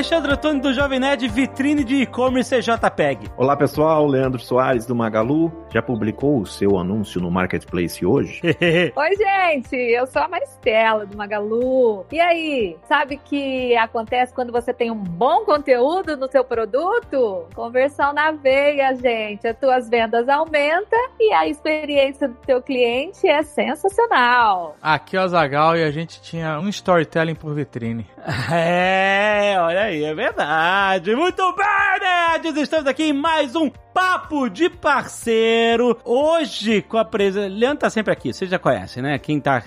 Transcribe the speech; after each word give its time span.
Alexandre 0.00 0.32
Antônio 0.32 0.62
do 0.62 0.72
Jovem 0.72 0.98
Nerd, 0.98 1.28
vitrine 1.28 1.84
de 1.84 1.96
e-commerce 1.96 2.58
JPEG. 2.58 3.30
Olá 3.36 3.54
pessoal, 3.54 4.06
Leandro 4.06 4.40
Soares 4.40 4.86
do 4.86 4.94
Magalu. 4.94 5.52
Já 5.68 5.82
publicou 5.82 6.40
o 6.40 6.46
seu 6.46 6.78
anúncio 6.78 7.20
no 7.20 7.30
Marketplace 7.30 8.04
hoje? 8.04 8.40
Oi, 8.96 9.16
gente, 9.16 9.76
eu 9.76 10.06
sou 10.06 10.22
a 10.22 10.26
Maristela 10.28 11.04
do 11.04 11.18
Magalu. 11.18 12.06
E 12.10 12.18
aí, 12.18 12.78
sabe 12.88 13.16
o 13.16 13.18
que 13.18 13.76
acontece 13.76 14.32
quando 14.32 14.50
você 14.50 14.72
tem 14.72 14.90
um 14.90 14.96
bom 14.96 15.44
conteúdo 15.44 16.16
no 16.16 16.30
seu 16.30 16.44
produto? 16.44 17.46
Conversão 17.54 18.14
na 18.14 18.32
veia, 18.32 18.94
gente. 18.94 19.46
As 19.46 19.58
tuas 19.58 19.86
vendas 19.90 20.26
aumentam 20.30 20.98
e 21.20 21.30
a 21.34 21.46
experiência 21.46 22.26
do 22.26 22.36
teu 22.36 22.62
cliente 22.62 23.28
é 23.28 23.42
sensacional. 23.42 24.76
Aqui 24.80 25.18
é 25.18 25.22
o 25.22 25.28
Zagal 25.28 25.76
e 25.76 25.84
a 25.84 25.90
gente 25.90 26.22
tinha 26.22 26.58
um 26.58 26.70
storytelling 26.70 27.34
por 27.34 27.54
vitrine. 27.54 28.06
É, 28.52 29.56
olha 29.60 29.82
aí, 29.82 29.89
é 29.98 30.14
verdade. 30.14 31.16
Muito 31.16 31.42
bem, 31.56 32.00
nerds! 32.00 32.56
Estamos 32.56 32.86
aqui 32.86 33.04
em 33.04 33.12
mais 33.12 33.56
um 33.56 33.68
Papo 33.92 34.48
de 34.48 34.70
Parceiro. 34.70 35.98
Hoje, 36.04 36.80
com 36.82 36.96
a 36.96 37.04
presença. 37.04 37.48
Leandro 37.48 37.78
tá 37.78 37.90
sempre 37.90 38.12
aqui, 38.12 38.32
vocês 38.32 38.48
já 38.48 38.58
conhecem, 38.58 39.02
né? 39.02 39.18
Quem 39.18 39.40
tá 39.40 39.60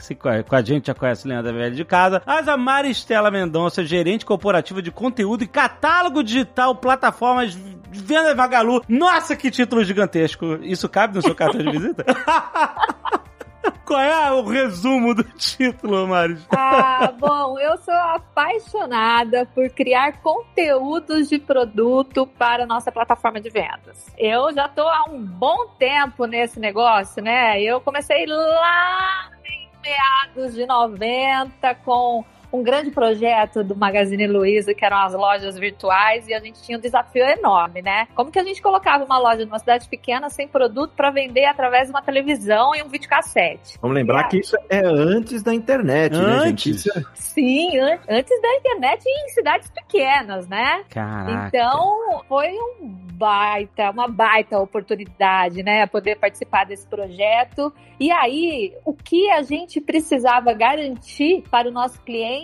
com 0.47 0.55
a 0.55 0.61
gente 0.61 0.87
já 0.87 0.93
conhece 0.93 1.25
o 1.25 1.29
Leandro 1.29 1.53
Velho 1.53 1.75
de 1.75 1.83
casa. 1.83 2.21
Mas 2.25 2.47
a 2.47 2.55
Maristela 2.55 3.29
Mendonça, 3.29 3.83
gerente 3.83 4.25
corporativa 4.25 4.81
de 4.81 4.91
conteúdo 4.91 5.43
e 5.43 5.47
catálogo 5.47 6.23
digital, 6.23 6.73
plataformas 6.73 7.57
venda 7.91 8.33
Magalu. 8.33 8.81
Nossa, 8.87 9.35
que 9.35 9.51
título 9.51 9.83
gigantesco! 9.83 10.57
Isso 10.61 10.87
cabe 10.87 11.15
no 11.15 11.21
seu 11.21 11.35
cartão 11.35 11.61
de 11.61 11.69
visita? 11.69 12.05
Qual 13.85 13.99
é 13.99 14.31
o 14.31 14.43
resumo 14.43 15.13
do 15.13 15.23
título, 15.23 16.07
Mari? 16.07 16.37
Ah, 16.51 17.13
bom, 17.17 17.57
eu 17.59 17.77
sou 17.77 17.93
apaixonada 17.93 19.45
por 19.53 19.69
criar 19.69 20.21
conteúdos 20.21 21.29
de 21.29 21.39
produto 21.39 22.27
para 22.27 22.63
a 22.63 22.67
nossa 22.67 22.91
plataforma 22.91 23.39
de 23.39 23.49
vendas. 23.49 24.07
Eu 24.17 24.53
já 24.53 24.65
estou 24.65 24.87
há 24.87 25.05
um 25.05 25.23
bom 25.23 25.67
tempo 25.77 26.25
nesse 26.25 26.59
negócio, 26.59 27.21
né? 27.23 27.61
Eu 27.61 27.79
comecei 27.81 28.25
lá 28.25 29.31
em 29.45 29.69
meados 29.81 30.53
de 30.53 30.65
90 30.65 31.75
com 31.75 32.23
um 32.53 32.61
grande 32.61 32.91
projeto 32.91 33.63
do 33.63 33.75
Magazine 33.75 34.27
Luiza, 34.27 34.75
que 34.75 34.85
eram 34.85 34.97
as 34.97 35.13
lojas 35.13 35.57
virtuais, 35.57 36.27
e 36.27 36.35
a 36.35 36.39
gente 36.39 36.61
tinha 36.61 36.77
um 36.77 36.81
desafio 36.81 37.25
enorme, 37.25 37.81
né? 37.81 38.07
Como 38.13 38.29
que 38.29 38.37
a 38.37 38.43
gente 38.43 38.61
colocava 38.61 39.03
uma 39.03 39.17
loja 39.17 39.43
numa 39.43 39.57
cidade 39.57 39.89
pequena 39.89 40.29
sem 40.29 40.47
produto 40.47 40.93
para 40.95 41.09
vender 41.09 41.45
através 41.45 41.87
de 41.87 41.89
uma 41.89 42.03
televisão 42.03 42.75
e 42.75 42.83
um 42.83 42.89
videocassete? 42.89 43.79
Vamos 43.81 43.95
lembrar 43.95 44.27
que 44.27 44.37
isso 44.37 44.55
é 44.69 44.85
antes 44.85 45.41
da 45.41 45.51
internet, 45.51 46.15
antes. 46.15 46.27
né, 46.27 46.47
gente? 46.47 46.69
Isso 46.69 46.89
é... 46.95 47.01
Sim, 47.15 47.79
an 47.79 47.99
antes 48.07 48.41
da 48.41 48.55
internet 48.55 49.03
e 49.03 49.25
em 49.25 49.29
cidades 49.29 49.71
pequenas, 49.71 50.47
né? 50.47 50.83
Caraca. 50.91 51.47
Então, 51.47 52.23
foi 52.27 52.51
um 52.51 53.03
baita, 53.13 53.89
uma 53.89 54.07
baita 54.07 54.59
oportunidade, 54.59 55.63
né, 55.63 55.85
poder 55.87 56.17
participar 56.17 56.65
desse 56.65 56.85
projeto. 56.87 57.73
E 57.99 58.11
aí, 58.11 58.73
o 58.83 58.93
que 58.93 59.29
a 59.31 59.41
gente 59.41 59.79
precisava 59.79 60.51
garantir 60.53 61.43
para 61.49 61.69
o 61.69 61.71
nosso 61.71 62.01
cliente 62.01 62.42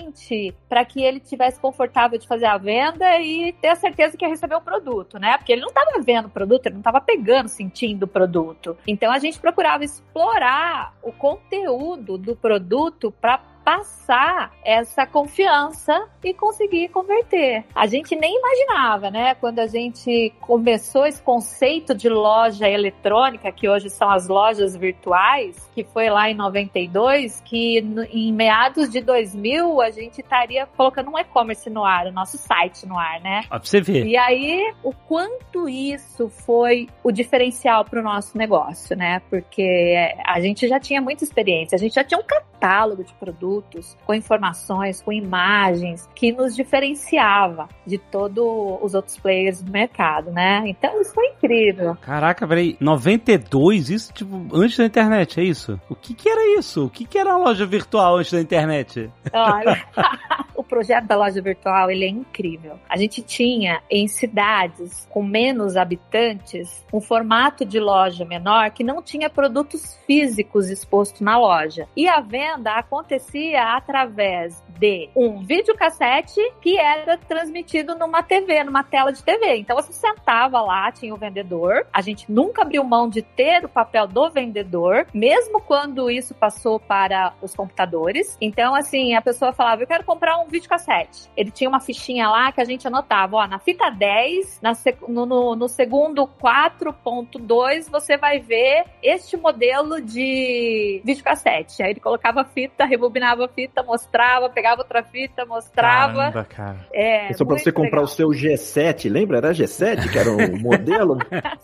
para 0.67 0.85
que 0.85 1.01
ele 1.01 1.19
tivesse 1.19 1.59
confortável 1.59 2.17
de 2.17 2.27
fazer 2.27 2.45
a 2.45 2.57
venda 2.57 3.19
e 3.19 3.53
ter 3.53 3.69
a 3.69 3.75
certeza 3.75 4.17
que 4.17 4.25
ia 4.25 4.29
receber 4.29 4.55
o 4.55 4.61
produto, 4.61 5.19
né? 5.19 5.37
Porque 5.37 5.51
ele 5.51 5.61
não 5.61 5.69
estava 5.69 6.01
vendo 6.01 6.25
o 6.25 6.29
produto, 6.29 6.65
ele 6.65 6.75
não 6.75 6.81
estava 6.81 7.01
pegando, 7.01 7.47
sentindo 7.47 8.03
o 8.03 8.07
produto. 8.07 8.77
Então 8.87 9.11
a 9.11 9.19
gente 9.19 9.39
procurava 9.39 9.83
explorar 9.83 10.93
o 11.01 11.11
conteúdo 11.11 12.17
do 12.17 12.35
produto 12.35 13.11
para 13.11 13.37
passar 13.69 14.51
essa 14.65 15.05
confiança 15.05 16.07
e 16.23 16.33
conseguir 16.33 16.89
converter. 16.89 17.63
A 17.75 17.85
gente 17.85 18.15
nem 18.15 18.35
imaginava, 18.35 19.11
né? 19.11 19.35
Quando 19.35 19.59
a 19.59 19.67
gente 19.67 20.33
começou 20.41 21.05
esse 21.05 21.21
conceito 21.21 21.93
de 21.93 22.09
loja 22.09 22.67
eletrônica, 22.67 23.51
que 23.51 23.69
hoje 23.69 23.91
são 23.91 24.09
as 24.09 24.27
lojas 24.27 24.75
virtuais, 24.75 25.69
que 25.75 25.83
foi 25.83 26.09
lá 26.09 26.31
em 26.31 26.33
92, 26.33 27.41
que 27.41 27.77
em 28.11 28.33
meados 28.33 28.89
de 28.89 29.01
2000 29.01 29.81
a 29.81 29.91
gente 29.91 30.19
estaria 30.19 30.65
colocando 30.65 31.11
um 31.11 31.19
e-commerce 31.19 31.69
no 31.69 31.85
ar, 31.85 32.07
o 32.07 32.11
nosso 32.11 32.39
site 32.39 32.87
no 32.87 32.97
ar, 32.97 33.21
né? 33.21 33.41
Ó, 33.51 33.59
pra 33.59 33.59
você 33.59 33.79
ver. 33.79 34.07
E 34.07 34.17
aí, 34.17 34.73
o 34.83 34.91
quanto 34.91 35.69
isso 35.69 36.27
foi 36.27 36.89
o 37.03 37.11
diferencial 37.11 37.85
para 37.85 37.99
o 37.99 38.03
nosso 38.03 38.35
negócio, 38.35 38.97
né? 38.97 39.21
Porque 39.29 39.95
a 40.25 40.41
gente 40.41 40.67
já 40.67 40.79
tinha 40.79 40.99
muita 40.99 41.23
experiência, 41.23 41.75
a 41.75 41.79
gente 41.79 41.93
já 41.93 42.03
tinha 42.03 42.19
um 42.19 42.23
catálogo 42.23 43.03
de 43.03 43.13
produtos 43.13 43.58
produtos, 43.59 43.97
com 44.05 44.13
informações, 44.13 45.01
com 45.01 45.11
imagens, 45.11 46.07
que 46.15 46.31
nos 46.31 46.55
diferenciava 46.55 47.67
de 47.85 47.97
todos 47.97 48.79
os 48.81 48.93
outros 48.93 49.17
players 49.17 49.61
do 49.61 49.71
mercado, 49.71 50.31
né? 50.31 50.63
Então 50.65 50.99
isso 51.01 51.13
foi 51.13 51.27
incrível. 51.27 51.95
Caraca, 52.01 52.47
peraí, 52.47 52.77
92, 52.79 53.89
isso 53.89 54.13
tipo 54.13 54.47
antes 54.53 54.77
da 54.77 54.85
internet, 54.85 55.39
é 55.39 55.43
isso? 55.43 55.79
O 55.89 55.95
que 55.95 56.13
que 56.13 56.29
era 56.29 56.57
isso? 56.57 56.85
O 56.85 56.89
que 56.89 57.05
que 57.05 57.17
era 57.17 57.35
uma 57.35 57.49
loja 57.49 57.65
virtual 57.65 58.17
antes 58.17 58.31
da 58.31 58.41
internet? 58.41 59.11
Olha, 59.33 59.83
o 60.55 60.63
projeto 60.63 61.05
da 61.05 61.15
loja 61.15 61.41
virtual, 61.41 61.89
ele 61.89 62.05
é 62.05 62.09
incrível. 62.09 62.79
A 62.89 62.97
gente 62.97 63.21
tinha 63.21 63.81
em 63.89 64.07
cidades 64.07 65.07
com 65.09 65.23
menos 65.23 65.77
habitantes 65.77 66.85
um 66.93 66.99
formato 66.99 67.65
de 67.65 67.79
loja 67.79 68.25
menor 68.25 68.71
que 68.71 68.83
não 68.83 69.01
tinha 69.01 69.29
produtos 69.29 69.97
físicos 70.05 70.69
expostos 70.69 71.21
na 71.21 71.37
loja. 71.37 71.87
E 71.95 72.07
a 72.07 72.19
venda 72.19 72.73
acontecia 72.73 73.38
através 73.55 74.63
de 74.79 75.09
um 75.15 75.43
videocassete 75.43 76.39
que 76.61 76.77
era 76.77 77.17
transmitido 77.17 77.95
numa 77.95 78.23
TV, 78.23 78.63
numa 78.63 78.83
tela 78.83 79.11
de 79.11 79.23
TV. 79.23 79.57
Então 79.57 79.75
você 79.75 79.91
sentava 79.91 80.61
lá, 80.61 80.91
tinha 80.91 81.13
o 81.13 81.17
vendedor. 81.17 81.85
A 81.91 82.01
gente 82.01 82.31
nunca 82.31 82.61
abriu 82.61 82.83
mão 82.83 83.09
de 83.09 83.21
ter 83.21 83.65
o 83.65 83.69
papel 83.69 84.07
do 84.07 84.29
vendedor, 84.29 85.05
mesmo 85.13 85.61
quando 85.61 86.09
isso 86.09 86.33
passou 86.33 86.79
para 86.79 87.33
os 87.41 87.53
computadores. 87.55 88.37
Então, 88.39 88.73
assim, 88.73 89.15
a 89.15 89.21
pessoa 89.21 89.53
falava: 89.53 89.83
Eu 89.83 89.87
quero 89.87 90.03
comprar 90.03 90.39
um 90.39 90.47
videocassete. 90.47 91.29
Ele 91.35 91.51
tinha 91.51 91.69
uma 91.69 91.79
fichinha 91.79 92.29
lá 92.29 92.51
que 92.51 92.61
a 92.61 92.65
gente 92.65 92.87
anotava: 92.87 93.37
Ó, 93.37 93.47
na 93.47 93.59
fita 93.59 93.89
10, 93.89 94.59
na 94.61 94.73
no, 95.07 95.25
no, 95.25 95.55
no 95.55 95.67
segundo 95.67 96.27
4.2, 96.27 97.89
você 97.89 98.17
vai 98.17 98.39
ver 98.39 98.85
este 99.03 99.35
modelo 99.35 100.01
de 100.01 101.01
videocassete. 101.03 101.83
Aí 101.83 101.91
ele 101.91 101.99
colocava 101.99 102.41
a 102.41 102.45
fita, 102.45 102.85
rebobinava 102.85 103.28
a 103.29 103.47
fita, 103.47 103.83
mostrava, 103.83 104.49
pegava 104.49 104.81
outra 104.81 105.03
fita, 105.03 105.45
mostrava. 105.45 106.31
Caramba, 106.31 106.43
cara. 106.45 106.87
É, 106.93 107.31
Só 107.33 107.45
pra 107.45 107.57
você 107.57 107.71
comprar 107.71 108.01
legal. 108.01 108.05
o 108.05 108.07
seu 108.07 108.29
G7, 108.29 109.11
lembra? 109.11 109.37
Era 109.37 109.51
G7, 109.51 110.11
que 110.11 110.17
era 110.17 110.31
um 110.31 110.57
modelo? 110.59 111.17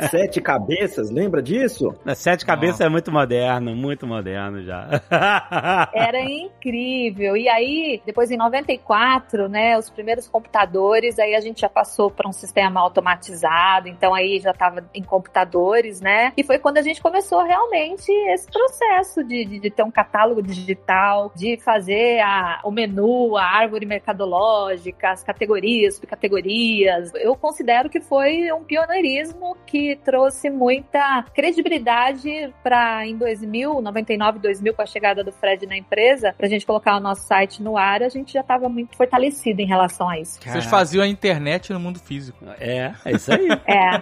Sete 0.10 0.42
cabeças, 0.42 1.10
lembra 1.10 1.42
disso? 1.42 1.94
Na 2.04 2.16
Sete 2.16 2.46
Cabeças 2.46 2.82
é 2.82 2.90
muito 2.90 3.12
moderno, 3.12 3.76
muito 3.76 4.08
moderno 4.08 4.62
já. 4.64 5.02
Era 5.94 6.22
incrível. 6.22 7.36
E 7.38 7.48
aí, 7.48 8.02
depois 8.06 8.32
em 8.32 8.38
94, 8.38 9.48
né, 9.48 9.78
os 9.78 9.90
primeiros 9.90 10.28
computadores, 10.28 11.20
aí 11.20 11.36
a 11.36 11.40
gente 11.40 11.62
já 11.62 11.70
passou 11.70 12.10
para 12.10 12.28
um 12.28 12.32
sistema 12.32 12.80
automatizado, 12.80 13.88
então 13.88 14.14
aí 14.14 14.40
já 14.40 14.52
estava 14.52 14.84
em 14.94 15.04
computadores, 15.04 16.02
né? 16.02 16.34
E 16.36 16.44
foi 16.44 16.60
quando 16.60 16.78
a 16.78 16.82
gente 16.82 17.02
começou 17.02 17.44
realmente 17.44 18.12
esse 18.34 18.48
processo 18.48 19.24
de, 19.24 19.46
de, 19.46 19.60
de 19.60 19.70
ter 19.70 19.84
um 19.84 19.92
catálogo 19.92 20.42
digital, 20.42 21.32
de 21.36 21.55
fazer 21.58 22.20
a, 22.22 22.62
o 22.64 22.72
menu, 22.72 23.38
a 23.38 23.44
árvore 23.44 23.86
mercadológica, 23.86 25.12
as 25.12 25.24
categorias, 25.24 25.96
subcategorias. 25.96 27.12
Eu 27.16 27.36
considero 27.36 27.90
que 27.90 28.02
foi 28.02 28.52
um 28.52 28.64
pioneirismo 28.64 29.58
que 29.66 29.98
trouxe 30.04 30.50
muita 30.50 31.24
credibilidade 31.34 32.54
para 32.64 33.06
em 33.06 33.18
2000, 33.18 33.82
99, 33.82 34.40
2000, 34.40 34.74
com 34.74 34.82
a 34.82 34.86
chegada 34.86 35.24
do 35.24 35.32
Fred 35.32 35.66
na 35.66 35.78
empresa, 35.78 36.34
pra 36.38 36.48
gente 36.48 36.66
colocar 36.66 36.98
o 36.98 37.00
nosso 37.00 37.28
site 37.28 37.62
no 37.62 37.78
ar, 37.78 38.04
a 38.04 38.10
gente 38.10 38.34
já 38.34 38.42
estava 38.42 38.70
muito 38.70 38.96
fortalecido 38.96 39.62
em 39.62 39.68
relação 39.68 40.10
a 40.10 40.20
isso. 40.20 40.40
Vocês 40.42 40.66
faziam 40.66 41.04
a 41.04 41.08
internet 41.08 41.72
no 41.72 41.80
mundo 41.80 42.00
físico. 42.00 42.46
É, 42.60 42.94
é 43.04 43.12
isso 43.12 43.32
aí. 43.32 43.46
É, 43.66 44.02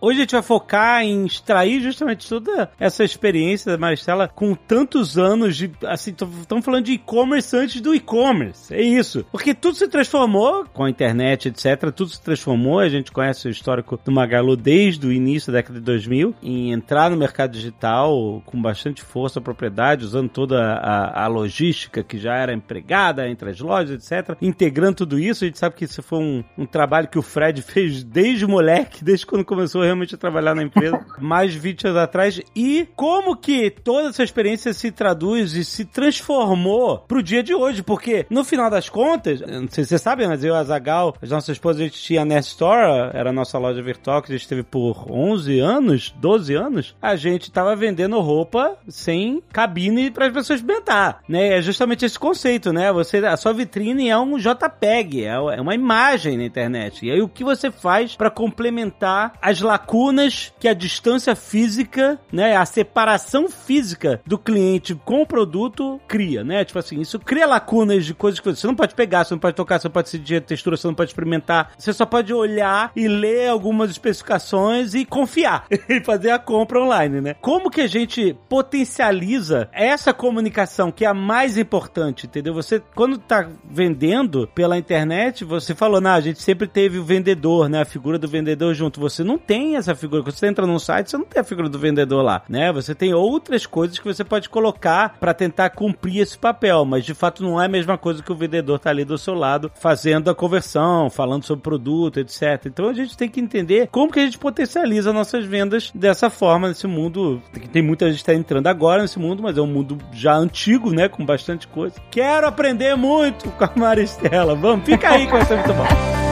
Hoje 0.00 0.18
a 0.18 0.22
gente 0.22 0.32
vai 0.32 0.42
focar 0.42 1.02
em 1.02 1.24
extrair 1.24 1.80
justamente 1.80 2.28
toda 2.28 2.70
essa 2.78 3.04
experiência 3.04 3.72
da 3.72 3.78
Maristela 3.78 4.28
com 4.28 4.54
tantos 4.54 5.16
anos 5.16 5.56
de. 5.56 5.70
Assim, 5.86 6.10
estamos 6.10 6.64
falando 6.64 6.73
de 6.80 6.92
e-commerce 6.92 7.56
antes 7.56 7.80
do 7.80 7.94
e-commerce. 7.94 8.74
É 8.74 8.82
isso. 8.82 9.24
Porque 9.30 9.54
tudo 9.54 9.76
se 9.76 9.88
transformou 9.88 10.64
com 10.72 10.84
a 10.84 10.90
internet, 10.90 11.48
etc. 11.48 11.90
Tudo 11.94 12.10
se 12.10 12.22
transformou. 12.22 12.78
A 12.78 12.88
gente 12.88 13.12
conhece 13.12 13.48
o 13.48 13.50
histórico 13.50 13.98
do 14.02 14.12
Magalu 14.12 14.56
desde 14.56 15.06
o 15.06 15.12
início 15.12 15.52
da 15.52 15.58
década 15.58 15.78
de 15.78 15.84
2000 15.84 16.34
em 16.42 16.72
entrar 16.72 17.10
no 17.10 17.16
mercado 17.16 17.52
digital 17.52 18.42
com 18.44 18.60
bastante 18.60 19.02
força, 19.02 19.40
propriedade, 19.40 20.04
usando 20.04 20.28
toda 20.28 20.60
a, 20.74 21.24
a 21.24 21.26
logística 21.26 22.02
que 22.02 22.18
já 22.18 22.34
era 22.34 22.52
empregada 22.52 23.28
entre 23.28 23.50
as 23.50 23.60
lojas, 23.60 24.10
etc. 24.10 24.36
Integrando 24.40 24.96
tudo 24.96 25.18
isso, 25.18 25.44
a 25.44 25.46
gente 25.46 25.58
sabe 25.58 25.74
que 25.74 25.84
isso 25.84 26.02
foi 26.02 26.18
um, 26.18 26.44
um 26.56 26.66
trabalho 26.66 27.08
que 27.08 27.18
o 27.18 27.22
Fred 27.22 27.60
fez 27.62 28.02
desde 28.02 28.46
moleque, 28.46 29.04
desde 29.04 29.26
quando 29.26 29.44
começou 29.44 29.82
realmente 29.82 30.14
a 30.14 30.18
trabalhar 30.18 30.54
na 30.54 30.62
empresa, 30.62 31.04
mais 31.18 31.52
de 31.52 31.58
20 31.58 31.88
anos 31.88 31.98
atrás. 31.98 32.40
E 32.54 32.88
como 32.96 33.36
que 33.36 33.70
toda 33.70 34.08
essa 34.08 34.22
experiência 34.22 34.72
se 34.72 34.90
traduz 34.90 35.54
e 35.54 35.64
se 35.64 35.84
transformou 35.84 36.63
pro 37.06 37.22
dia 37.22 37.42
de 37.42 37.54
hoje, 37.54 37.82
porque 37.82 38.26
no 38.30 38.44
final 38.44 38.70
das 38.70 38.88
contas, 38.88 39.40
não 39.40 39.68
sei 39.68 39.84
se 39.84 39.90
você 39.90 39.98
sabe, 39.98 40.26
mas 40.26 40.44
eu 40.44 40.54
a 40.54 40.64
Zagal, 40.64 41.14
as 41.20 41.30
nossas 41.30 41.50
esposas, 41.50 41.80
a 41.80 41.84
gente 41.84 42.00
tinha 42.00 42.22
a 42.22 42.24
Nest 42.24 42.52
Store, 42.52 43.10
era 43.12 43.30
a 43.30 43.32
nossa 43.32 43.58
loja 43.58 43.82
virtual 43.82 44.22
que 44.22 44.32
a 44.32 44.36
gente 44.36 44.48
teve 44.48 44.62
por 44.62 45.10
11 45.10 45.58
anos, 45.60 46.14
12 46.18 46.54
anos, 46.54 46.96
a 47.00 47.16
gente 47.16 47.50
tava 47.50 47.74
vendendo 47.76 48.20
roupa 48.20 48.76
sem 48.88 49.42
cabine 49.52 50.10
para 50.10 50.26
as 50.26 50.32
pessoas 50.32 50.60
experimentar, 50.60 51.20
né? 51.28 51.58
É 51.58 51.62
justamente 51.62 52.04
esse 52.04 52.18
conceito, 52.18 52.72
né? 52.72 52.92
Você, 52.92 53.18
a 53.18 53.36
sua 53.36 53.52
vitrine 53.52 54.08
é 54.08 54.18
um 54.18 54.36
JPEG, 54.38 55.24
é, 55.24 55.28
é 55.28 55.60
uma 55.60 55.74
imagem 55.74 56.36
na 56.36 56.44
internet. 56.44 57.06
E 57.06 57.10
aí 57.10 57.20
o 57.20 57.28
que 57.28 57.44
você 57.44 57.70
faz 57.70 58.14
para 58.16 58.30
complementar 58.30 59.34
as 59.40 59.60
lacunas 59.60 60.52
que 60.58 60.68
a 60.68 60.74
distância 60.74 61.34
física, 61.34 62.18
né, 62.32 62.56
a 62.56 62.66
separação 62.66 63.48
física 63.48 64.20
do 64.26 64.38
cliente 64.38 64.94
com 64.94 65.22
o 65.22 65.26
produto 65.26 66.00
cria, 66.06 66.44
né? 66.44 66.53
Tipo 66.62 66.78
assim, 66.78 67.00
isso 67.00 67.18
cria 67.18 67.46
lacunas 67.46 68.04
de 68.04 68.12
coisas 68.12 68.38
que 68.38 68.54
você 68.54 68.66
não 68.66 68.74
pode 68.74 68.94
pegar, 68.94 69.24
você 69.24 69.32
não 69.32 69.38
pode 69.38 69.56
tocar, 69.56 69.80
você 69.80 69.88
não 69.88 69.92
pode 69.92 70.10
sentir 70.10 70.36
a 70.36 70.40
textura, 70.42 70.76
você 70.76 70.86
não 70.86 70.94
pode 70.94 71.10
experimentar. 71.10 71.72
Você 71.78 71.92
só 71.92 72.04
pode 72.04 72.34
olhar 72.34 72.92
e 72.94 73.08
ler 73.08 73.48
algumas 73.48 73.90
especificações 73.90 74.94
e 74.94 75.04
confiar 75.04 75.64
e 75.88 76.00
fazer 76.04 76.30
a 76.30 76.38
compra 76.38 76.80
online, 76.80 77.20
né? 77.20 77.34
Como 77.40 77.70
que 77.70 77.80
a 77.80 77.86
gente 77.86 78.36
potencializa 78.48 79.68
essa 79.72 80.12
comunicação 80.12 80.92
que 80.92 81.04
é 81.04 81.08
a 81.08 81.14
mais 81.14 81.56
importante, 81.56 82.26
entendeu? 82.26 82.52
Você, 82.54 82.82
quando 82.94 83.18
tá 83.18 83.48
vendendo 83.64 84.48
pela 84.54 84.76
internet, 84.76 85.44
você 85.44 85.74
falou, 85.74 86.00
não, 86.00 86.12
a 86.12 86.20
gente 86.20 86.42
sempre 86.42 86.66
teve 86.66 86.98
o 86.98 87.04
vendedor, 87.04 87.68
né? 87.68 87.80
A 87.80 87.84
figura 87.84 88.18
do 88.18 88.28
vendedor 88.28 88.74
junto. 88.74 89.00
Você 89.00 89.24
não 89.24 89.38
tem 89.38 89.76
essa 89.76 89.94
figura. 89.94 90.22
Quando 90.22 90.34
você 90.34 90.46
entra 90.46 90.66
num 90.66 90.78
site, 90.78 91.10
você 91.10 91.16
não 91.16 91.24
tem 91.24 91.40
a 91.40 91.44
figura 91.44 91.68
do 91.68 91.78
vendedor 91.78 92.22
lá, 92.22 92.42
né? 92.48 92.72
Você 92.72 92.94
tem 92.94 93.14
outras 93.14 93.66
coisas 93.66 93.98
que 93.98 94.04
você 94.04 94.24
pode 94.24 94.48
colocar 94.48 95.16
para 95.18 95.32
tentar 95.32 95.70
cumprir 95.70 96.20
esse 96.20 96.36
papel, 96.44 96.84
mas 96.84 97.06
de 97.06 97.14
fato 97.14 97.42
não 97.42 97.58
é 97.58 97.64
a 97.64 97.68
mesma 97.68 97.96
coisa 97.96 98.22
que 98.22 98.30
o 98.30 98.34
vendedor 98.34 98.78
tá 98.78 98.90
ali 98.90 99.02
do 99.02 99.16
seu 99.16 99.32
lado 99.32 99.72
fazendo 99.74 100.28
a 100.28 100.34
conversão, 100.34 101.08
falando 101.08 101.42
sobre 101.42 101.60
o 101.60 101.62
produto, 101.62 102.20
etc. 102.20 102.66
Então 102.66 102.90
a 102.90 102.92
gente 102.92 103.16
tem 103.16 103.30
que 103.30 103.40
entender 103.40 103.88
como 103.90 104.12
que 104.12 104.20
a 104.20 104.24
gente 104.24 104.36
potencializa 104.36 105.10
nossas 105.10 105.46
vendas 105.46 105.90
dessa 105.94 106.28
forma 106.28 106.68
nesse 106.68 106.86
mundo. 106.86 107.40
Tem 107.72 107.80
muita 107.80 108.10
gente 108.10 108.18
que 108.18 108.26
tá 108.26 108.34
entrando 108.34 108.66
agora 108.66 109.00
nesse 109.00 109.18
mundo, 109.18 109.42
mas 109.42 109.56
é 109.56 109.62
um 109.62 109.66
mundo 109.66 109.96
já 110.12 110.34
antigo, 110.34 110.90
né? 110.90 111.08
Com 111.08 111.24
bastante 111.24 111.66
coisa. 111.66 111.94
Quero 112.10 112.46
aprender 112.46 112.94
muito 112.94 113.48
com 113.50 113.64
a 113.64 113.70
Maristela. 113.74 114.54
Vamos, 114.54 114.84
fica 114.84 115.12
aí 115.12 115.24
que 115.24 115.32
vai 115.32 115.46
ser 115.46 115.56
muito 115.56 115.72
bom. 115.72 116.23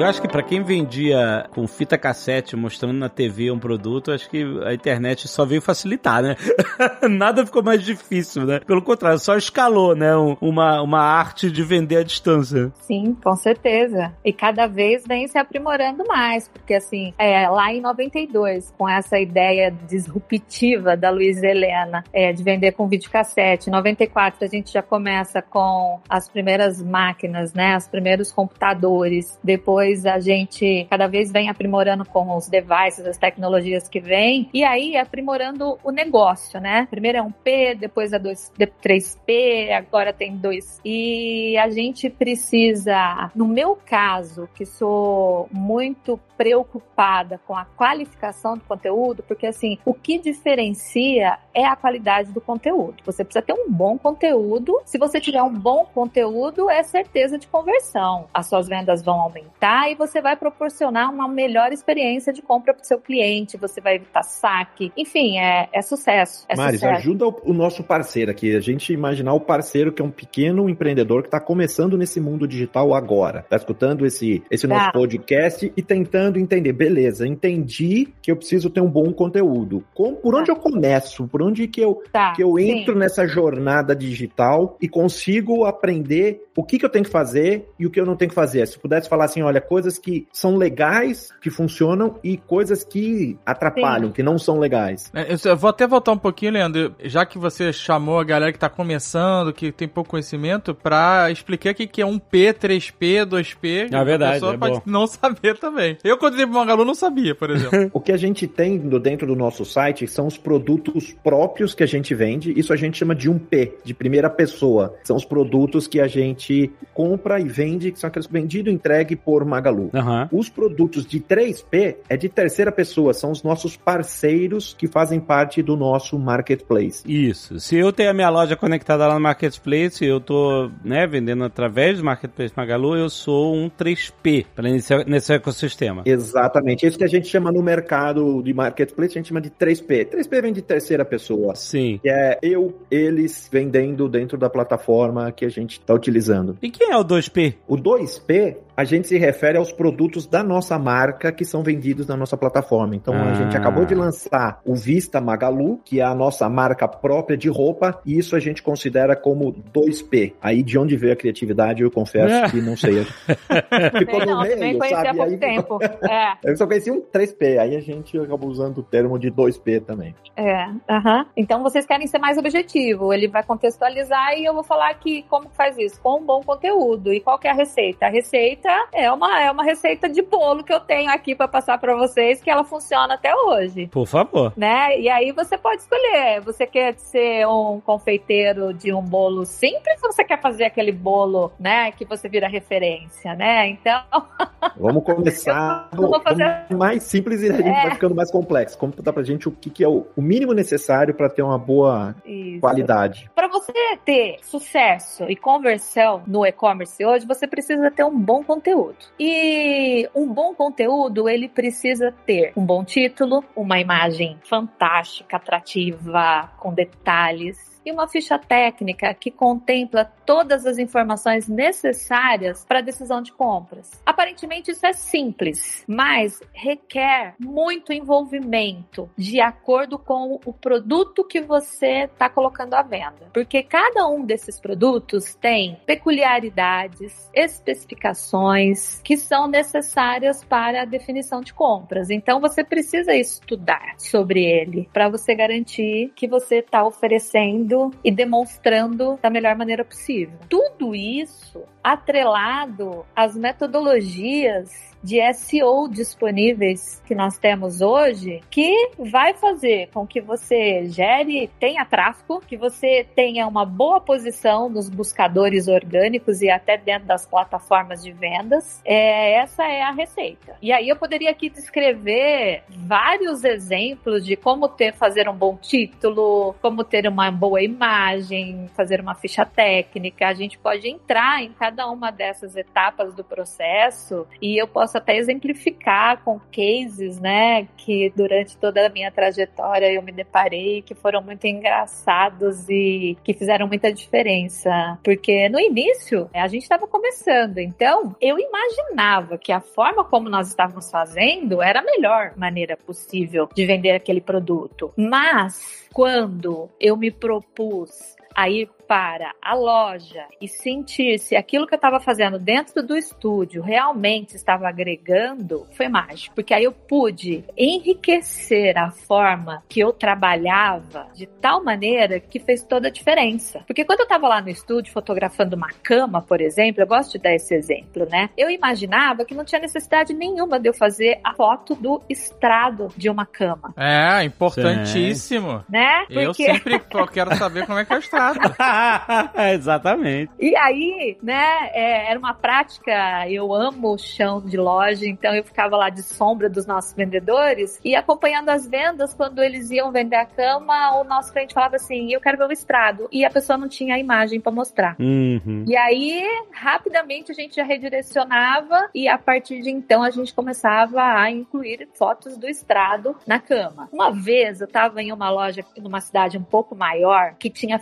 Eu 0.00 0.06
acho 0.06 0.22
que 0.22 0.28
para 0.28 0.42
quem 0.42 0.62
vendia 0.62 1.46
com 1.50 1.66
fita 1.66 1.98
cassete 1.98 2.56
mostrando 2.56 2.94
na 2.94 3.10
TV 3.10 3.50
um 3.50 3.58
produto, 3.58 4.10
acho 4.10 4.30
que 4.30 4.42
a 4.64 4.72
internet 4.72 5.28
só 5.28 5.44
veio 5.44 5.60
facilitar, 5.60 6.22
né? 6.22 6.36
Nada 7.06 7.44
ficou 7.44 7.62
mais 7.62 7.82
difícil, 7.82 8.46
né? 8.46 8.60
Pelo 8.60 8.80
contrário, 8.80 9.18
só 9.18 9.36
escalou, 9.36 9.94
né? 9.94 10.16
Uma, 10.40 10.80
uma 10.80 11.00
arte 11.00 11.50
de 11.50 11.62
vender 11.62 11.98
à 11.98 12.02
distância. 12.02 12.72
Sim, 12.80 13.14
com 13.22 13.36
certeza. 13.36 14.10
E 14.24 14.32
cada 14.32 14.66
vez 14.66 15.04
vem 15.06 15.28
se 15.28 15.36
aprimorando 15.36 16.02
mais, 16.06 16.48
porque 16.48 16.72
assim, 16.72 17.12
é, 17.18 17.46
lá 17.50 17.70
em 17.70 17.82
92, 17.82 18.72
com 18.78 18.88
essa 18.88 19.18
ideia 19.18 19.70
disruptiva 19.86 20.96
da 20.96 21.10
Luiz 21.10 21.42
Helena 21.42 22.04
é, 22.10 22.32
de 22.32 22.42
vender 22.42 22.72
com 22.72 22.88
videocassete, 22.88 23.68
em 23.68 23.72
94 23.72 24.46
a 24.46 24.48
gente 24.48 24.72
já 24.72 24.80
começa 24.80 25.42
com 25.42 26.00
as 26.08 26.26
primeiras 26.26 26.82
máquinas, 26.82 27.52
né? 27.52 27.76
Os 27.76 27.86
primeiros 27.86 28.32
computadores, 28.32 29.38
depois 29.44 29.89
depois 29.90 30.06
a 30.06 30.20
gente 30.20 30.86
cada 30.88 31.06
vez 31.06 31.32
vem 31.32 31.48
aprimorando 31.48 32.04
com 32.04 32.36
os 32.36 32.48
devices, 32.48 33.06
as 33.06 33.18
tecnologias 33.18 33.88
que 33.88 34.00
vêm, 34.00 34.48
e 34.52 34.62
aí 34.62 34.96
aprimorando 34.96 35.78
o 35.82 35.90
negócio, 35.90 36.60
né? 36.60 36.86
Primeiro 36.90 37.18
é 37.18 37.22
um 37.22 37.32
P, 37.32 37.74
depois 37.74 38.12
é 38.12 38.18
dois, 38.18 38.52
3P, 38.58 39.72
agora 39.72 40.12
tem 40.12 40.36
dois. 40.36 40.80
E 40.84 41.56
a 41.58 41.68
gente 41.70 42.08
precisa, 42.08 43.30
no 43.34 43.46
meu 43.46 43.76
caso, 43.76 44.48
que 44.54 44.64
sou 44.64 45.48
muito 45.52 46.18
preocupada 46.36 47.38
com 47.46 47.54
a 47.54 47.66
qualificação 47.66 48.54
do 48.54 48.64
conteúdo, 48.64 49.22
porque 49.24 49.46
assim, 49.46 49.78
o 49.84 49.92
que 49.92 50.18
diferencia 50.18 51.38
é 51.52 51.66
a 51.66 51.76
qualidade 51.76 52.32
do 52.32 52.40
conteúdo. 52.40 53.02
Você 53.04 53.22
precisa 53.22 53.44
ter 53.44 53.52
um 53.52 53.70
bom 53.70 53.98
conteúdo. 53.98 54.80
Se 54.86 54.96
você 54.98 55.20
tiver 55.20 55.42
um 55.42 55.52
bom 55.52 55.84
conteúdo, 55.92 56.70
é 56.70 56.82
certeza 56.82 57.38
de 57.38 57.46
conversão. 57.46 58.26
As 58.32 58.48
suas 58.48 58.66
vendas 58.68 59.02
vão 59.02 59.20
aumentar 59.20 59.79
e 59.88 59.94
você 59.94 60.20
vai 60.20 60.36
proporcionar 60.36 61.12
uma 61.12 61.28
melhor 61.28 61.72
experiência 61.72 62.32
de 62.32 62.42
compra 62.42 62.74
para 62.74 62.82
o 62.82 62.86
seu 62.86 62.98
cliente. 62.98 63.56
Você 63.56 63.80
vai 63.80 63.96
evitar 63.96 64.22
saque. 64.22 64.92
Enfim, 64.96 65.38
é, 65.38 65.68
é 65.72 65.80
sucesso. 65.82 66.44
É 66.48 66.56
Maris, 66.56 66.80
sucesso. 66.80 66.98
ajuda 66.98 67.26
o, 67.28 67.40
o, 67.44 67.52
nosso 67.52 67.82
parceiro 67.84 68.30
aqui. 68.30 68.54
A 68.56 68.60
gente 68.60 68.92
imaginar 68.92 69.32
o 69.32 69.40
parceiro 69.40 69.92
que 69.92 70.02
é 70.02 70.04
um 70.04 70.10
pequeno 70.10 70.68
empreendedor 70.68 71.22
que 71.22 71.28
está 71.28 71.40
começando 71.40 71.96
nesse 71.96 72.20
mundo 72.20 72.46
digital 72.46 72.94
agora. 72.94 73.40
Está 73.40 73.56
escutando 73.56 74.04
esse, 74.04 74.42
esse 74.50 74.66
nosso 74.66 74.80
Tá. 74.80 74.92
podcast 74.92 75.72
e 75.76 75.82
tentando 75.82 76.38
entender. 76.38 76.72
Beleza, 76.72 77.26
entendi 77.26 78.08
que 78.22 78.30
eu 78.30 78.36
preciso 78.36 78.70
ter 78.70 78.80
um 78.80 78.90
bom 78.90 79.12
conteúdo. 79.12 79.84
Com, 79.94 80.14
por 80.14 80.34
onde 80.34 80.50
eu 80.50 80.56
começo? 80.56 81.28
Por 81.28 81.42
onde 81.42 81.68
que 81.68 81.80
eu, 81.80 82.02
Tá, 82.12 82.32
que 82.32 82.42
eu 82.42 82.56
sim. 82.56 82.70
entro 82.70 82.96
nessa 82.96 83.26
jornada 83.26 83.94
digital 83.94 84.76
e 84.80 84.88
consigo 84.88 85.64
aprender 85.64 86.42
o 86.56 86.64
que, 86.64 86.78
que 86.78 86.84
eu 86.84 86.90
tenho 86.90 87.04
que 87.04 87.10
fazer 87.10 87.68
e 87.78 87.86
o 87.86 87.90
que 87.90 88.00
eu 88.00 88.06
não 88.06 88.16
tenho 88.16 88.28
que 88.28 88.34
fazer. 88.34 88.66
Se 88.66 88.78
pudesse 88.78 89.08
falar 89.08 89.24
assim, 89.26 89.42
olha, 89.42 89.60
coisas 89.70 89.98
que 89.98 90.26
são 90.32 90.56
legais, 90.56 91.28
que 91.40 91.48
funcionam 91.48 92.18
e 92.24 92.36
coisas 92.36 92.82
que 92.82 93.38
atrapalham, 93.46 94.10
que 94.10 94.20
não 94.20 94.36
são 94.36 94.58
legais. 94.58 95.12
É, 95.14 95.28
Eu 95.44 95.56
vou 95.56 95.70
até 95.70 95.86
voltar 95.86 96.10
um 96.10 96.18
pouquinho, 96.18 96.54
Leandro, 96.54 96.92
já 97.04 97.24
que 97.24 97.38
você 97.38 97.72
chamou 97.72 98.18
a 98.18 98.24
galera 98.24 98.52
que 98.52 98.58
tá 98.58 98.68
começando, 98.68 99.52
que 99.52 99.70
tem 99.70 99.86
pouco 99.86 100.10
conhecimento, 100.10 100.74
pra 100.74 101.30
explicar 101.30 101.70
o 101.70 101.74
que 101.76 101.86
que 101.86 102.02
é 102.02 102.06
um 102.06 102.18
P, 102.18 102.52
3P, 102.52 103.24
2P. 103.24 103.94
É 103.94 104.04
verdade, 104.04 104.30
A 104.30 104.34
pessoa 104.34 104.54
é 104.54 104.58
pode 104.58 104.74
bom. 104.74 104.82
não 104.86 105.06
saber 105.06 105.56
também. 105.56 105.96
Eu, 106.02 106.18
quando 106.18 106.32
entrei 106.32 106.46
pro 106.48 106.56
Magalu, 106.56 106.84
não 106.84 106.94
sabia, 106.94 107.34
por 107.36 107.50
exemplo. 107.50 107.90
O 107.92 108.00
que 108.00 108.10
a 108.10 108.16
gente 108.16 108.48
tem 108.48 108.76
dentro 108.78 109.26
do 109.26 109.36
nosso 109.36 109.64
site 109.64 110.06
são 110.08 110.26
os 110.26 110.36
produtos 110.36 111.12
próprios 111.22 111.74
que 111.74 111.82
a 111.84 111.86
gente 111.86 112.12
vende. 112.14 112.58
Isso 112.58 112.72
a 112.72 112.76
gente 112.76 112.98
chama 112.98 113.14
de 113.14 113.28
um 113.30 113.38
P, 113.38 113.78
de 113.84 113.94
primeira 113.94 114.28
pessoa. 114.28 114.96
São 115.04 115.16
os 115.16 115.24
produtos 115.24 115.86
que 115.86 116.00
a 116.00 116.08
gente 116.08 116.72
compra 116.92 117.38
e 117.38 117.44
vende, 117.44 117.92
que 117.92 117.98
são 117.98 118.08
aqueles 118.08 118.26
vendido 118.26 118.70
e 118.70 118.72
entregue 118.72 119.14
por 119.14 119.44
Magalu. 119.60 119.90
Aham. 119.94 120.28
Os 120.32 120.48
produtos 120.48 121.04
de 121.04 121.20
3P 121.20 121.96
é 122.08 122.16
de 122.16 122.28
terceira 122.28 122.72
pessoa, 122.72 123.12
são 123.12 123.30
os 123.30 123.42
nossos 123.42 123.76
parceiros 123.76 124.74
que 124.76 124.88
fazem 124.88 125.20
parte 125.20 125.62
do 125.62 125.76
nosso 125.76 126.18
marketplace. 126.18 127.02
Isso. 127.06 127.60
Se 127.60 127.76
eu 127.76 127.92
tenho 127.92 128.10
a 128.10 128.14
minha 128.14 128.30
loja 128.30 128.56
conectada 128.56 129.06
lá 129.06 129.14
no 129.14 129.20
Marketplace, 129.20 130.04
eu 130.04 130.20
tô, 130.20 130.70
né, 130.84 131.06
vendendo 131.06 131.44
através 131.44 131.98
do 131.98 132.04
Marketplace 132.04 132.54
Magalu, 132.56 132.96
eu 132.96 133.10
sou 133.10 133.54
um 133.54 133.68
3P 133.68 134.46
para 134.54 134.68
nesse, 134.68 135.04
nesse 135.04 135.32
ecossistema. 135.32 136.02
Exatamente. 136.06 136.86
Isso 136.86 136.98
que 136.98 137.04
a 137.04 137.08
gente 137.08 137.28
chama 137.28 137.52
no 137.52 137.62
mercado 137.62 138.42
de 138.42 138.52
marketplace, 138.54 139.12
a 139.12 139.20
gente 139.20 139.28
chama 139.28 139.40
de 139.40 139.50
3P. 139.50 140.08
3P 140.08 140.42
vem 140.42 140.52
de 140.52 140.62
terceira 140.62 141.04
pessoa. 141.04 141.54
Sim. 141.54 141.98
Que 142.02 142.08
é 142.08 142.38
eu, 142.42 142.80
eles 142.90 143.48
vendendo 143.50 144.08
dentro 144.08 144.38
da 144.38 144.48
plataforma 144.48 145.30
que 145.32 145.44
a 145.44 145.48
gente 145.48 145.72
está 145.72 145.94
utilizando. 145.94 146.56
E 146.62 146.70
quem 146.70 146.90
é 146.90 146.96
o 146.96 147.04
2P? 147.04 147.54
O 147.66 147.76
2P, 147.76 148.56
a 148.80 148.84
gente 148.84 149.08
se 149.08 149.18
refere 149.18 149.58
aos 149.58 149.70
produtos 149.70 150.26
da 150.26 150.42
nossa 150.42 150.78
marca 150.78 151.30
que 151.30 151.44
são 151.44 151.62
vendidos 151.62 152.06
na 152.06 152.16
nossa 152.16 152.34
plataforma. 152.36 152.96
Então 152.96 153.12
Ah. 153.14 153.30
a 153.30 153.34
gente 153.34 153.54
acabou 153.56 153.84
de 153.84 153.94
lançar 153.94 154.60
o 154.64 154.74
Vista 154.74 155.20
Magalu, 155.20 155.78
que 155.84 156.00
é 156.00 156.02
a 156.02 156.14
nossa 156.14 156.48
marca 156.48 156.88
própria 156.88 157.36
de 157.36 157.48
roupa, 157.50 158.00
e 158.06 158.18
isso 158.18 158.34
a 158.34 158.40
gente 158.40 158.62
considera 158.62 159.14
como 159.14 159.52
2P. 159.74 160.32
Aí 160.40 160.62
de 160.62 160.78
onde 160.78 160.96
veio 160.96 161.12
a 161.12 161.16
criatividade, 161.16 161.82
eu 161.82 161.90
confesso 161.90 162.50
que 162.50 162.60
não 162.62 162.74
sei. 162.76 163.04
Ficou 163.98 164.18
Também 164.20 164.20
no 164.20 164.26
não, 164.26 164.42
também 164.42 164.58
meio, 164.58 164.78
conheci 164.78 164.94
há 164.94 165.04
sabe? 165.04 165.18
pouco 165.18 165.30
Aí 165.32 165.38
tempo. 165.38 165.78
É, 166.10 166.32
Eu 166.50 166.56
só 166.56 166.66
conheci 166.66 166.90
um 166.90 167.02
3P, 167.02 167.58
aí 167.58 167.76
a 167.76 167.80
gente 167.80 168.18
acabou 168.18 168.48
usando 168.48 168.78
o 168.78 168.82
termo 168.82 169.18
de 169.18 169.30
2P 169.30 169.80
também. 169.84 170.14
é. 170.36 170.66
aham. 170.88 171.26
Então 171.36 171.62
vocês 171.62 171.84
querem 171.86 172.06
ser 172.06 172.18
mais 172.18 172.38
objetivo. 172.38 173.12
Ele 173.12 173.28
vai 173.28 173.42
contextualizar 173.42 174.32
e 174.38 174.44
eu 174.46 174.54
vou 174.54 174.62
falar 174.64 174.90
aqui 174.90 175.24
como 175.28 175.48
que 175.50 175.56
faz 175.56 175.76
isso. 175.76 176.00
Com 176.00 176.20
um 176.20 176.24
bom 176.24 176.40
conteúdo. 176.42 177.12
E 177.12 177.20
qual 177.20 177.38
que 177.38 177.46
é 177.46 177.50
a 177.50 177.54
receita? 177.54 178.06
A 178.06 178.08
receita 178.08 178.69
é 178.92 179.10
uma 179.12 179.40
é 179.42 179.50
uma 179.50 179.64
receita 179.64 180.08
de 180.08 180.22
bolo 180.22 180.62
que 180.64 180.72
eu 180.72 180.80
tenho 180.80 181.10
aqui 181.10 181.34
para 181.34 181.48
passar 181.48 181.78
para 181.78 181.94
vocês, 181.96 182.40
que 182.42 182.50
ela 182.50 182.64
funciona 182.64 183.14
até 183.14 183.34
hoje. 183.34 183.86
Por 183.88 184.06
favor. 184.06 184.52
Né? 184.56 184.98
E 185.00 185.08
aí 185.08 185.32
você 185.32 185.56
pode 185.56 185.82
escolher. 185.82 186.40
Você 186.42 186.66
quer 186.66 186.94
ser 186.98 187.46
um 187.46 187.80
confeiteiro 187.80 188.72
de 188.74 188.92
um 188.92 189.02
bolo 189.02 189.44
simples 189.44 190.02
ou 190.02 190.12
você 190.12 190.24
quer 190.24 190.40
fazer 190.40 190.64
aquele 190.64 190.92
bolo, 190.92 191.52
né, 191.58 191.90
que 191.92 192.04
você 192.04 192.28
vira 192.28 192.48
referência, 192.48 193.34
né? 193.34 193.68
Então. 193.68 194.00
Vamos 194.76 195.04
começar 195.04 195.88
Eu 195.92 196.08
vou 196.08 196.20
fazer- 196.20 196.66
mais 196.70 197.02
simples 197.02 197.42
e 197.42 197.50
a 197.50 197.52
gente 197.52 197.68
É. 197.68 197.82
vai 197.82 197.90
ficando 197.92 198.14
mais 198.14 198.30
complexo. 198.30 198.76
Conta 198.78 199.12
pra 199.12 199.22
gente 199.22 199.48
o 199.48 199.52
que, 199.52 199.70
que 199.70 199.84
é 199.84 199.88
o, 199.88 200.06
o 200.16 200.22
mínimo 200.22 200.52
necessário 200.52 201.14
para 201.14 201.28
ter 201.28 201.42
uma 201.42 201.58
boa 201.58 202.14
Isso. 202.24 202.60
qualidade. 202.60 203.30
Para 203.34 203.48
você 203.48 203.72
ter 204.04 204.38
sucesso 204.42 205.24
e 205.28 205.36
conversão 205.36 206.22
no 206.26 206.44
e-commerce 206.46 207.04
hoje, 207.04 207.26
você 207.26 207.46
precisa 207.46 207.90
ter 207.90 208.04
um 208.04 208.18
bom 208.18 208.42
conteúdo. 208.50 208.96
E 209.16 210.08
um 210.12 210.26
bom 210.26 210.52
conteúdo, 210.52 211.28
ele 211.28 211.48
precisa 211.48 212.12
ter 212.26 212.52
um 212.56 212.66
bom 212.66 212.82
título, 212.82 213.44
uma 213.54 213.78
imagem 213.78 214.40
fantástica, 214.42 215.36
atrativa, 215.36 216.50
com 216.58 216.74
detalhes. 216.74 217.69
E 217.84 217.90
uma 217.92 218.06
ficha 218.08 218.38
técnica 218.38 219.14
que 219.14 219.30
contempla 219.30 220.04
todas 220.26 220.66
as 220.66 220.78
informações 220.78 221.48
necessárias 221.48 222.64
para 222.64 222.78
a 222.80 222.82
decisão 222.82 223.22
de 223.22 223.32
compras. 223.32 224.00
Aparentemente 224.04 224.70
isso 224.70 224.86
é 224.86 224.92
simples, 224.92 225.84
mas 225.88 226.40
requer 226.52 227.34
muito 227.38 227.92
envolvimento 227.92 229.10
de 229.16 229.40
acordo 229.40 229.98
com 229.98 230.38
o 230.44 230.52
produto 230.52 231.24
que 231.24 231.40
você 231.40 232.04
está 232.04 232.28
colocando 232.28 232.74
à 232.74 232.82
venda. 232.82 233.30
Porque 233.32 233.62
cada 233.62 234.06
um 234.08 234.24
desses 234.24 234.60
produtos 234.60 235.34
tem 235.34 235.78
peculiaridades, 235.86 237.30
especificações 237.34 239.00
que 239.02 239.16
são 239.16 239.46
necessárias 239.46 240.44
para 240.44 240.82
a 240.82 240.84
definição 240.84 241.40
de 241.40 241.54
compras. 241.54 242.10
Então 242.10 242.40
você 242.40 242.62
precisa 242.62 243.14
estudar 243.14 243.94
sobre 243.98 244.44
ele 244.44 244.88
para 244.92 245.08
você 245.08 245.34
garantir 245.34 246.12
que 246.14 246.28
você 246.28 246.56
está 246.56 246.84
oferecendo 246.84 247.69
e 248.04 248.10
demonstrando 248.10 249.18
da 249.22 249.30
melhor 249.30 249.56
maneira 249.56 249.84
possível. 249.84 250.38
Tudo 250.48 250.94
isso 250.94 251.62
atrelado 251.82 253.04
às 253.14 253.36
metodologias 253.36 254.90
de 255.02 255.20
SEO 255.32 255.88
disponíveis 255.88 257.02
que 257.06 257.14
nós 257.14 257.38
temos 257.38 257.80
hoje, 257.80 258.40
que 258.50 258.90
vai 258.98 259.34
fazer 259.34 259.88
com 259.92 260.06
que 260.06 260.20
você 260.20 260.84
gere, 260.86 261.50
tenha 261.58 261.84
tráfego, 261.84 262.40
que 262.40 262.56
você 262.56 263.06
tenha 263.14 263.46
uma 263.46 263.64
boa 263.64 264.00
posição 264.00 264.68
nos 264.68 264.88
buscadores 264.88 265.68
orgânicos 265.68 266.42
e 266.42 266.50
até 266.50 266.76
dentro 266.76 267.06
das 267.06 267.26
plataformas 267.26 268.02
de 268.02 268.12
vendas. 268.12 268.80
É, 268.84 269.34
essa 269.34 269.64
é 269.64 269.82
a 269.82 269.90
receita. 269.90 270.56
E 270.60 270.72
aí 270.72 270.88
eu 270.88 270.96
poderia 270.96 271.30
aqui 271.30 271.48
descrever 271.48 272.62
vários 272.68 273.44
exemplos 273.44 274.24
de 274.24 274.36
como 274.36 274.68
ter 274.68 274.94
fazer 274.94 275.28
um 275.28 275.34
bom 275.34 275.56
título, 275.56 276.54
como 276.60 276.84
ter 276.84 277.08
uma 277.08 277.30
boa 277.30 277.62
imagem, 277.62 278.68
fazer 278.76 279.00
uma 279.00 279.14
ficha 279.14 279.44
técnica. 279.44 280.28
A 280.28 280.34
gente 280.34 280.58
pode 280.58 280.88
entrar 280.88 281.42
em 281.42 281.52
cada 281.52 281.88
uma 281.88 282.10
dessas 282.10 282.56
etapas 282.56 283.14
do 283.14 283.24
processo 283.24 284.26
e 284.40 284.60
eu 284.60 284.68
posso 284.68 284.89
até 284.96 285.16
exemplificar 285.16 286.22
com 286.24 286.40
cases, 286.52 287.20
né, 287.20 287.66
que 287.76 288.12
durante 288.16 288.56
toda 288.56 288.86
a 288.86 288.88
minha 288.88 289.10
trajetória 289.10 289.92
eu 289.92 290.02
me 290.02 290.12
deparei 290.12 290.82
que 290.82 290.94
foram 290.94 291.22
muito 291.22 291.46
engraçados 291.46 292.68
e 292.68 293.16
que 293.24 293.34
fizeram 293.34 293.66
muita 293.66 293.92
diferença, 293.92 294.98
porque 295.02 295.48
no 295.48 295.58
início 295.58 296.28
a 296.34 296.48
gente 296.48 296.62
estava 296.62 296.86
começando, 296.86 297.58
então 297.58 298.14
eu 298.20 298.38
imaginava 298.38 299.38
que 299.38 299.52
a 299.52 299.60
forma 299.60 300.04
como 300.04 300.28
nós 300.28 300.48
estávamos 300.48 300.90
fazendo 300.90 301.62
era 301.62 301.80
a 301.80 301.84
melhor 301.84 302.32
maneira 302.36 302.76
possível 302.76 303.48
de 303.54 303.66
vender 303.66 303.92
aquele 303.92 304.20
produto, 304.20 304.92
mas 304.96 305.88
quando 305.92 306.68
eu 306.80 306.96
me 306.96 307.10
propus 307.10 307.90
a 308.34 308.48
ir 308.48 308.70
para 308.90 309.32
a 309.40 309.54
loja 309.54 310.24
e 310.40 310.48
sentir 310.48 311.20
se 311.20 311.36
aquilo 311.36 311.64
que 311.64 311.72
eu 311.72 311.76
estava 311.76 312.00
fazendo 312.00 312.40
dentro 312.40 312.82
do 312.82 312.96
estúdio 312.96 313.62
realmente 313.62 314.34
estava 314.34 314.68
agregando, 314.68 315.64
foi 315.76 315.86
mágico. 315.86 316.34
Porque 316.34 316.52
aí 316.52 316.64
eu 316.64 316.72
pude 316.72 317.44
enriquecer 317.56 318.76
a 318.76 318.90
forma 318.90 319.62
que 319.68 319.78
eu 319.78 319.92
trabalhava 319.92 321.06
de 321.14 321.26
tal 321.26 321.62
maneira 321.62 322.18
que 322.18 322.40
fez 322.40 322.64
toda 322.64 322.88
a 322.88 322.90
diferença. 322.90 323.62
Porque 323.64 323.84
quando 323.84 324.00
eu 324.00 324.06
estava 324.06 324.26
lá 324.26 324.42
no 324.42 324.48
estúdio 324.48 324.92
fotografando 324.92 325.54
uma 325.54 325.68
cama, 325.84 326.20
por 326.20 326.40
exemplo, 326.40 326.82
eu 326.82 326.86
gosto 326.88 327.12
de 327.12 327.18
dar 327.20 327.32
esse 327.32 327.54
exemplo, 327.54 328.08
né? 328.10 328.30
Eu 328.36 328.50
imaginava 328.50 329.24
que 329.24 329.36
não 329.36 329.44
tinha 329.44 329.60
necessidade 329.60 330.12
nenhuma 330.12 330.58
de 330.58 330.68
eu 330.68 330.74
fazer 330.74 331.20
a 331.22 331.32
foto 331.32 331.76
do 331.76 332.02
estrado 332.08 332.88
de 332.96 333.08
uma 333.08 333.24
cama, 333.24 333.72
É, 333.76 334.24
importantíssimo. 334.24 335.64
né? 335.68 336.06
Eu 336.10 336.34
sempre 336.34 336.82
quero 337.12 337.36
saber 337.36 337.66
como 337.66 337.78
é 337.78 337.84
que 337.84 337.92
é 337.92 337.96
o 337.96 338.00
estado. 338.00 338.40
Exatamente. 339.54 340.32
E 340.38 340.56
aí, 340.56 341.16
né, 341.22 341.70
é, 341.72 342.10
era 342.10 342.18
uma 342.18 342.34
prática, 342.34 343.28
eu 343.28 343.52
amo 343.52 343.94
o 343.94 343.98
chão 343.98 344.40
de 344.40 344.56
loja, 344.56 345.06
então 345.06 345.34
eu 345.34 345.44
ficava 345.44 345.76
lá 345.76 345.90
de 345.90 346.02
sombra 346.02 346.48
dos 346.48 346.66
nossos 346.66 346.94
vendedores 346.94 347.80
e 347.84 347.94
acompanhando 347.94 348.48
as 348.48 348.66
vendas, 348.66 349.14
quando 349.14 349.42
eles 349.42 349.70
iam 349.70 349.90
vender 349.92 350.16
a 350.16 350.26
cama, 350.26 351.00
o 351.00 351.04
nosso 351.04 351.32
cliente 351.32 351.54
falava 351.54 351.76
assim, 351.76 352.12
eu 352.12 352.20
quero 352.20 352.38
ver 352.38 352.48
o 352.48 352.52
estrado, 352.52 353.08
e 353.12 353.24
a 353.24 353.30
pessoa 353.30 353.56
não 353.56 353.68
tinha 353.68 353.94
a 353.94 353.98
imagem 353.98 354.40
para 354.40 354.52
mostrar. 354.52 354.96
Uhum. 354.98 355.64
E 355.66 355.76
aí, 355.76 356.22
rapidamente 356.52 357.32
a 357.32 357.34
gente 357.34 357.56
já 357.56 357.64
redirecionava 357.64 358.88
e 358.94 359.08
a 359.08 359.18
partir 359.18 359.60
de 359.62 359.70
então 359.70 360.02
a 360.02 360.10
gente 360.10 360.34
começava 360.34 361.00
a 361.00 361.30
incluir 361.30 361.88
fotos 361.94 362.36
do 362.36 362.48
estrado 362.48 363.16
na 363.26 363.38
cama. 363.38 363.88
Uma 363.92 364.10
vez 364.10 364.60
eu 364.60 364.66
estava 364.66 365.02
em 365.02 365.12
uma 365.12 365.30
loja 365.30 365.64
numa 365.78 366.00
cidade 366.00 366.38
um 366.38 366.42
pouco 366.42 366.74
maior 366.74 367.34
que 367.38 367.50
tinha 367.50 367.78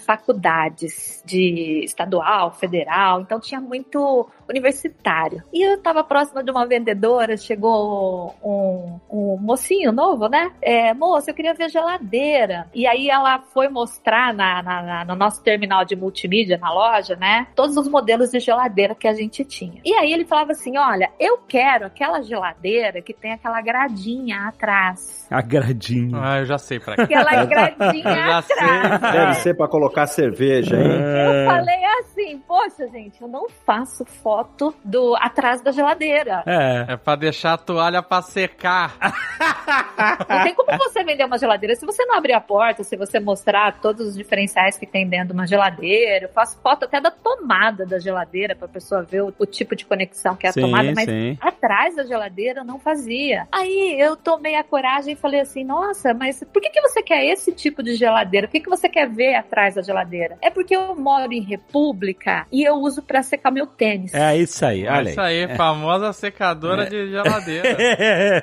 de 1.24 1.82
estadual, 1.84 2.52
federal, 2.52 3.20
então 3.20 3.38
tinha 3.40 3.60
muito 3.60 4.28
universitário. 4.48 5.42
E 5.52 5.62
eu 5.66 5.74
estava 5.74 6.02
próxima 6.02 6.42
de 6.42 6.50
uma 6.50 6.66
vendedora, 6.66 7.36
chegou 7.36 8.34
um, 8.42 8.98
um 9.10 9.36
mocinho 9.40 9.92
novo, 9.92 10.28
né? 10.28 10.50
É, 10.62 10.94
moça, 10.94 11.30
eu 11.30 11.34
queria 11.34 11.54
ver 11.54 11.68
geladeira. 11.70 12.66
E 12.74 12.86
aí 12.86 13.08
ela 13.10 13.40
foi 13.52 13.68
mostrar 13.68 14.32
na, 14.32 14.62
na- 14.62 14.82
na- 14.82 15.04
no 15.04 15.14
nosso 15.14 15.42
terminal 15.42 15.84
de 15.84 15.94
multimídia 15.96 16.56
na 16.58 16.72
loja, 16.72 17.16
né? 17.16 17.46
Todos 17.54 17.76
os 17.76 17.88
modelos 17.88 18.30
de 18.30 18.40
geladeira 18.40 18.94
que 18.94 19.06
a 19.08 19.12
gente 19.14 19.44
tinha. 19.44 19.80
E 19.84 19.92
aí 19.94 20.12
ele 20.12 20.24
falava 20.24 20.52
assim: 20.52 20.76
olha, 20.78 21.10
eu 21.18 21.38
quero 21.46 21.86
aquela 21.86 22.22
geladeira 22.22 23.02
que 23.02 23.12
tem 23.12 23.32
aquela 23.32 23.60
gradinha 23.60 24.48
atrás. 24.48 25.26
A 25.30 25.42
gradinha. 25.42 26.18
Ah, 26.22 26.38
eu 26.38 26.46
já 26.46 26.56
sei 26.58 26.80
pra 26.80 26.96
quê. 26.96 27.02
Aquela 27.02 27.44
gradinha 27.44 28.02
Já 28.28 28.42
sei. 28.42 28.56
atrás. 28.56 29.12
Deve 29.12 29.34
ser 29.34 29.54
para 29.54 29.68
colocar 29.68 30.06
cerveja? 30.06 30.77
É. 30.80 31.46
Eu 31.46 31.50
falei 31.50 31.84
assim, 32.00 32.17
poxa, 32.46 32.86
gente, 32.88 33.20
eu 33.20 33.28
não 33.28 33.48
faço 33.64 34.04
foto 34.04 34.74
do 34.84 35.14
atrás 35.16 35.62
da 35.62 35.70
geladeira. 35.70 36.42
É. 36.46 36.92
É 36.92 36.96
pra 36.96 37.16
deixar 37.16 37.54
a 37.54 37.58
toalha 37.58 38.02
pra 38.02 38.22
secar. 38.22 38.96
Não 40.28 40.42
tem 40.42 40.54
como 40.54 40.78
você 40.78 41.02
vender 41.04 41.24
uma 41.24 41.38
geladeira 41.38 41.74
se 41.74 41.84
você 41.84 42.04
não 42.06 42.16
abrir 42.16 42.32
a 42.32 42.40
porta, 42.40 42.84
se 42.84 42.96
você 42.96 43.18
mostrar 43.18 43.80
todos 43.80 44.08
os 44.08 44.16
diferenciais 44.16 44.78
que 44.78 44.86
tem 44.86 45.06
dentro 45.06 45.28
de 45.28 45.32
uma 45.32 45.46
geladeira. 45.46 46.26
Eu 46.26 46.28
faço 46.30 46.58
foto 46.60 46.84
até 46.84 47.00
da 47.00 47.10
tomada 47.10 47.84
da 47.84 47.98
geladeira 47.98 48.54
pra 48.54 48.68
pessoa 48.68 49.02
ver 49.02 49.22
o, 49.22 49.34
o 49.38 49.46
tipo 49.46 49.74
de 49.74 49.84
conexão 49.84 50.36
que 50.36 50.46
é 50.46 50.50
a 50.50 50.52
Sim, 50.52 50.60
tomada, 50.60 50.92
mas 50.94 51.04
sim. 51.04 51.36
atrás 51.40 51.96
da 51.96 52.04
geladeira 52.04 52.60
eu 52.60 52.64
não 52.64 52.78
fazia. 52.78 53.48
Aí 53.52 53.96
eu 53.98 54.16
tomei 54.16 54.54
a 54.54 54.64
coragem 54.64 55.14
e 55.14 55.16
falei 55.16 55.40
assim: 55.40 55.64
nossa, 55.64 56.14
mas 56.14 56.42
por 56.52 56.62
que, 56.62 56.70
que 56.70 56.80
você 56.80 57.02
quer 57.02 57.24
esse 57.24 57.52
tipo 57.52 57.82
de 57.82 57.94
geladeira? 57.94 58.46
Por 58.46 58.52
que, 58.52 58.60
que 58.60 58.70
você 58.70 58.88
quer 58.88 59.08
ver 59.08 59.34
atrás 59.34 59.74
da 59.74 59.82
geladeira? 59.82 60.38
É 60.40 60.50
porque 60.50 60.74
eu 60.74 60.94
moro 60.94 61.32
em 61.32 61.42
República 61.42 62.08
e 62.52 62.62
eu 62.64 62.74
uso 62.74 63.02
pra 63.02 63.22
secar 63.22 63.50
meu 63.50 63.66
tênis. 63.66 64.12
É 64.14 64.36
isso 64.36 64.64
aí, 64.64 64.84
É 64.84 64.90
olha 64.92 65.10
isso 65.10 65.20
aí, 65.20 65.48
famosa 65.56 66.12
secadora 66.12 66.88
de 66.88 67.08
geladeira. 67.10 67.76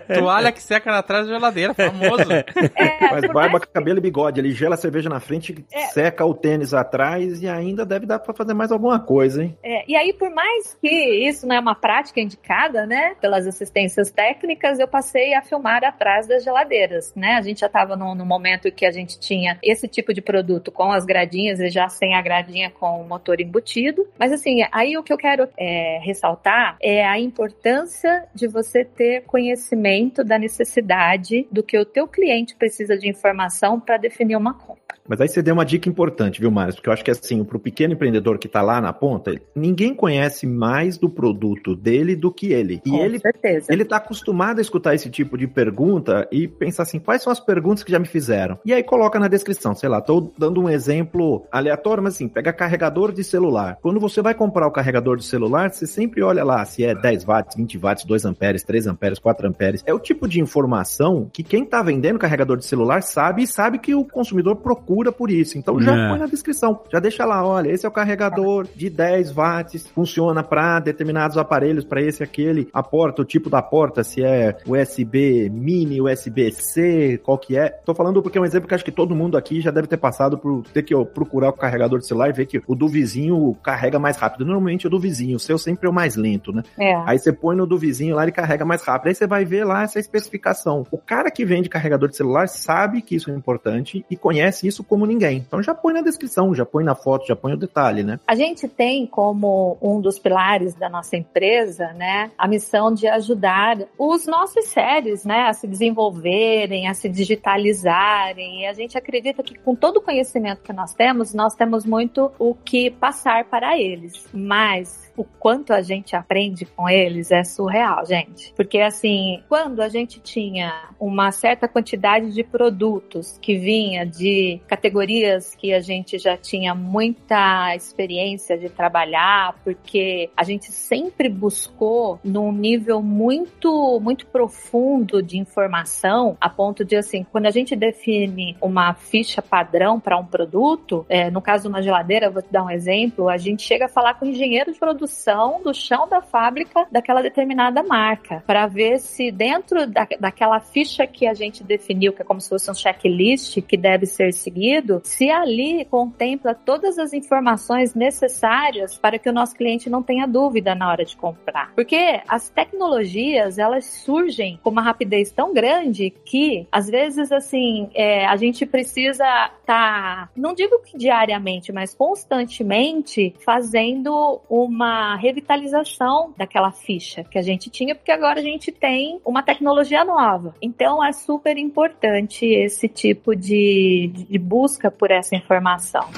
Toalha 0.19 0.51
que 0.51 0.61
seca 0.61 0.97
atrás 0.97 1.27
da 1.27 1.33
geladeira, 1.33 1.73
famoso. 1.73 2.31
É, 2.31 3.07
Faz 3.09 3.25
por 3.25 3.33
barba, 3.33 3.51
mais- 3.59 3.65
cabelo 3.65 3.97
e 3.99 4.01
bigode. 4.01 4.39
Ele 4.39 4.51
gela 4.51 4.75
a 4.75 4.77
cerveja 4.77 5.09
na 5.09 5.19
frente, 5.19 5.65
É. 5.73 5.85
seca 5.87 6.25
o 6.25 6.33
tênis 6.33 6.73
atrás 6.73 7.41
e 7.41 7.47
ainda 7.47 7.85
deve 7.85 8.05
dar 8.05 8.19
para 8.19 8.33
fazer 8.33 8.53
mais 8.53 8.71
alguma 8.71 8.99
coisa, 8.99 9.43
hein? 9.43 9.57
É, 9.63 9.83
e 9.89 9.95
aí, 9.95 10.13
por 10.13 10.29
mais 10.29 10.77
que 10.81 10.89
isso 11.27 11.47
não 11.47 11.55
é 11.55 11.59
uma 11.59 11.75
prática 11.75 12.19
indicada, 12.19 12.85
né, 12.85 13.15
pelas 13.21 13.47
assistências 13.47 14.11
técnicas, 14.11 14.79
eu 14.79 14.87
passei 14.87 15.33
a 15.33 15.41
filmar 15.41 15.83
atrás 15.83 16.27
das 16.27 16.43
geladeiras, 16.43 17.13
né? 17.15 17.33
A 17.35 17.41
gente 17.41 17.59
já 17.61 17.67
estava 17.67 17.95
no, 17.95 18.15
no 18.15 18.25
momento 18.25 18.71
que 18.71 18.85
a 18.85 18.91
gente 18.91 19.19
tinha 19.19 19.57
esse 19.63 19.87
tipo 19.87 20.13
de 20.13 20.21
produto 20.21 20.71
com 20.71 20.91
as 20.91 21.05
gradinhas 21.05 21.59
e 21.59 21.69
já 21.69 21.87
sem 21.89 22.15
a 22.15 22.21
gradinha 22.21 22.69
com 22.69 23.01
o 23.01 23.07
motor 23.07 23.39
embutido. 23.41 23.54
Sentido. 23.59 24.07
Mas 24.17 24.31
assim, 24.31 24.61
aí 24.71 24.97
o 24.97 25.03
que 25.03 25.11
eu 25.11 25.17
quero 25.17 25.47
é, 25.57 25.99
ressaltar 26.01 26.77
é 26.81 27.05
a 27.05 27.19
importância 27.19 28.25
de 28.33 28.47
você 28.47 28.83
ter 28.85 29.23
conhecimento 29.23 30.23
da 30.23 30.37
necessidade 30.37 31.47
do 31.51 31.63
que 31.63 31.77
o 31.77 31.85
teu 31.85 32.07
cliente 32.07 32.55
precisa 32.55 32.97
de 32.97 33.09
informação 33.09 33.79
para 33.79 33.97
definir 33.97 34.35
uma 34.35 34.53
compra. 34.53 34.85
Mas 35.07 35.21
aí 35.21 35.27
você 35.27 35.41
deu 35.41 35.53
uma 35.53 35.65
dica 35.65 35.87
importante, 35.87 36.41
viu, 36.41 36.49
Mário? 36.49 36.73
Porque 36.73 36.89
eu 36.89 36.93
acho 36.93 37.03
que 37.03 37.11
assim, 37.11 37.43
para 37.43 37.57
o 37.57 37.59
pequeno 37.59 37.93
empreendedor 37.93 38.39
que 38.39 38.47
está 38.47 38.61
lá 38.61 38.81
na 38.81 38.91
ponta, 38.91 39.39
ninguém 39.55 39.93
conhece 39.93 40.47
mais 40.47 40.97
do 40.97 41.07
produto 41.07 41.75
dele 41.75 42.15
do 42.15 42.31
que 42.31 42.51
ele. 42.51 42.81
E 42.83 42.89
Com 42.89 42.97
ele, 42.97 43.19
certeza. 43.19 43.71
ele 43.71 43.85
tá 43.85 43.97
acostumado 43.97 44.57
a 44.57 44.61
escutar 44.61 44.95
esse 44.95 45.09
tipo 45.09 45.37
de 45.37 45.47
pergunta 45.47 46.27
e 46.31 46.47
pensar 46.47 46.83
assim, 46.83 46.99
quais 46.99 47.21
são 47.21 47.31
as 47.31 47.39
perguntas 47.39 47.83
que 47.83 47.91
já 47.91 47.99
me 47.99 48.07
fizeram? 48.07 48.57
E 48.65 48.73
aí 48.73 48.81
coloca 48.83 49.19
na 49.19 49.27
descrição, 49.27 49.75
sei 49.75 49.89
lá, 49.89 50.01
tô 50.01 50.31
dando 50.37 50.59
um 50.59 50.69
exemplo 50.69 51.45
aleatório, 51.51 52.01
mas 52.01 52.15
assim, 52.15 52.27
pega 52.27 52.51
carregador 52.51 53.11
de 53.11 53.23
celular. 53.23 53.44
Quando 53.81 53.99
você 53.99 54.21
vai 54.21 54.33
comprar 54.33 54.67
o 54.67 54.71
carregador 54.71 55.17
de 55.17 55.25
celular, 55.25 55.71
você 55.71 55.85
sempre 55.85 56.21
olha 56.21 56.43
lá 56.43 56.63
se 56.65 56.83
é 56.83 56.93
10 56.95 57.23
watts, 57.23 57.55
20 57.55 57.77
watts, 57.77 58.05
2 58.05 58.25
amperes, 58.25 58.63
3 58.63 58.87
amperes, 58.87 59.19
4 59.19 59.47
amperes. 59.47 59.83
É 59.85 59.93
o 59.93 59.99
tipo 59.99 60.27
de 60.27 60.39
informação 60.39 61.29
que 61.31 61.43
quem 61.43 61.65
tá 61.65 61.81
vendendo 61.81 62.19
carregador 62.19 62.57
de 62.57 62.65
celular 62.65 63.01
sabe 63.03 63.43
e 63.43 63.47
sabe 63.47 63.79
que 63.79 63.93
o 63.93 64.03
consumidor 64.05 64.55
procura 64.57 65.11
por 65.11 65.29
isso. 65.29 65.57
Então 65.57 65.79
já 65.79 65.95
É. 65.95 66.09
põe 66.09 66.19
na 66.19 66.25
descrição, 66.27 66.79
já 66.91 66.99
deixa 66.99 67.25
lá, 67.25 67.45
olha, 67.45 67.69
esse 67.69 67.85
é 67.85 67.89
o 67.89 67.91
carregador 67.91 68.67
de 68.75 68.89
10 68.89 69.31
watts, 69.31 69.87
funciona 69.87 70.43
para 70.43 70.79
determinados 70.79 71.37
aparelhos, 71.37 71.83
para 71.83 72.01
esse 72.01 72.21
e 72.21 72.23
aquele, 72.23 72.67
a 72.73 72.81
porta, 72.83 73.21
o 73.21 73.25
tipo 73.25 73.49
da 73.49 73.61
porta, 73.61 74.03
se 74.03 74.23
é 74.23 74.57
USB 74.67 75.49
mini, 75.49 76.01
USB-C, 76.01 77.19
qual 77.23 77.37
que 77.37 77.57
é. 77.57 77.69
Tô 77.85 77.93
falando 77.93 78.21
porque 78.21 78.37
é 78.37 78.41
um 78.41 78.45
exemplo 78.45 78.67
que 78.67 78.73
acho 78.75 78.85
que 78.85 78.91
todo 78.91 79.15
mundo 79.15 79.37
aqui 79.37 79.61
já 79.61 79.71
deve 79.71 79.87
ter 79.87 79.97
passado 79.97 80.37
por 80.37 80.63
ter 80.73 80.83
que 80.83 80.93
procurar 81.05 81.49
o 81.49 81.53
carregador 81.53 81.99
de 81.99 82.07
celular 82.07 82.29
e 82.29 82.33
ver 82.33 82.45
que 82.45 82.61
o 82.67 82.75
do 82.75 82.87
vizinho 82.87 83.34
carrega 83.63 83.99
mais 83.99 84.17
rápido. 84.17 84.45
Normalmente 84.45 84.87
o 84.87 84.89
do 84.89 84.99
vizinho, 84.99 85.37
o 85.37 85.39
seu 85.39 85.57
sempre 85.57 85.87
é 85.87 85.89
o 85.89 85.93
mais 85.93 86.15
lento, 86.15 86.51
né? 86.51 86.63
É. 86.77 86.95
Aí 87.05 87.17
você 87.17 87.31
põe 87.31 87.55
no 87.55 87.65
do 87.65 87.77
vizinho 87.77 88.15
lá, 88.15 88.23
ele 88.23 88.31
carrega 88.31 88.65
mais 88.65 88.81
rápido. 88.83 89.07
Aí 89.09 89.15
você 89.15 89.27
vai 89.27 89.45
ver 89.45 89.63
lá 89.63 89.83
essa 89.83 89.99
especificação. 89.99 90.85
O 90.91 90.97
cara 90.97 91.31
que 91.31 91.45
vende 91.45 91.69
carregador 91.69 92.09
de 92.09 92.17
celular 92.17 92.47
sabe 92.47 93.01
que 93.01 93.15
isso 93.15 93.31
é 93.31 93.33
importante 93.33 94.05
e 94.09 94.15
conhece 94.15 94.67
isso 94.67 94.83
como 94.83 95.05
ninguém. 95.05 95.37
Então 95.37 95.61
já 95.61 95.73
põe 95.73 95.93
na 95.93 96.01
descrição, 96.01 96.53
já 96.53 96.65
põe 96.65 96.83
na 96.83 96.95
foto, 96.95 97.27
já 97.27 97.35
põe 97.35 97.53
o 97.53 97.57
detalhe, 97.57 98.03
né? 98.03 98.19
A 98.27 98.35
gente 98.35 98.67
tem 98.67 99.05
como 99.05 99.77
um 99.81 99.99
dos 99.99 100.19
pilares 100.19 100.73
da 100.75 100.89
nossa 100.89 101.15
empresa, 101.15 101.93
né, 101.93 102.31
a 102.37 102.47
missão 102.47 102.93
de 102.93 103.07
ajudar 103.07 103.77
os 103.97 104.25
nossos 104.25 104.65
séries, 104.65 105.25
né, 105.25 105.47
a 105.47 105.53
se 105.53 105.67
desenvolverem, 105.67 106.87
a 106.87 106.93
se 106.93 107.09
digitalizarem. 107.09 108.61
E 108.61 108.67
a 108.67 108.73
gente 108.73 108.97
acredita 108.97 109.43
que 109.43 109.57
com 109.57 109.75
todo 109.75 109.97
o 109.97 110.01
conhecimento 110.01 110.61
que 110.61 110.73
nós 110.73 110.93
temos, 110.93 111.33
nós 111.33 111.55
temos 111.55 111.85
muito 111.85 112.31
o 112.39 112.53
que 112.53 112.91
passar 112.91 113.24
para 113.45 113.77
eles. 113.77 114.27
Mas 114.33 115.04
o 115.17 115.23
quanto 115.23 115.73
a 115.73 115.81
gente 115.81 116.15
aprende 116.15 116.65
com 116.65 116.89
eles 116.89 117.31
é 117.31 117.43
surreal, 117.43 118.05
gente. 118.05 118.53
Porque 118.55 118.79
assim, 118.79 119.43
quando 119.47 119.81
a 119.81 119.89
gente 119.89 120.19
tinha 120.19 120.89
uma 120.99 121.31
certa 121.31 121.67
quantidade 121.67 122.33
de 122.33 122.43
produtos 122.43 123.37
que 123.41 123.57
vinha 123.57 124.05
de 124.05 124.59
categorias 124.67 125.55
que 125.55 125.73
a 125.73 125.79
gente 125.79 126.17
já 126.17 126.37
tinha 126.37 126.73
muita 126.73 127.75
experiência 127.75 128.57
de 128.57 128.69
trabalhar, 128.69 129.55
porque 129.63 130.29
a 130.35 130.43
gente 130.43 130.71
sempre 130.71 131.29
buscou 131.29 132.19
num 132.23 132.51
nível 132.51 133.01
muito 133.01 133.99
muito 134.01 134.25
profundo 134.27 135.21
de 135.21 135.37
informação, 135.37 136.37
a 136.39 136.49
ponto 136.49 136.83
de 136.83 136.95
assim, 136.95 137.25
quando 137.31 137.45
a 137.45 137.51
gente 137.51 137.75
define 137.75 138.57
uma 138.61 138.93
ficha 138.93 139.41
padrão 139.41 139.99
para 139.99 140.17
um 140.17 140.25
produto, 140.25 141.05
é, 141.09 141.29
no 141.29 141.41
caso 141.41 141.63
de 141.63 141.69
uma 141.69 141.81
geladeira, 141.81 142.29
vou 142.29 142.41
te 142.41 142.51
dar 142.51 142.63
um 142.63 142.69
exemplo, 142.69 143.29
a 143.29 143.37
gente 143.37 143.63
chega 143.63 143.85
a 143.85 143.89
falar 143.89 144.15
com 144.15 144.25
engenheiro 144.25 144.71
de 144.71 144.79
produção 145.05 145.61
do 145.63 145.73
chão 145.73 146.07
da 146.07 146.21
fábrica 146.21 146.87
daquela 146.91 147.21
determinada 147.21 147.83
marca, 147.83 148.43
para 148.45 148.65
ver 148.65 148.99
se 148.99 149.31
dentro 149.31 149.87
da, 149.87 150.07
daquela 150.19 150.59
ficha 150.59 151.05
que 151.05 151.27
a 151.27 151.33
gente 151.33 151.63
definiu, 151.63 152.11
que 152.11 152.21
é 152.21 152.25
como 152.25 152.41
se 152.41 152.49
fosse 152.49 152.69
um 152.69 152.73
checklist 152.73 153.61
que 153.61 153.77
deve 153.77 154.05
ser 154.05 154.33
seguido, 154.33 155.01
se 155.03 155.29
ali 155.29 155.85
contempla 155.85 156.55
todas 156.55 156.97
as 156.97 157.13
informações 157.13 157.93
necessárias 157.93 158.97
para 158.97 159.19
que 159.19 159.29
o 159.29 159.33
nosso 159.33 159.55
cliente 159.55 159.89
não 159.89 160.01
tenha 160.01 160.25
dúvida 160.25 160.73
na 160.73 160.89
hora 160.89 161.05
de 161.05 161.15
comprar. 161.15 161.73
Porque 161.75 162.21
as 162.27 162.49
tecnologias, 162.49 163.59
elas 163.59 163.85
surgem 163.85 164.59
com 164.63 164.71
uma 164.71 164.81
rapidez 164.81 165.31
tão 165.31 165.53
grande 165.53 166.09
que, 166.25 166.67
às 166.71 166.89
vezes, 166.89 167.31
assim, 167.31 167.89
é, 167.93 168.25
a 168.25 168.35
gente 168.35 168.65
precisa 168.65 169.23
estar, 169.23 169.59
tá, 169.65 170.29
não 170.35 170.53
digo 170.53 170.79
que 170.79 170.97
diariamente, 170.97 171.71
mas 171.71 171.93
constantemente 171.93 173.35
fazendo 173.43 174.41
uma 174.49 174.94
revitalização 175.19 176.33
daquela 176.37 176.71
ficha 176.71 177.23
que 177.23 177.37
a 177.37 177.41
gente 177.41 177.69
tinha, 177.69 177.95
porque 177.95 178.11
agora 178.11 178.39
a 178.39 178.43
gente 178.43 178.71
tem 178.71 179.19
uma 179.25 179.43
tecnologia 179.43 180.03
nova. 180.03 180.55
Então 180.61 181.03
é 181.03 181.11
super 181.11 181.57
importante 181.57 182.45
esse 182.45 182.87
tipo 182.87 183.35
de, 183.35 184.11
de 184.13 184.37
busca 184.37 184.89
por 184.91 185.11
essa 185.11 185.35
informação. 185.35 186.09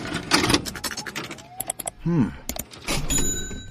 Hum. 2.05 2.31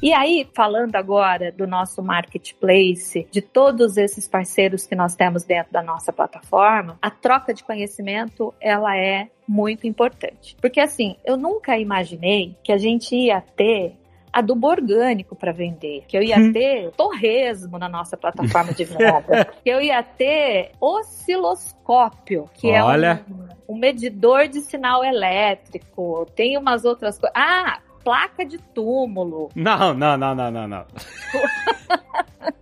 E 0.02 0.12
aí, 0.12 0.46
falando 0.54 0.94
agora 0.94 1.50
do 1.50 1.66
nosso 1.66 2.02
marketplace, 2.02 3.26
de 3.30 3.40
todos 3.40 3.96
esses 3.96 4.28
parceiros 4.28 4.86
que 4.86 4.94
nós 4.94 5.16
temos 5.16 5.42
dentro 5.42 5.72
da 5.72 5.82
nossa 5.82 6.12
plataforma, 6.12 6.98
a 7.00 7.10
troca 7.10 7.52
de 7.52 7.64
conhecimento, 7.64 8.54
ela 8.60 8.96
é 8.96 9.28
muito 9.48 9.86
importante. 9.86 10.54
Porque 10.60 10.80
assim, 10.80 11.16
eu 11.24 11.36
nunca 11.36 11.78
imaginei 11.78 12.54
que 12.62 12.72
a 12.72 12.78
gente 12.78 13.16
ia 13.16 13.40
ter 13.40 13.96
adubo 14.36 14.68
orgânico 14.68 15.34
para 15.34 15.50
vender, 15.50 16.04
que 16.06 16.14
eu 16.14 16.22
ia 16.22 16.36
Hum. 16.36 16.52
ter 16.52 16.90
torresmo 16.92 17.78
na 17.78 17.88
nossa 17.88 18.18
plataforma 18.18 18.70
de 18.74 18.84
venda, 18.84 19.46
que 19.64 19.70
eu 19.70 19.80
ia 19.80 20.02
ter 20.02 20.72
osciloscópio, 20.78 22.50
que 22.52 22.68
Olha. 22.68 23.24
é 23.26 23.32
um, 23.32 23.74
um 23.74 23.78
medidor 23.78 24.46
de 24.46 24.60
sinal 24.60 25.02
elétrico, 25.02 26.26
tem 26.36 26.58
umas 26.58 26.84
outras 26.84 27.18
coisas. 27.18 27.34
Ah, 27.34 27.80
placa 28.06 28.44
de 28.46 28.56
túmulo. 28.58 29.48
Não, 29.56 29.92
não, 29.92 30.16
não, 30.16 30.32
não, 30.32 30.48
não, 30.52 30.68
não. 30.68 30.86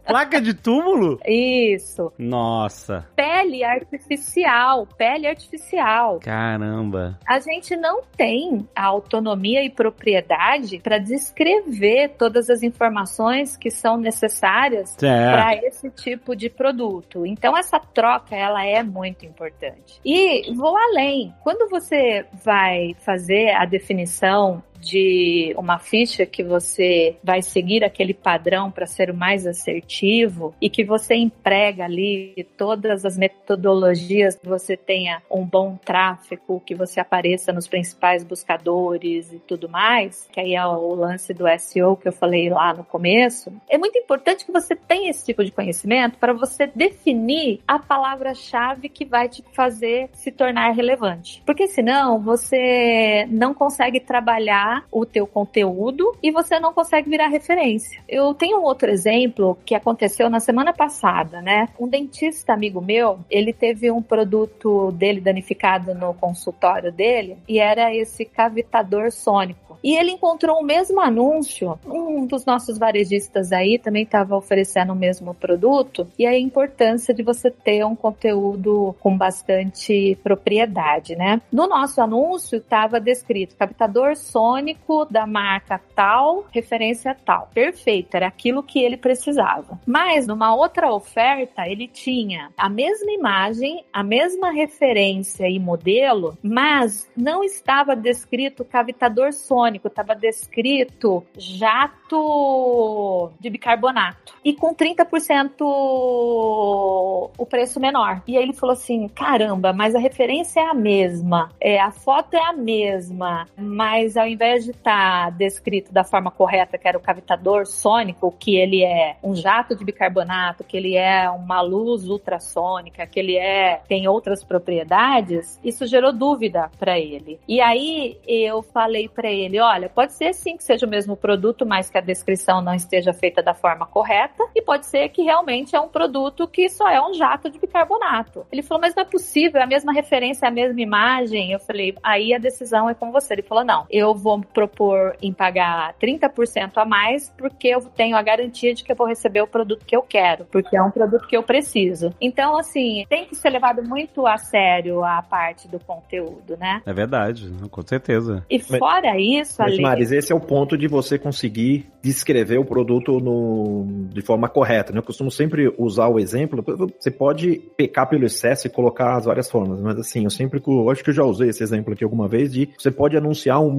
Placa 0.07 0.41
de 0.41 0.53
túmulo? 0.55 1.19
Isso. 1.27 2.13
Nossa, 2.19 3.07
Pele 3.17 3.65
artificial, 3.65 4.87
pele 4.99 5.27
artificial. 5.27 6.21
caramba. 6.21 7.19
A 7.27 7.41
gente 7.41 7.75
não 7.75 8.03
tem 8.17 8.69
a 8.77 8.85
autonomia 8.85 9.65
e 9.65 9.71
propriedade 9.71 10.79
para 10.79 10.99
descrever 10.99 12.11
todas 12.19 12.49
as 12.51 12.63
informações 12.63 13.57
que 13.57 13.71
são 13.71 13.97
necessárias 13.97 14.95
É. 15.03 15.33
para 15.33 15.55
esse 15.67 15.91
tipo 15.91 16.37
de 16.37 16.49
produto. 16.51 17.25
Então 17.27 17.57
essa 17.57 17.81
troca 17.81 18.37
ela 18.37 18.65
é 18.65 18.83
muito 18.83 19.25
importante. 19.25 19.99
E 20.05 20.53
vou 20.55 20.77
além. 20.77 21.35
Quando 21.43 21.69
você 21.69 22.25
vai 22.45 22.95
fazer 23.05 23.51
a 23.57 23.65
definição 23.65 24.63
de 24.85 25.55
uma 25.57 25.79
ficha 25.79 26.27
que 26.27 26.43
você 26.43 27.17
vai 27.23 27.43
seguir 27.43 27.83
aquele 27.85 28.15
padrão 28.15 28.71
para 28.71 28.87
ser 28.87 29.11
o 29.11 29.15
mais 29.15 29.47
assertivo 29.47 30.55
e 30.61 30.69
que 30.69 30.85
você 30.85 31.15
emprega 31.15 31.85
ali 31.85 32.47
todas 32.57 33.05
as 33.05 33.17
metodologias 33.17 34.37
que 34.37 34.49
você 34.49 34.77
tenha 34.77 35.23
um 35.31 35.45
bom 35.45 35.77
tráfego, 35.85 36.63
que 36.65 36.75
você 36.75 37.01
apareça 37.01 37.53
nos 37.53 37.67
principais 37.67 38.25
buscadores 38.25 39.33
e 39.33 39.39
tudo 39.39 39.69
mais, 39.69 40.29
que 40.33 40.41
aí 40.41 40.55
é 40.55 40.67
o 40.67 40.95
lance 40.95 41.33
do 41.33 41.45
SEO 41.59 41.97
que 41.97 42.09
eu 42.09 42.13
falei 42.13 42.49
lá 42.51 42.75
no 42.75 42.85
começo. 42.85 43.53
É 43.69 43.79
muito 43.79 43.99
importante 43.99 44.45
que 44.45 44.53
você 44.53 44.77
tenha 44.77 45.11
esse 45.11 45.25
tipo 45.25 45.45
de 45.45 45.53
conhecimento 45.53 46.19
para 46.19 46.33
você 46.33 46.67
definir 46.67 47.61
a 47.67 47.79
palavra-chave 47.79 48.89
que 48.89 49.05
vai 49.05 49.29
te 49.29 49.43
fazer 49.53 50.09
se 50.13 50.31
tornar 50.31 50.73
relevante. 50.73 51.43
Porque 51.47 51.67
senão 51.69 52.21
você 52.21 53.27
não 53.31 53.55
consegue 53.55 54.01
trabalhar 54.01 54.74
o 54.91 55.05
teu 55.05 55.27
conteúdo 55.27 56.17
e 56.23 56.31
você 56.31 56.59
não 56.59 56.73
consegue 56.73 57.11
virar 57.11 57.29
referência. 57.29 58.03
Eu 58.09 58.35
tenho 58.35 58.59
um 58.59 58.63
outro 58.63 58.91
exemplo 58.91 59.59
que 59.65 59.75
aconteceu 59.75 60.31
na 60.31 60.41
semana 60.41 60.73
passada, 60.73 61.41
né? 61.41 61.69
Um 61.79 61.89
dentista 61.89 62.53
amigo 62.53 62.81
meu, 62.81 63.19
ele 63.31 63.53
teve 63.53 63.91
um 63.91 64.03
produto 64.03 64.91
dele 64.93 65.21
danificado 65.21 65.95
no 65.95 66.15
consultório 66.15 66.93
dele 66.93 67.37
e 67.49 67.59
era 67.59 67.95
esse 67.95 68.25
cavitador 68.25 69.11
sônico. 69.11 69.65
E 69.85 69.95
ele 69.95 70.13
encontrou 70.13 70.61
o 70.61 70.65
mesmo 70.65 70.99
anúncio. 70.99 71.79
Um 71.85 72.27
dos 72.27 72.47
nossos 72.47 72.79
varejistas 72.79 73.53
aí 73.53 73.79
também 73.79 74.05
estava 74.05 74.35
oferecendo 74.35 74.95
o 74.95 74.97
mesmo 74.97 75.35
produto 75.35 76.07
e 76.19 76.27
a 76.27 76.39
importância 76.39 77.13
de 77.13 77.23
você 77.23 77.51
ter 77.51 77.85
um 77.85 77.95
conteúdo 77.95 78.97
com 79.01 79.15
bastante 79.15 80.19
propriedade, 80.23 81.15
né? 81.15 81.43
No 81.53 81.67
nosso 81.67 82.01
anúncio 82.01 82.57
estava 82.57 82.99
descrito 82.99 83.57
cavitador 83.57 84.17
sônico 84.17 84.64
sônico 84.65 85.05
da 85.11 85.27
marca 85.27 85.79
tal, 85.95 86.47
referência 86.51 87.15
tal. 87.15 87.51
Perfeito, 87.53 88.15
era 88.15 88.27
aquilo 88.27 88.63
que 88.63 88.79
ele 88.79 88.97
precisava. 88.97 89.79
Mas 89.87 90.27
numa 90.27 90.55
outra 90.55 90.93
oferta, 90.93 91.69
ele 91.69 91.87
tinha 91.87 92.51
a 92.57 92.69
mesma 92.71 93.13
imagem, 93.13 93.85
a 93.93 94.03
mesma 94.03 94.51
referência 94.51 95.47
e 95.49 95.59
modelo, 95.59 96.37
mas 96.43 97.11
não 97.15 97.45
estava 97.45 97.95
descrito 97.95 98.65
cavitador 98.65 99.33
sônico, 99.33 99.89
estava 99.89 100.15
descrito 100.15 101.23
jato 101.37 103.31
de 103.39 103.51
bicarbonato. 103.51 104.35
E 104.45 104.55
com 104.55 104.75
30% 104.75 105.61
o 105.61 107.47
preço 107.47 107.79
menor. 107.79 108.23
E 108.27 108.37
aí 108.37 108.43
ele 108.43 108.53
falou 108.55 108.73
assim: 108.73 109.09
caramba, 109.09 109.73
mas 109.73 109.95
a 109.95 109.99
referência 109.99 110.61
é 110.61 110.65
a 110.65 110.75
mesma, 110.75 111.51
é, 111.61 111.81
a 111.81 111.91
foto 111.91 112.35
é 112.35 112.43
a 112.43 112.53
mesma, 112.53 113.47
mas 113.57 114.17
ao 114.17 114.27
invés 114.27 114.44
de 114.65 114.71
estar 114.71 115.25
tá 115.25 115.31
descrito 115.31 115.93
da 115.93 116.05
forma 116.05 116.31
correta, 116.31 116.79
que 116.79 116.87
era 116.87 116.99
o 116.99 117.01
cavitador 117.01 117.67
sônico, 117.67 118.35
que 118.39 118.57
ele 118.57 118.85
é 118.85 119.17
um 119.23 119.35
jato 119.35 119.75
de 119.75 119.85
bicarbonato, 119.85 120.65
que 120.65 120.77
ele 120.77 120.97
é 120.97 121.29
uma 121.31 121.61
luz 121.61 122.09
ultrassônica, 122.09 123.07
que 123.07 123.19
ele 123.19 123.37
é 123.37 123.81
tem 123.89 124.07
outras 124.09 124.45
propriedades, 124.45 125.59
isso 125.65 125.87
gerou 125.87 126.13
dúvida 126.13 126.71
para 126.79 126.99
ele. 126.99 127.41
E 127.49 127.61
aí 127.61 128.19
eu 128.27 128.63
falei 128.63 129.09
para 129.09 129.31
ele, 129.31 129.61
olha, 129.61 129.89
pode 129.89 130.13
ser 130.15 130.33
sim 130.35 130.57
que 130.57 130.65
seja 130.65 130.87
o 130.87 130.89
mesmo 130.89 131.17
produto, 131.17 131.67
mas 131.67 131.91
que 131.91 131.99
a 131.99 132.01
descrição 132.01 132.61
não 132.61 132.75
esteja 132.75 133.13
feita 133.13 133.43
da 133.43 133.55
forma 133.55 133.87
correta, 133.87 134.45
e 134.55 134.63
pode 134.63 134.87
ser 134.87 135.09
que 135.09 135.23
realmente 135.23 135.75
é 135.75 135.81
um 135.81 135.89
produto 135.89 136.47
que 136.47 136.69
só 136.69 136.89
é 136.89 137.01
um 137.01 137.15
jato 137.15 137.51
de 137.51 137.59
bicarbonato. 137.59 138.47
Ele 138.51 138.63
falou, 138.63 138.81
mas 138.81 138.95
não 138.95 139.03
é 139.03 139.07
possível, 139.07 139.61
é 139.61 139.65
a 139.65 139.67
mesma 139.67 139.93
referência, 139.93 140.47
é 140.47 140.49
a 140.49 140.53
mesma 140.53 140.81
imagem. 140.81 141.53
Eu 141.53 141.61
falei, 141.61 141.95
aí 142.03 142.35
a 142.35 142.39
decisão 142.39 142.89
é 142.89 142.95
com 142.95 143.11
você. 143.11 143.35
Ele 143.35 143.43
falou, 143.43 143.65
não, 143.65 143.87
eu 143.91 144.15
vou 144.15 144.34
propor 144.41 145.17
em 145.23 145.33
pagar 145.33 145.95
30% 146.01 146.73
a 146.77 146.85
mais 146.85 147.33
porque 147.37 147.69
eu 147.69 147.81
tenho 147.81 148.17
a 148.17 148.23
garantia 148.23 148.75
de 148.75 148.85
que 148.85 148.93
eu 148.93 148.97
vou 148.97 149.07
receber 149.07 149.41
o 149.41 149.47
produto 149.47 149.85
que 149.85 149.97
eu 149.97 150.03
quero, 150.03 150.45
porque 150.47 150.77
é 150.77 150.83
um 150.83 150.91
produto 150.91 151.27
que 151.27 151.37
eu 151.37 151.43
preciso. 151.43 152.13
Então, 152.21 152.57
assim, 152.57 153.05
tem 153.09 153.27
que 153.27 153.35
ser 153.35 153.51
levado 153.51 153.83
muito 153.83 154.27
a 154.27 154.37
sério 154.37 155.05
a 155.05 155.23
parte 155.23 155.69
do 155.69 155.79
conteúdo, 155.79 156.57
né? 156.59 156.83
É 156.87 156.93
verdade, 156.93 157.51
com 157.71 157.83
certeza. 157.87 158.45
E 158.51 158.59
fora 158.59 159.13
mas, 159.13 159.23
isso, 159.23 159.57
Mas, 159.59 159.73
Ale... 159.73 159.83
Maris, 159.83 160.13
esse 160.13 160.33
é 160.33 160.35
o 160.35 160.41
ponto 160.41 160.77
de 160.77 160.89
você 160.89 161.19
conseguir 161.19 161.87
descrever 162.03 162.59
o 162.59 162.65
produto 162.65 163.19
no, 163.19 164.07
de 164.11 164.23
forma 164.23 164.49
correta, 164.49 164.93
né? 164.93 164.99
Eu 164.99 165.03
costumo 165.03 165.31
sempre 165.31 165.73
usar 165.79 166.09
o 166.09 166.19
exemplo, 166.19 166.65
você 166.99 167.11
pode 167.11 167.59
pecar 167.77 168.09
pelo 168.09 168.25
excesso 168.25 168.67
e 168.67 168.71
colocar 168.71 169.17
as 169.17 169.25
várias 169.25 169.51
formas, 169.51 169.81
mas 169.81 169.99
assim, 169.99 170.25
eu 170.25 170.31
sempre, 170.31 170.63
eu 170.67 170.91
acho 170.91 171.03
que 171.03 171.11
eu 171.11 171.15
já 171.15 171.25
usei 171.25 171.49
esse 171.49 171.63
exemplo 171.63 171.93
aqui 171.93 172.05
alguma 172.05 172.29
vez, 172.29 172.53
de 172.53 172.69
você 172.79 172.91
pode 172.91 173.17
anunciar 173.17 173.61
um 173.61 173.71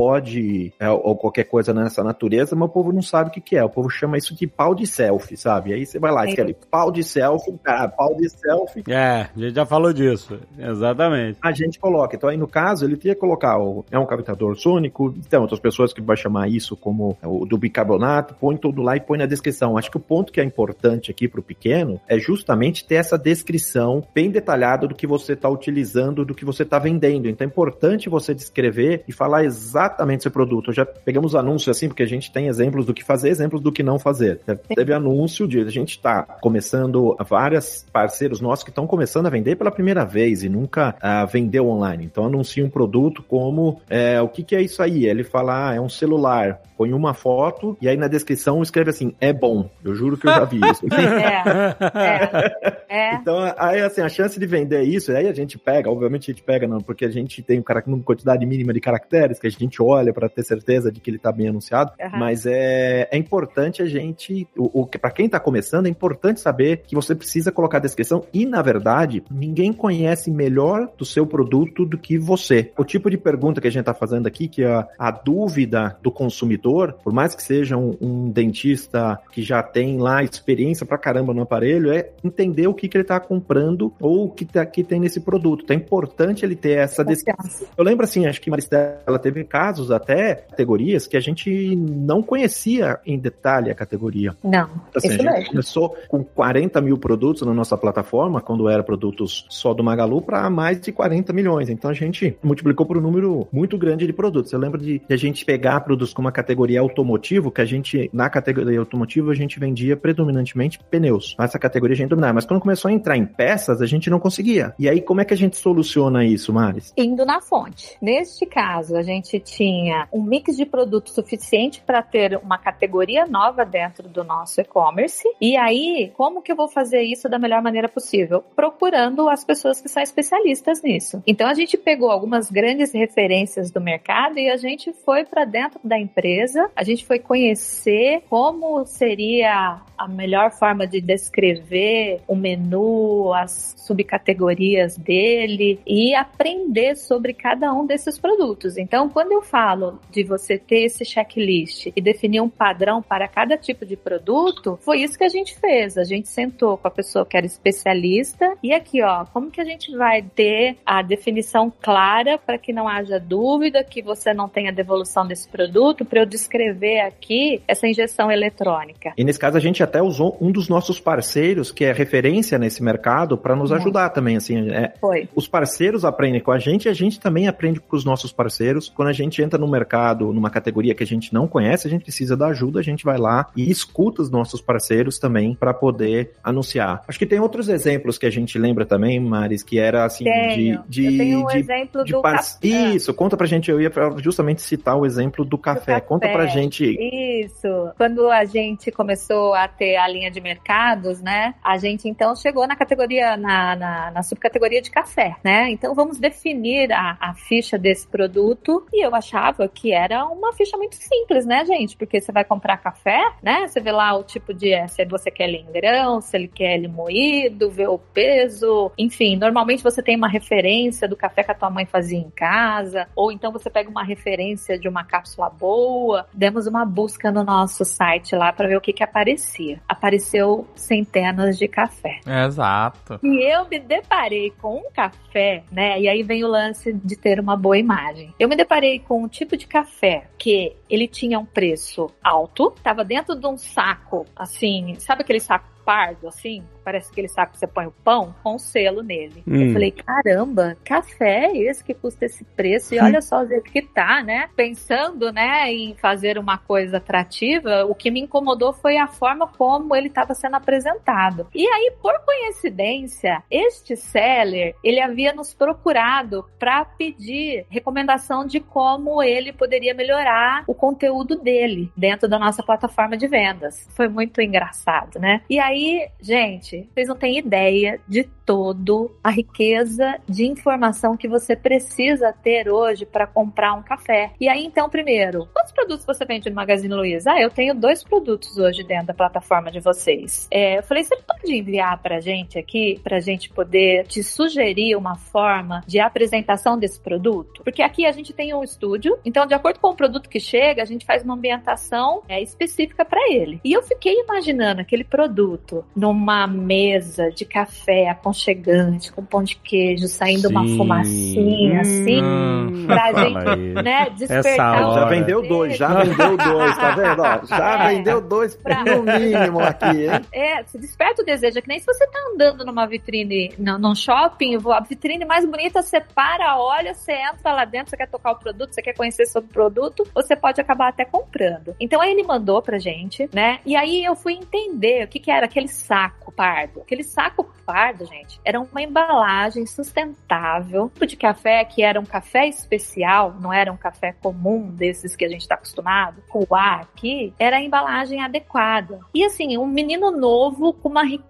monopod 0.00 0.72
é, 0.78 0.88
ou 0.88 1.16
qualquer 1.16 1.44
coisa 1.44 1.74
nessa 1.74 2.02
natureza, 2.02 2.56
mas 2.56 2.68
o 2.68 2.72
povo 2.72 2.92
não 2.92 3.02
sabe 3.02 3.30
o 3.30 3.32
que, 3.32 3.40
que 3.40 3.56
é, 3.56 3.64
o 3.64 3.68
povo 3.68 3.90
chama 3.90 4.16
isso 4.16 4.34
de 4.34 4.46
pau 4.46 4.74
de 4.74 4.86
selfie, 4.86 5.36
sabe? 5.36 5.72
Aí 5.74 5.84
você 5.84 5.98
vai 5.98 6.10
lá, 6.10 6.26
escreve 6.26 6.56
pau 6.70 6.90
de 6.90 7.04
selfie, 7.04 7.52
cara, 7.62 7.88
pau 7.88 8.14
de 8.16 8.28
selfie. 8.30 8.84
É, 8.88 9.28
a 9.34 9.38
gente 9.38 9.54
já 9.54 9.66
falou 9.66 9.92
disso, 9.92 10.38
exatamente. 10.58 11.38
A 11.42 11.52
gente 11.52 11.78
coloca, 11.78 12.16
então 12.16 12.30
aí 12.30 12.36
no 12.36 12.48
caso, 12.48 12.84
ele 12.84 12.96
tinha 12.96 13.14
que 13.14 13.20
colocar, 13.20 13.58
o, 13.58 13.84
é 13.90 13.98
um 13.98 14.06
captador 14.06 14.56
sônico, 14.56 15.12
tem 15.28 15.38
outras 15.38 15.60
pessoas 15.60 15.92
que 15.92 16.00
vai 16.00 16.16
chamar 16.16 16.48
isso 16.48 16.76
como 16.76 17.16
o 17.22 17.44
do 17.44 17.58
bicarbonato, 17.58 18.34
põe 18.34 18.56
tudo 18.56 18.82
lá 18.82 18.96
e 18.96 19.00
põe 19.00 19.18
na 19.18 19.26
descrição. 19.26 19.76
Acho 19.76 19.90
que 19.90 19.96
o 19.96 20.00
ponto 20.00 20.32
que 20.32 20.40
é 20.40 20.44
importante 20.44 21.10
aqui 21.10 21.28
para 21.28 21.40
o 21.40 21.42
pequeno 21.42 22.00
é 22.08 22.18
justamente 22.18 22.84
ter 22.84 22.96
essa 22.96 23.18
descrição 23.18 24.02
bem 24.14 24.30
detalhada 24.30 24.86
do 24.86 24.94
que 24.94 25.06
você 25.06 25.32
está 25.32 25.48
utilizando, 25.48 26.24
do 26.24 26.34
que 26.34 26.44
você 26.44 26.62
está 26.62 26.78
vendendo. 26.78 27.28
Então 27.28 27.44
é 27.44 27.48
importante 27.48 28.08
você 28.08 28.34
descrever 28.34 29.04
e 29.06 29.12
falar 29.12 29.44
exatamente 29.44 29.89
seu 30.20 30.30
produto. 30.30 30.72
Já 30.72 30.84
pegamos 30.84 31.34
anúncios 31.34 31.76
assim, 31.76 31.88
porque 31.88 32.02
a 32.02 32.06
gente 32.06 32.32
tem 32.32 32.46
exemplos 32.46 32.84
do 32.84 32.94
que 32.94 33.04
fazer, 33.04 33.28
exemplos 33.28 33.60
do 33.60 33.72
que 33.72 33.82
não 33.82 33.98
fazer. 33.98 34.40
Teve 34.74 34.92
anúncio 34.92 35.46
de 35.46 35.60
a 35.60 35.70
gente 35.70 35.90
está 35.90 36.22
começando 36.22 37.16
vários 37.28 37.86
parceiros 37.92 38.40
nossos 38.40 38.64
que 38.64 38.70
estão 38.70 38.86
começando 38.86 39.26
a 39.26 39.30
vender 39.30 39.56
pela 39.56 39.70
primeira 39.70 40.04
vez 40.04 40.42
e 40.42 40.48
nunca 40.48 40.94
uh, 40.96 41.26
vendeu 41.26 41.68
online. 41.68 42.04
Então 42.04 42.26
anuncia 42.26 42.64
um 42.64 42.70
produto 42.70 43.22
como 43.22 43.80
é, 43.88 44.20
o 44.20 44.28
que, 44.28 44.42
que 44.42 44.56
é 44.56 44.62
isso 44.62 44.82
aí? 44.82 45.06
Ele 45.06 45.24
fala, 45.24 45.70
ah, 45.70 45.74
é 45.74 45.80
um 45.80 45.88
celular 45.88 46.60
põe 46.80 46.94
uma 46.94 47.12
foto 47.12 47.76
e 47.78 47.86
aí 47.86 47.94
na 47.94 48.08
descrição 48.08 48.62
escreve 48.62 48.88
assim, 48.88 49.14
é 49.20 49.34
bom. 49.34 49.68
Eu 49.84 49.94
juro 49.94 50.16
que 50.16 50.26
eu 50.26 50.32
já 50.32 50.44
vi 50.46 50.60
isso. 50.64 50.86
é, 50.96 52.56
é, 52.88 53.10
é. 53.10 53.14
Então, 53.16 53.36
aí 53.58 53.82
assim, 53.82 54.00
a 54.00 54.08
chance 54.08 54.40
de 54.40 54.46
vender 54.46 54.82
isso, 54.84 55.12
aí 55.12 55.28
a 55.28 55.32
gente 55.34 55.58
pega, 55.58 55.90
obviamente 55.90 56.30
a 56.30 56.32
gente 56.32 56.42
pega, 56.42 56.66
não, 56.66 56.80
porque 56.80 57.04
a 57.04 57.10
gente 57.10 57.42
tem 57.42 57.62
uma 57.86 58.02
quantidade 58.02 58.46
mínima 58.46 58.72
de 58.72 58.80
caracteres 58.80 59.38
que 59.38 59.46
a 59.46 59.50
gente 59.50 59.79
olha 59.86 60.12
para 60.12 60.28
ter 60.28 60.42
certeza 60.42 60.90
de 60.90 61.00
que 61.00 61.10
ele 61.10 61.18
tá 61.18 61.32
bem 61.32 61.48
anunciado, 61.48 61.92
uhum. 62.00 62.18
mas 62.18 62.46
é, 62.46 63.08
é 63.10 63.16
importante 63.16 63.82
a 63.82 63.86
gente, 63.86 64.46
o, 64.56 64.82
o 64.82 64.86
para 64.86 65.10
quem 65.10 65.28
tá 65.28 65.38
começando, 65.38 65.86
é 65.86 65.88
importante 65.88 66.40
saber 66.40 66.82
que 66.86 66.94
você 66.94 67.14
precisa 67.14 67.52
colocar 67.52 67.78
a 67.78 67.80
descrição 67.80 68.24
e, 68.32 68.44
na 68.44 68.62
verdade, 68.62 69.22
ninguém 69.30 69.72
conhece 69.72 70.30
melhor 70.30 70.90
do 70.96 71.04
seu 71.04 71.26
produto 71.26 71.84
do 71.84 71.98
que 71.98 72.18
você. 72.18 72.72
O 72.76 72.84
tipo 72.84 73.10
de 73.10 73.16
pergunta 73.16 73.60
que 73.60 73.68
a 73.68 73.70
gente 73.70 73.84
tá 73.84 73.94
fazendo 73.94 74.26
aqui, 74.26 74.48
que 74.48 74.62
é 74.62 74.72
a, 74.72 74.88
a 74.98 75.10
dúvida 75.10 75.96
do 76.02 76.10
consumidor, 76.10 76.94
por 77.02 77.12
mais 77.12 77.34
que 77.34 77.42
seja 77.42 77.76
um, 77.76 77.96
um 78.00 78.30
dentista 78.30 79.18
que 79.32 79.42
já 79.42 79.62
tem 79.62 79.98
lá 79.98 80.22
experiência 80.22 80.84
pra 80.86 80.98
caramba 80.98 81.32
no 81.32 81.42
aparelho, 81.42 81.92
é 81.92 82.10
entender 82.22 82.66
o 82.66 82.74
que, 82.74 82.88
que 82.88 82.96
ele 82.96 83.04
tá 83.04 83.20
comprando 83.20 83.92
ou 84.00 84.26
o 84.26 84.30
que, 84.30 84.44
tá, 84.44 84.64
que 84.66 84.82
tem 84.82 85.00
nesse 85.00 85.20
produto. 85.20 85.64
Então 85.64 85.76
é 85.76 85.80
importante 85.80 86.44
ele 86.44 86.56
ter 86.56 86.78
essa 86.78 87.04
descrição. 87.04 87.68
Eu 87.76 87.84
lembro 87.84 88.04
assim, 88.04 88.26
acho 88.26 88.40
que 88.40 88.50
Maristela 88.50 89.18
teve 89.18 89.44
casos 89.70 89.90
até 89.90 90.34
categorias 90.34 91.06
que 91.06 91.16
a 91.16 91.20
gente 91.20 91.76
não 91.76 92.22
conhecia 92.22 92.98
em 93.04 93.18
detalhe 93.18 93.70
a 93.70 93.74
categoria. 93.74 94.36
Não. 94.42 94.68
Assim, 94.94 95.08
a 95.08 95.12
gente 95.12 95.24
mesmo. 95.24 95.50
começou 95.50 95.96
com 96.08 96.24
40 96.24 96.80
mil 96.80 96.98
produtos 96.98 97.42
na 97.42 97.54
nossa 97.54 97.76
plataforma, 97.76 98.40
quando 98.40 98.68
era 98.68 98.82
produtos 98.82 99.46
só 99.48 99.74
do 99.74 99.82
Magalu, 99.82 100.22
para 100.22 100.48
mais 100.50 100.80
de 100.80 100.92
40 100.92 101.32
milhões. 101.32 101.68
Então 101.68 101.90
a 101.90 101.94
gente 101.94 102.36
multiplicou 102.42 102.86
por 102.86 102.96
um 102.96 103.00
número 103.00 103.46
muito 103.52 103.76
grande 103.78 104.06
de 104.06 104.12
produtos. 104.12 104.52
Eu 104.52 104.58
lembro 104.58 104.80
de, 104.80 105.00
de 105.06 105.14
a 105.14 105.16
gente 105.16 105.44
pegar 105.44 105.80
produtos 105.80 106.12
com 106.12 106.20
uma 106.20 106.32
categoria 106.32 106.50
categoria 106.50 106.80
automotivo, 106.80 107.50
que 107.50 107.60
a 107.60 107.64
gente, 107.64 108.10
na 108.12 108.28
categoria 108.28 108.78
automotivo, 108.78 109.30
a 109.30 109.34
gente 109.34 109.58
vendia 109.58 109.96
predominantemente 109.96 110.78
pneus. 110.90 111.36
Essa 111.38 111.58
categoria 111.58 111.94
a 111.94 111.96
gente 111.96 112.08
dominava. 112.08 112.34
Mas 112.34 112.44
quando 112.44 112.60
começou 112.60 112.88
a 112.88 112.92
entrar 112.92 113.16
em 113.16 113.24
peças, 113.24 113.80
a 113.80 113.86
gente 113.86 114.10
não 114.10 114.18
conseguia. 114.18 114.74
E 114.78 114.88
aí, 114.88 115.00
como 115.00 115.20
é 115.20 115.24
que 115.24 115.32
a 115.32 115.36
gente 115.36 115.56
soluciona 115.56 116.24
isso, 116.24 116.52
Maris? 116.52 116.92
Indo 116.96 117.24
na 117.24 117.40
fonte. 117.40 117.96
Neste 118.02 118.46
caso, 118.46 118.96
a 118.96 119.02
gente 119.02 119.40
tinha 119.60 120.08
um 120.10 120.22
mix 120.22 120.56
de 120.56 120.64
produtos 120.64 121.14
suficiente 121.14 121.82
para 121.82 122.00
ter 122.02 122.40
uma 122.42 122.56
categoria 122.56 123.26
nova 123.26 123.62
dentro 123.62 124.08
do 124.08 124.24
nosso 124.24 124.58
e-commerce. 124.58 125.22
E 125.38 125.54
aí, 125.54 126.10
como 126.16 126.40
que 126.40 126.50
eu 126.50 126.56
vou 126.56 126.66
fazer 126.66 127.02
isso 127.02 127.28
da 127.28 127.38
melhor 127.38 127.60
maneira 127.60 127.86
possível? 127.86 128.42
Procurando 128.56 129.28
as 129.28 129.44
pessoas 129.44 129.78
que 129.78 129.88
são 129.90 130.02
especialistas 130.02 130.82
nisso. 130.82 131.22
Então, 131.26 131.46
a 131.46 131.52
gente 131.52 131.76
pegou 131.76 132.10
algumas 132.10 132.50
grandes 132.50 132.94
referências 132.94 133.70
do 133.70 133.82
mercado 133.82 134.38
e 134.38 134.48
a 134.48 134.56
gente 134.56 134.94
foi 135.04 135.26
para 135.26 135.44
dentro 135.44 135.78
da 135.84 135.98
empresa. 135.98 136.70
A 136.74 136.82
gente 136.82 137.04
foi 137.04 137.18
conhecer 137.18 138.22
como 138.30 138.86
seria 138.86 139.82
a 139.98 140.08
melhor 140.08 140.50
forma 140.52 140.86
de 140.86 141.02
descrever 141.02 142.22
o 142.26 142.34
menu, 142.34 143.34
as 143.34 143.74
subcategorias 143.76 144.96
dele 144.96 145.78
e 145.86 146.14
aprender 146.14 146.96
sobre 146.96 147.34
cada 147.34 147.70
um 147.74 147.84
desses 147.84 148.18
produtos. 148.18 148.78
Então, 148.78 149.10
quando 149.10 149.32
eu 149.32 149.42
falo 149.50 149.98
de 150.10 150.22
você 150.22 150.56
ter 150.56 150.84
esse 150.84 151.04
checklist 151.04 151.86
e 151.94 152.00
definir 152.00 152.40
um 152.40 152.48
padrão 152.48 153.02
para 153.02 153.26
cada 153.26 153.56
tipo 153.56 153.84
de 153.84 153.96
produto, 153.96 154.78
foi 154.82 155.02
isso 155.02 155.18
que 155.18 155.24
a 155.24 155.28
gente 155.28 155.58
fez. 155.58 155.98
A 155.98 156.04
gente 156.04 156.28
sentou 156.28 156.78
com 156.78 156.86
a 156.86 156.90
pessoa 156.90 157.26
que 157.26 157.36
era 157.36 157.46
especialista 157.46 158.54
e 158.62 158.72
aqui, 158.72 159.02
ó, 159.02 159.24
como 159.26 159.50
que 159.50 159.60
a 159.60 159.64
gente 159.64 159.94
vai 159.96 160.22
ter 160.22 160.76
a 160.86 161.02
definição 161.02 161.72
clara 161.82 162.38
para 162.38 162.58
que 162.58 162.72
não 162.72 162.86
haja 162.86 163.18
dúvida, 163.18 163.82
que 163.82 164.02
você 164.02 164.32
não 164.32 164.48
tenha 164.48 164.72
devolução 164.72 165.26
desse 165.26 165.48
produto, 165.48 166.04
para 166.04 166.20
eu 166.20 166.26
descrever 166.26 167.00
aqui 167.00 167.62
essa 167.66 167.86
injeção 167.86 168.30
eletrônica. 168.30 169.12
E 169.16 169.24
nesse 169.24 169.38
caso 169.38 169.56
a 169.56 169.60
gente 169.60 169.82
até 169.82 170.00
usou 170.00 170.36
um 170.40 170.52
dos 170.52 170.68
nossos 170.68 171.00
parceiros, 171.00 171.72
que 171.72 171.84
é 171.84 171.92
referência 171.92 172.58
nesse 172.58 172.82
mercado, 172.82 173.36
para 173.36 173.56
nos 173.56 173.72
ajudar 173.72 174.10
também, 174.10 174.36
assim. 174.36 174.70
É, 174.70 174.92
Foi. 175.00 175.28
Os 175.34 175.48
parceiros 175.48 176.04
aprendem 176.04 176.40
com 176.40 176.52
a 176.52 176.58
gente 176.58 176.86
e 176.86 176.88
a 176.88 176.94
gente 176.94 177.18
também 177.18 177.48
aprende 177.48 177.80
com 177.80 177.96
os 177.96 178.04
nossos 178.04 178.32
parceiros. 178.32 178.88
Quando 178.88 179.08
a 179.08 179.12
gente 179.12 179.39
entra 179.42 179.58
no 179.58 179.68
mercado, 179.68 180.32
numa 180.32 180.50
categoria 180.50 180.94
que 180.94 181.02
a 181.02 181.06
gente 181.06 181.32
não 181.32 181.46
conhece, 181.46 181.86
a 181.86 181.90
gente 181.90 182.02
precisa 182.02 182.36
da 182.36 182.48
ajuda, 182.48 182.80
a 182.80 182.82
gente 182.82 183.04
vai 183.04 183.18
lá 183.18 183.48
e 183.56 183.70
escuta 183.70 184.22
os 184.22 184.30
nossos 184.30 184.60
parceiros 184.60 185.18
também 185.18 185.54
para 185.54 185.72
poder 185.74 186.32
anunciar. 186.42 187.02
Acho 187.06 187.18
que 187.18 187.26
tem 187.26 187.40
outros 187.40 187.68
exemplos 187.68 188.18
que 188.18 188.26
a 188.26 188.30
gente 188.30 188.58
lembra 188.58 188.84
também, 188.86 189.20
Maris, 189.20 189.62
que 189.62 189.78
era 189.78 190.04
assim 190.04 190.24
tenho. 190.24 190.82
de. 190.88 190.88
de 190.88 191.04
Eu 191.04 191.18
tenho 191.18 191.44
um 191.44 191.46
de, 191.46 191.58
exemplo 191.58 192.04
de 192.04 192.12
do 192.12 192.22
par... 192.22 192.36
café. 192.36 192.66
Isso, 192.66 193.14
conta 193.14 193.36
pra 193.36 193.46
gente. 193.46 193.70
Eu 193.70 193.80
ia 193.80 193.90
justamente 194.18 194.62
citar 194.62 194.96
o 194.96 195.06
exemplo 195.06 195.44
do 195.44 195.58
café. 195.58 195.94
café. 195.94 196.00
Conta 196.00 196.28
pra 196.28 196.46
gente. 196.46 196.84
Isso. 196.84 197.90
Quando 197.96 198.28
a 198.30 198.44
gente 198.44 198.90
começou 198.90 199.54
a 199.54 199.68
ter 199.68 199.96
a 199.96 200.08
linha 200.08 200.30
de 200.30 200.40
mercados, 200.40 201.20
né? 201.20 201.54
A 201.62 201.78
gente 201.78 202.08
então 202.08 202.34
chegou 202.34 202.66
na 202.66 202.76
categoria, 202.76 203.36
na, 203.36 203.76
na, 203.76 204.10
na 204.10 204.22
subcategoria 204.22 204.82
de 204.82 204.90
café, 204.90 205.36
né? 205.44 205.70
Então 205.70 205.94
vamos 205.94 206.18
definir 206.18 206.92
a, 206.92 207.16
a 207.20 207.34
ficha 207.34 207.78
desse 207.78 208.06
produto 208.06 208.86
e 208.92 209.04
eu 209.04 209.14
achava 209.20 209.68
que 209.68 209.92
era 209.92 210.24
uma 210.26 210.52
ficha 210.52 210.76
muito 210.76 210.96
simples, 210.96 211.46
né, 211.46 211.64
gente? 211.64 211.96
Porque 211.96 212.20
você 212.20 212.32
vai 212.32 212.44
comprar 212.44 212.76
café, 212.78 213.22
né? 213.42 213.68
Você 213.68 213.80
vê 213.80 213.92
lá 213.92 214.16
o 214.16 214.24
tipo 214.24 214.52
de 214.52 214.70
se 214.88 215.04
você 215.04 215.30
quer 215.30 215.48
ele 215.48 215.58
em 215.58 215.72
grão, 215.72 216.20
se 216.20 216.36
ele 216.36 216.48
quer 216.48 216.74
ele 216.74 216.88
moído, 216.88 217.70
vê 217.70 217.86
o 217.86 217.98
peso, 217.98 218.90
enfim, 218.98 219.36
normalmente 219.36 219.82
você 219.82 220.02
tem 220.02 220.16
uma 220.16 220.28
referência 220.28 221.08
do 221.08 221.16
café 221.16 221.44
que 221.44 221.50
a 221.50 221.54
tua 221.54 221.70
mãe 221.70 221.86
fazia 221.86 222.18
em 222.18 222.30
casa, 222.30 223.06
ou 223.14 223.30
então 223.30 223.52
você 223.52 223.70
pega 223.70 223.88
uma 223.88 224.02
referência 224.02 224.78
de 224.78 224.88
uma 224.88 225.04
cápsula 225.04 225.48
boa. 225.48 226.26
Demos 226.32 226.66
uma 226.66 226.84
busca 226.84 227.30
no 227.30 227.44
nosso 227.44 227.84
site 227.84 228.34
lá 228.34 228.52
para 228.52 228.68
ver 228.68 228.76
o 228.76 228.80
que 228.80 228.92
que 228.92 229.04
aparecia. 229.04 229.80
Apareceu 229.88 230.66
centenas 230.74 231.58
de 231.58 231.68
café. 231.68 232.20
Exato. 232.26 233.20
E 233.22 233.54
eu 233.54 233.68
me 233.68 233.78
deparei 233.78 234.50
com 234.60 234.76
um 234.76 234.90
café, 234.92 235.62
né? 235.70 236.00
E 236.00 236.08
aí 236.08 236.22
vem 236.22 236.44
o 236.44 236.48
lance 236.48 236.92
de 236.92 237.16
ter 237.16 237.38
uma 237.38 237.56
boa 237.56 237.78
imagem. 237.78 238.34
Eu 238.38 238.48
me 238.48 238.56
deparei 238.56 238.98
com 239.10 239.24
um 239.24 239.28
tipo 239.28 239.56
de 239.56 239.66
café 239.66 240.30
que 240.38 240.76
ele 240.88 241.08
tinha 241.08 241.36
um 241.36 241.44
preço 241.44 242.12
alto, 242.22 242.72
estava 242.76 243.04
dentro 243.04 243.34
de 243.34 243.44
um 243.44 243.58
saco, 243.58 244.24
assim, 244.36 244.94
sabe 245.00 245.22
aquele 245.22 245.40
saco 245.40 245.66
pardo, 245.90 246.28
assim? 246.28 246.62
Parece 246.84 247.10
aquele 247.10 247.26
saco 247.26 247.52
que 247.52 247.58
você 247.58 247.66
põe 247.66 247.84
o 247.84 247.90
pão 247.90 248.32
com 248.44 248.54
um 248.54 248.58
selo 248.60 249.02
nele. 249.02 249.42
Hum. 249.44 249.56
Eu 249.56 249.72
falei, 249.72 249.90
caramba, 249.90 250.76
café 250.84 251.46
é 251.46 251.56
esse 251.56 251.82
que 251.82 251.92
custa 251.92 252.26
esse 252.26 252.44
preço? 252.44 252.94
E 252.94 253.00
olha 253.00 253.20
só 253.20 253.42
o 253.42 253.46
jeito 253.46 253.64
que 253.64 253.82
tá, 253.82 254.22
né? 254.22 254.48
Pensando, 254.54 255.32
né, 255.32 255.72
em 255.72 255.96
fazer 255.96 256.38
uma 256.38 256.58
coisa 256.58 256.98
atrativa, 256.98 257.84
o 257.86 257.94
que 257.94 258.08
me 258.08 258.20
incomodou 258.20 258.72
foi 258.72 258.98
a 258.98 259.08
forma 259.08 259.48
como 259.48 259.96
ele 259.96 260.06
estava 260.06 260.32
sendo 260.32 260.54
apresentado. 260.54 261.48
E 261.52 261.66
aí, 261.66 261.92
por 262.00 262.14
coincidência, 262.24 263.42
este 263.50 263.96
seller, 263.96 264.76
ele 264.84 265.00
havia 265.00 265.32
nos 265.32 265.52
procurado 265.52 266.44
para 266.56 266.84
pedir 266.84 267.66
recomendação 267.68 268.46
de 268.46 268.60
como 268.60 269.20
ele 269.24 269.52
poderia 269.52 269.92
melhorar 269.92 270.62
o 270.68 270.74
conteúdo 270.74 271.36
dele 271.36 271.90
dentro 271.96 272.28
da 272.28 272.38
nossa 272.38 272.62
plataforma 272.62 273.16
de 273.16 273.26
vendas. 273.26 273.88
Foi 273.96 274.06
muito 274.06 274.40
engraçado, 274.40 275.18
né? 275.18 275.42
E 275.50 275.58
aí, 275.58 275.79
gente, 276.20 276.88
vocês 276.92 277.08
não 277.08 277.16
têm 277.16 277.38
ideia 277.38 278.00
de 278.08 278.24
todo 278.50 279.16
a 279.22 279.30
riqueza 279.30 280.18
de 280.28 280.44
informação 280.44 281.16
que 281.16 281.28
você 281.28 281.54
precisa 281.54 282.32
ter 282.32 282.68
hoje 282.68 283.06
para 283.06 283.24
comprar 283.24 283.74
um 283.74 283.82
café. 283.82 284.32
E 284.40 284.48
aí, 284.48 284.64
então, 284.64 284.90
primeiro, 284.90 285.48
quantos 285.52 285.72
produtos 285.72 286.04
você 286.04 286.24
vende 286.24 286.50
no 286.50 286.56
Magazine 286.56 286.92
Luiza? 286.92 287.30
Ah, 287.30 287.40
eu 287.40 287.48
tenho 287.48 287.76
dois 287.76 288.02
produtos 288.02 288.58
hoje 288.58 288.82
dentro 288.82 289.06
da 289.06 289.14
plataforma 289.14 289.70
de 289.70 289.78
vocês. 289.78 290.48
É, 290.50 290.78
eu 290.78 290.82
falei, 290.82 291.04
você 291.04 291.16
pode 291.16 291.54
enviar 291.54 292.02
para 292.02 292.18
gente 292.18 292.58
aqui, 292.58 292.98
para 293.04 293.20
gente 293.20 293.48
poder 293.50 294.04
te 294.08 294.20
sugerir 294.22 294.96
uma 294.96 295.14
forma 295.14 295.84
de 295.86 296.00
apresentação 296.00 296.76
desse 296.76 297.00
produto? 297.00 297.62
Porque 297.62 297.82
aqui 297.82 298.04
a 298.04 298.10
gente 298.10 298.32
tem 298.32 298.52
um 298.52 298.64
estúdio, 298.64 299.16
então, 299.24 299.46
de 299.46 299.54
acordo 299.54 299.78
com 299.78 299.90
o 299.90 299.96
produto 299.96 300.28
que 300.28 300.40
chega, 300.40 300.82
a 300.82 300.86
gente 300.86 301.06
faz 301.06 301.22
uma 301.22 301.34
ambientação 301.34 302.22
é, 302.28 302.42
específica 302.42 303.04
para 303.04 303.32
ele. 303.32 303.60
E 303.62 303.72
eu 303.72 303.82
fiquei 303.82 304.20
imaginando 304.20 304.80
aquele 304.80 305.04
produto 305.04 305.69
numa 305.94 306.46
mesa 306.46 307.30
de 307.30 307.44
café 307.44 308.08
aconchegante, 308.08 309.12
com 309.12 309.24
pão 309.24 309.42
de 309.42 309.56
queijo, 309.56 310.06
saindo 310.08 310.48
uma 310.48 310.66
Sim. 310.66 310.76
fumacinha, 310.76 311.80
assim, 311.80 312.20
Hum, 312.22 312.84
pra 312.86 313.12
gente, 313.12 313.82
né, 313.82 314.10
despertar 314.10 314.94
Já 314.94 315.04
vendeu 315.06 315.42
dois, 315.42 315.76
já 315.76 316.02
vendeu 316.02 316.36
dois, 316.36 316.76
tá 316.76 316.90
vendo? 316.94 317.22
Ó, 317.22 317.44
já 317.46 317.70
É. 317.80 317.88
vendeu 317.88 318.20
dois 318.20 318.54
Pra- 318.56 318.84
no 318.84 319.02
mínimo 319.02 319.60
aqui, 319.60 320.06
hein? 320.06 320.24
É, 320.32 320.62
você 320.62 320.78
desperta 320.78 321.22
o 321.22 321.24
desejo. 321.24 321.58
É 321.58 321.62
que 321.62 321.68
nem 321.68 321.78
se 321.78 321.86
você 321.86 322.06
tá 322.06 322.18
andando 322.32 322.64
numa 322.64 322.86
vitrine, 322.86 323.52
num 323.58 323.78
num 323.78 323.94
shopping, 323.94 324.56
a 324.70 324.80
vitrine 324.80 325.24
mais 325.24 325.44
bonita, 325.44 325.82
você 325.82 326.00
para, 326.00 326.58
olha, 326.58 326.94
você 326.94 327.12
entra 327.12 327.52
lá 327.52 327.64
dentro, 327.64 327.90
você 327.90 327.96
quer 327.96 328.08
tocar 328.08 328.32
o 328.32 328.36
produto, 328.38 328.72
você 328.74 328.82
quer 328.82 328.94
conhecer 328.94 329.26
sobre 329.26 329.50
o 329.50 329.52
produto, 329.52 330.06
você 330.14 330.36
pode 330.36 330.60
acabar 330.60 330.88
até 330.88 331.04
comprando. 331.04 331.74
Então 331.80 332.00
aí 332.00 332.10
ele 332.12 332.22
mandou 332.22 332.60
pra 332.62 332.78
gente, 332.78 333.28
né? 333.32 333.58
E 333.64 333.74
aí 333.76 334.04
eu 334.04 334.14
fui 334.14 334.34
entender 334.34 335.04
o 335.04 335.08
que 335.08 335.18
que 335.18 335.30
era 335.30 335.48
aquele 335.50 335.68
saco 335.68 336.30
pardo. 336.32 336.80
Aquele 336.80 337.02
saco 337.02 337.44
pardo, 337.66 338.06
gente, 338.06 338.40
era 338.44 338.60
uma 338.60 338.82
embalagem 338.82 339.66
sustentável, 339.66 340.90
de 341.06 341.16
café 341.16 341.64
que 341.64 341.82
era 341.82 342.00
um 342.00 342.04
café 342.04 342.46
especial, 342.46 343.36
não 343.40 343.52
era 343.52 343.72
um 343.72 343.76
café 343.76 344.12
comum 344.12 344.70
desses 344.70 345.16
que 345.16 345.24
a 345.24 345.28
gente 345.28 345.46
tá 345.46 345.56
acostumado. 345.56 346.22
O 346.32 346.54
ar 346.54 346.82
aqui 346.82 347.34
era 347.38 347.56
a 347.56 347.62
embalagem 347.62 348.22
adequada. 348.22 349.00
E 349.14 349.24
assim, 349.24 349.58
um 349.58 349.66
menino 349.66 350.10
novo 350.10 350.72
com 350.72 350.88
uma 350.88 351.02
riqueza 351.02 351.29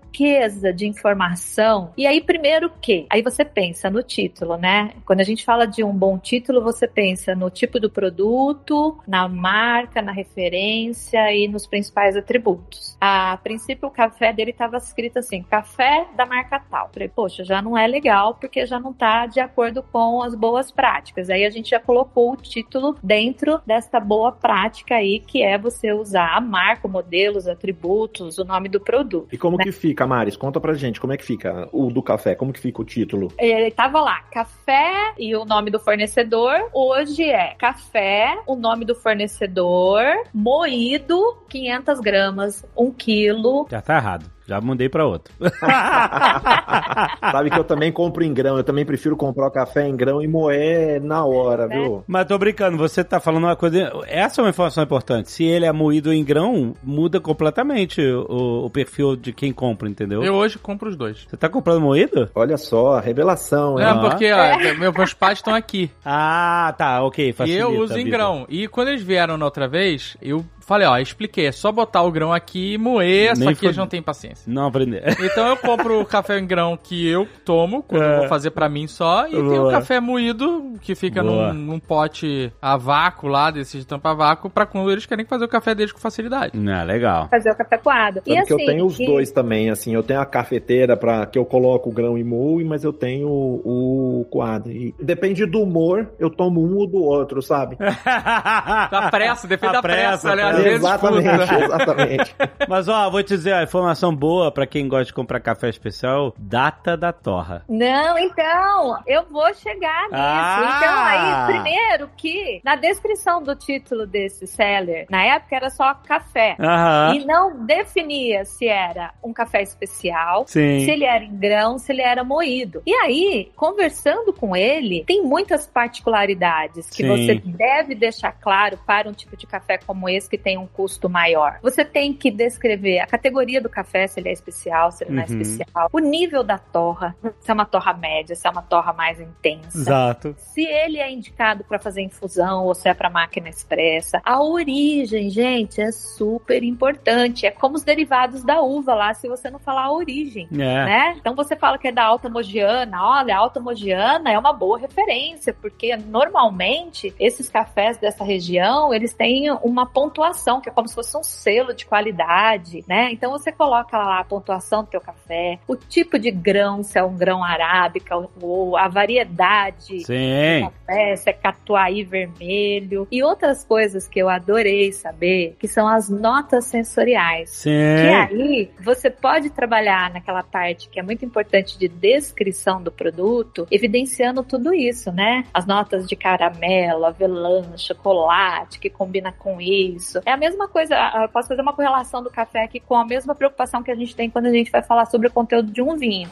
de 0.75 0.87
informação. 0.87 1.92
E 1.96 2.07
aí, 2.07 2.20
primeiro 2.20 2.66
o 2.66 2.73
quê? 2.81 3.07
Aí 3.09 3.23
você 3.23 3.44
pensa 3.44 3.88
no 3.88 4.03
título, 4.03 4.57
né? 4.57 4.92
Quando 5.05 5.20
a 5.20 5.25
gente 5.25 5.44
fala 5.44 5.66
de 5.66 5.83
um 5.83 5.92
bom 5.92 6.18
título, 6.18 6.62
você 6.62 6.87
pensa 6.87 7.35
no 7.35 7.49
tipo 7.51 7.81
do 7.81 7.88
produto, 7.88 8.99
na 9.07 9.29
marca, 9.29 10.03
na 10.03 10.12
referência 10.12 11.33
e 11.33 11.49
nos 11.49 11.66
principais 11.66 12.16
atributos. 12.16 12.96
A 13.01 13.38
princípio, 13.42 13.88
o 13.88 13.90
café 13.90 14.33
dele 14.33 14.51
estava 14.51 14.77
escrito 14.77 15.18
assim: 15.18 15.42
café 15.42 16.07
da 16.16 16.27
marca 16.27 16.61
tal. 16.70 16.90
Falei, 16.92 17.09
poxa, 17.09 17.44
já 17.44 17.62
não 17.62 17.77
é 17.77 17.87
legal 17.87 18.35
porque 18.35 18.66
já 18.66 18.79
não 18.79 18.90
está 18.90 19.27
de 19.27 19.40
acordo 19.40 19.83
com 19.83 20.23
as 20.23 20.35
boas 20.35 20.70
práticas. 20.70 21.31
Aí 21.31 21.44
a 21.44 21.51
gente 21.51 21.70
já 21.70 21.81
colocou 21.81 22.33
o 22.33 22.37
título 22.37 22.96
dentro 23.03 23.61
desta 23.66 23.99
boa 23.99 24.33
prática 24.33 24.96
aí, 24.96 25.20
que 25.20 25.42
é 25.42 25.57
você 25.57 25.92
usar 25.92 26.37
a 26.37 26.40
marca, 26.40 26.87
o 26.87 26.90
modelo, 26.90 27.38
os 27.38 27.49
atributos, 27.49 28.38
o 28.38 28.44
nome 28.44 28.68
do 28.68 28.81
produto. 28.81 29.29
E 29.33 29.38
como 29.38 29.57
que 29.57 29.73
fica, 29.73 30.00
Maris? 30.07 30.37
Conta 30.37 30.61
pra 30.61 30.75
gente, 30.75 31.01
como 31.01 31.13
é 31.13 31.17
que 31.17 31.25
fica 31.25 31.69
o 31.73 31.91
do 31.91 32.03
café? 32.03 32.35
Como 32.35 32.53
que 32.53 32.61
fica 32.61 32.83
o 32.83 32.85
título? 32.85 33.29
Ele 33.39 33.71
tava 33.71 34.01
lá, 34.01 34.21
café 34.33 35.13
e 35.19 35.35
o 35.37 35.45
nome 35.45 35.71
do 35.71 35.79
fornecedor. 35.79 36.55
Hoje 36.73 37.25
é 37.25 37.55
café, 37.55 38.39
o 38.47 38.55
nome 38.55 38.85
do 38.85 38.95
fornecedor, 38.95 40.05
moído, 40.33 41.39
500 41.49 42.01
gramas, 42.01 42.65
1 42.77 42.93
quilo. 42.93 43.67
Já 43.71 43.81
tá 43.81 43.97
errado. 43.97 44.31
Já 44.51 44.61
mudei 44.61 44.89
pra 44.89 45.07
outro. 45.07 45.33
Sabe 47.31 47.51
que 47.51 47.59
eu 47.59 47.63
também 47.63 47.93
compro 47.93 48.25
em 48.25 48.35
grão, 48.35 48.57
eu 48.57 48.65
também 48.65 48.85
prefiro 48.85 49.17
comprar 49.17 49.47
o 49.47 49.51
café 49.51 49.87
em 49.87 49.97
grão 49.97 50.21
e 50.21 50.27
moer 50.27 51.01
na 51.01 51.25
hora, 51.25 51.69
viu? 51.69 52.03
Mas 52.07 52.27
tô 52.27 52.37
brincando, 52.37 52.77
você 52.77 53.05
tá 53.05 53.21
falando 53.21 53.45
uma 53.45 53.55
coisa. 53.55 53.93
Essa 54.09 54.41
é 54.41 54.45
uma 54.45 54.51
informação 54.51 54.83
importante. 54.83 55.31
Se 55.31 55.45
ele 55.45 55.67
é 55.67 55.73
moído 55.73 56.13
em 56.13 56.25
grão, 56.25 56.75
muda 56.83 57.21
completamente 57.21 58.01
o, 58.03 58.65
o 58.67 58.71
perfil 58.71 59.15
de 59.15 59.33
quem 59.33 59.53
compra, 59.53 59.89
entendeu? 59.89 60.23
Eu 60.25 60.35
hoje 60.35 60.59
compro 60.59 60.89
os 60.89 60.97
dois. 60.97 61.27
Você 61.29 61.37
tá 61.37 61.49
comprando 61.49 61.81
moído? 61.81 62.29
Olha 62.35 62.57
só, 62.57 62.99
revelação, 62.99 63.79
hein? 63.79 63.85
É, 63.87 63.89
Ah. 63.91 63.99
porque 64.01 64.33
ó, 64.33 64.59
meu- 64.79 64.93
meus 64.93 65.15
pais 65.15 65.39
estão 65.39 65.55
aqui. 65.55 65.91
Ah, 66.05 66.75
tá, 66.77 67.03
ok. 67.05 67.29
e 67.29 67.33
facilita 67.33 67.63
eu 67.63 67.79
uso 67.81 67.97
em 67.97 68.09
grão. 68.11 68.47
E 68.49 68.67
quando 68.67 68.89
eles 68.89 69.03
vieram 69.03 69.37
na 69.37 69.45
outra 69.45 69.69
vez, 69.69 70.17
eu 70.21 70.45
falei, 70.70 70.87
ó, 70.87 70.96
expliquei, 70.98 71.46
é 71.46 71.52
só 71.52 71.72
botar 71.72 72.02
o 72.02 72.12
grão 72.12 72.33
aqui 72.33 72.74
e 72.74 72.78
moer, 72.78 73.37
Nem 73.37 73.48
só 73.48 73.54
que 73.59 73.66
eles 73.66 73.76
não 73.76 73.88
têm 73.88 74.00
paciência. 74.00 74.44
Não 74.52 74.66
aprender. 74.68 75.02
Então 75.20 75.46
eu 75.48 75.56
compro 75.56 76.00
o 76.00 76.04
café 76.06 76.38
em 76.38 76.46
grão 76.46 76.76
que 76.80 77.09
eu 77.09 77.26
tomo, 77.44 77.83
quando 77.83 78.02
É. 78.02 78.14
eu 78.14 78.18
vou 78.20 78.28
fazer 78.28 78.50
pra 78.52 78.68
mim 78.68 78.87
só, 78.87 79.26
e 79.26 79.30
tem 79.33 79.40
o 79.40 79.44
Boa. 79.62 79.70
café 79.72 79.98
moído, 80.00 80.74
que 80.80 80.94
fica 80.94 81.22
Boa. 81.22 81.52
num, 81.52 81.72
num 81.72 81.78
pote 81.80 82.52
a 82.62 82.76
vácuo 82.76 83.28
lá, 83.28 83.50
desse 83.50 83.78
de 83.78 83.87
tampa 83.87 84.11
a 84.11 84.14
vácuo, 84.14 84.48
pra 84.48 84.64
quando 84.66 84.90
eles 84.90 85.06
querem 85.06 85.24
fazer 85.26 85.44
o 85.44 85.48
café 85.48 85.74
deles 85.74 85.92
com 85.92 85.98
facilidade. 85.98 86.56
Não, 86.56 86.85
legal. 86.85 87.28
Fazer 87.28 87.50
o 87.50 87.56
café 87.56 87.76
coado. 87.78 88.20
Sabe 88.20 88.30
e 88.30 88.33
que 88.35 88.38
assim, 88.38 88.52
eu 88.62 88.66
tenho 88.66 88.87
os 88.87 88.98
e- 89.00 89.06
dois 89.06 89.30
também, 89.33 89.70
assim, 89.70 89.94
eu 89.94 90.02
tenho 90.02 90.20
a 90.20 90.26
cafeteira 90.26 90.96
para 90.96 91.26
que 91.26 91.38
eu 91.38 91.44
coloco 91.44 91.88
o 91.90 91.92
grão 91.92 92.16
e 92.16 92.22
moe, 92.24 92.62
mas 92.64 92.85
eu 92.85 92.92
tenho 92.92 93.28
o, 93.28 94.20
o 94.20 94.24
coado. 94.30 94.70
E 94.70 94.94
depende 95.00 95.44
do 95.46 95.62
humor, 95.62 96.09
eu 96.18 96.30
tomo 96.30 96.62
um 96.64 96.76
ou 96.78 96.87
do 96.87 97.02
outro, 97.02 97.42
sabe? 97.42 97.76
Da 98.90 99.09
pressa, 99.11 99.46
depende 99.46 99.72
da 99.74 99.83
pressa, 99.83 100.35
né? 100.35 100.42
Às 100.42 100.48
pressa. 100.50 100.60
Vezes 100.62 100.79
exatamente, 100.79 101.29
fuda. 101.29 101.64
exatamente. 101.64 102.37
Mas 102.68 102.88
ó, 102.88 103.11
vou 103.11 103.23
te 103.23 103.37
dizer, 103.37 103.53
a 103.53 103.62
informação 103.62 104.14
boa 104.14 104.51
pra 104.53 104.66
quem 104.66 104.88
gosta 104.88 105.07
de 105.07 105.12
comprar 105.12 105.40
café 105.40 105.68
especial, 105.68 106.35
data 106.38 106.96
da 106.96 107.12
torra. 107.12 107.64
Não, 107.68 108.18
então, 108.18 108.99
eu 109.07 109.25
vou 109.31 109.53
chegar 109.55 110.03
nisso. 110.05 110.14
Ah! 110.14 110.77
Então, 110.77 110.99
aí, 111.05 111.62
primeiro 111.62 112.11
que 112.16 112.61
na 112.64 112.77
descrição 112.77 113.42
do 113.42 113.55
título 113.55 114.07
desse 114.07 114.46
seller, 114.46 115.07
na 115.11 115.25
época 115.25 115.57
era 115.57 115.70
só 115.70 115.94
café. 115.94 116.57
Aham. 116.59 117.14
E 117.14 117.25
não 117.25 117.64
definia 117.64 118.44
se 118.44 118.66
era 118.66 119.12
um 119.23 119.33
café 119.33 119.62
especial, 119.62 120.44
Sim. 120.46 120.81
se 120.81 120.90
ele 120.90 121.05
era 121.05 121.25
em 121.25 121.37
grão, 121.37 121.79
se 121.79 121.92
ele 121.92 122.03
era 122.03 122.25
moído. 122.25 122.83
E 122.87 122.94
aí, 122.94 123.51
conversando 123.57 124.33
com 124.33 124.57
ele, 124.57 125.05
tem 125.07 125.23
muitas 125.23 125.66
particularidades 125.66 126.88
que 126.90 127.03
Sim. 127.03 127.09
você 127.09 127.35
deve 127.35 127.94
deixar 127.94 128.33
claro 128.33 128.79
para 128.87 129.09
um 129.09 129.12
tipo 129.12 129.37
de 129.37 129.46
café 129.46 129.79
como 129.79 130.09
esse 130.09 130.29
que 130.29 130.38
tem 130.38 130.50
tem 130.51 130.59
um 130.59 130.67
custo 130.67 131.09
maior. 131.09 131.61
Você 131.63 131.85
tem 131.85 132.13
que 132.13 132.29
descrever 132.29 132.99
a 132.99 133.07
categoria 133.07 133.61
do 133.61 133.69
café, 133.69 134.09
se 134.09 134.19
ele 134.19 134.31
é 134.31 134.33
especial, 134.33 134.91
se 134.91 135.05
ele 135.05 135.13
não 135.13 135.23
é 135.23 135.27
Uhum. 135.27 135.41
especial, 135.41 135.89
o 135.93 135.99
nível 136.01 136.43
da 136.43 136.59
torra, 136.59 137.15
se 137.39 137.51
é 137.51 137.55
uma 137.55 137.65
torra 137.65 137.93
média, 137.93 138.35
se 138.35 138.49
é 138.49 138.51
uma 138.51 138.63
torra 138.63 138.93
mais 138.93 139.21
intensa. 139.21 139.79
Exato. 139.79 140.35
Se 140.39 140.63
ele 140.65 140.99
é 140.99 141.09
indicado 141.11 141.63
para 141.63 141.79
fazer 141.79 142.03
infusão 142.03 142.65
ou 142.65 142.75
se 142.75 142.89
é 142.89 142.95
para 142.95 143.09
máquina 143.09 143.49
expressa. 143.49 144.21
A 144.25 144.43
origem, 144.43 145.31
gente, 145.31 145.81
é 145.81 145.93
super 145.93 146.65
importante. 146.65 147.47
É 147.47 147.53
como 147.53 147.77
os 147.77 147.85
derivados 147.85 148.43
da 148.43 148.61
uva 148.61 148.95
lá, 148.95 149.15
se 149.15 149.29
você 149.29 149.49
não 149.51 149.61
falar 149.61 149.85
a 149.85 149.93
origem. 149.93 150.49
É. 150.53 150.57
Né? 150.57 151.15
Então 151.21 151.37
você 151.37 151.55
fala 151.55 151.79
que 151.79 151.87
é 151.87 151.93
da 151.93 152.03
Alta 152.05 152.29
Mogiana, 152.29 153.05
olha, 153.05 153.37
a 153.37 153.39
Alta 153.39 153.61
Mogiana 153.61 154.33
é 154.33 154.39
uma 154.39 154.53
boa 154.53 154.79
referência, 154.79 155.55
porque 155.55 155.97
normalmente 155.97 157.15
esses 157.21 157.49
cafés 157.49 157.99
dessa 157.99 158.25
região, 158.25 158.93
eles 158.93 159.15
têm 159.15 159.49
uma 159.63 159.87
pontuação, 159.87 160.30
que 160.61 160.69
é 160.69 160.73
como 160.73 160.88
se 160.88 160.95
fosse 160.95 161.16
um 161.16 161.23
selo 161.23 161.75
de 161.75 161.87
qualidade, 161.87 162.85
né? 162.87 163.11
Então 163.12 163.31
você 163.31 163.53
coloca 163.53 163.97
lá 163.97 164.21
a 164.21 164.25
pontuação 164.25 164.83
do 164.83 164.90
teu 164.90 165.01
café, 165.01 165.59
o 165.66 165.77
tipo 165.77 166.19
de 166.19 166.31
grão, 166.31 166.83
se 166.83 166.99
é 166.99 167.05
um 167.05 167.16
grão 167.16 167.43
arábica 167.43 168.16
ou 168.40 168.77
a 168.77 168.88
variedade 168.88 170.01
Sim. 170.01 170.62
café, 170.87 171.16
se 171.16 171.31
é 171.31 171.33
catuai 171.33 172.03
vermelho 172.05 173.07
e 173.11 173.23
outras 173.23 173.64
coisas 173.64 174.09
que 174.09 174.19
eu 174.19 174.29
adorei 174.29 174.93
saber, 174.93 175.57
que 175.59 175.69
são 175.69 175.87
as 175.87 176.09
notas 176.09 176.64
sensoriais. 176.66 177.51
Sim. 177.51 177.71
Que 177.71 178.09
aí 178.09 178.71
você 178.83 179.11
pode 179.11 179.51
trabalhar 179.51 180.12
naquela 180.12 180.43
parte 180.43 180.88
que 180.88 180.99
é 180.99 181.03
muito 181.03 181.25
importante 181.25 181.79
de 181.79 181.88
descrição 181.88 182.83
do 182.83 182.90
produto, 182.90 183.66
evidenciando 183.71 184.43
tudo 184.43 184.73
isso, 184.75 185.12
né? 185.12 185.45
As 185.53 185.66
notas 185.66 186.07
de 186.07 186.16
caramelo, 186.16 187.05
avelã, 187.05 187.77
chocolate, 187.77 188.79
que 188.79 188.90
combina 188.90 189.33
com 189.33 189.61
isso. 189.61 190.19
É 190.24 190.33
a 190.33 190.37
mesma 190.37 190.68
coisa, 190.68 190.94
eu 191.22 191.28
posso 191.28 191.48
fazer 191.48 191.62
uma 191.62 191.72
correlação 191.72 192.22
do 192.22 192.30
café 192.30 192.64
aqui 192.64 192.80
com 192.80 192.94
a 192.96 193.04
mesma 193.04 193.35
preocupação 193.35 193.83
que 193.83 193.90
a 193.90 193.94
gente 193.94 194.14
tem 194.14 194.30
quando 194.30 194.46
a 194.46 194.52
gente 194.52 194.70
vai 194.70 194.83
falar 194.83 195.06
sobre 195.06 195.28
o 195.28 195.30
conteúdo 195.30 195.70
de 195.70 195.83
um 195.83 195.96
vinho. 195.96 196.28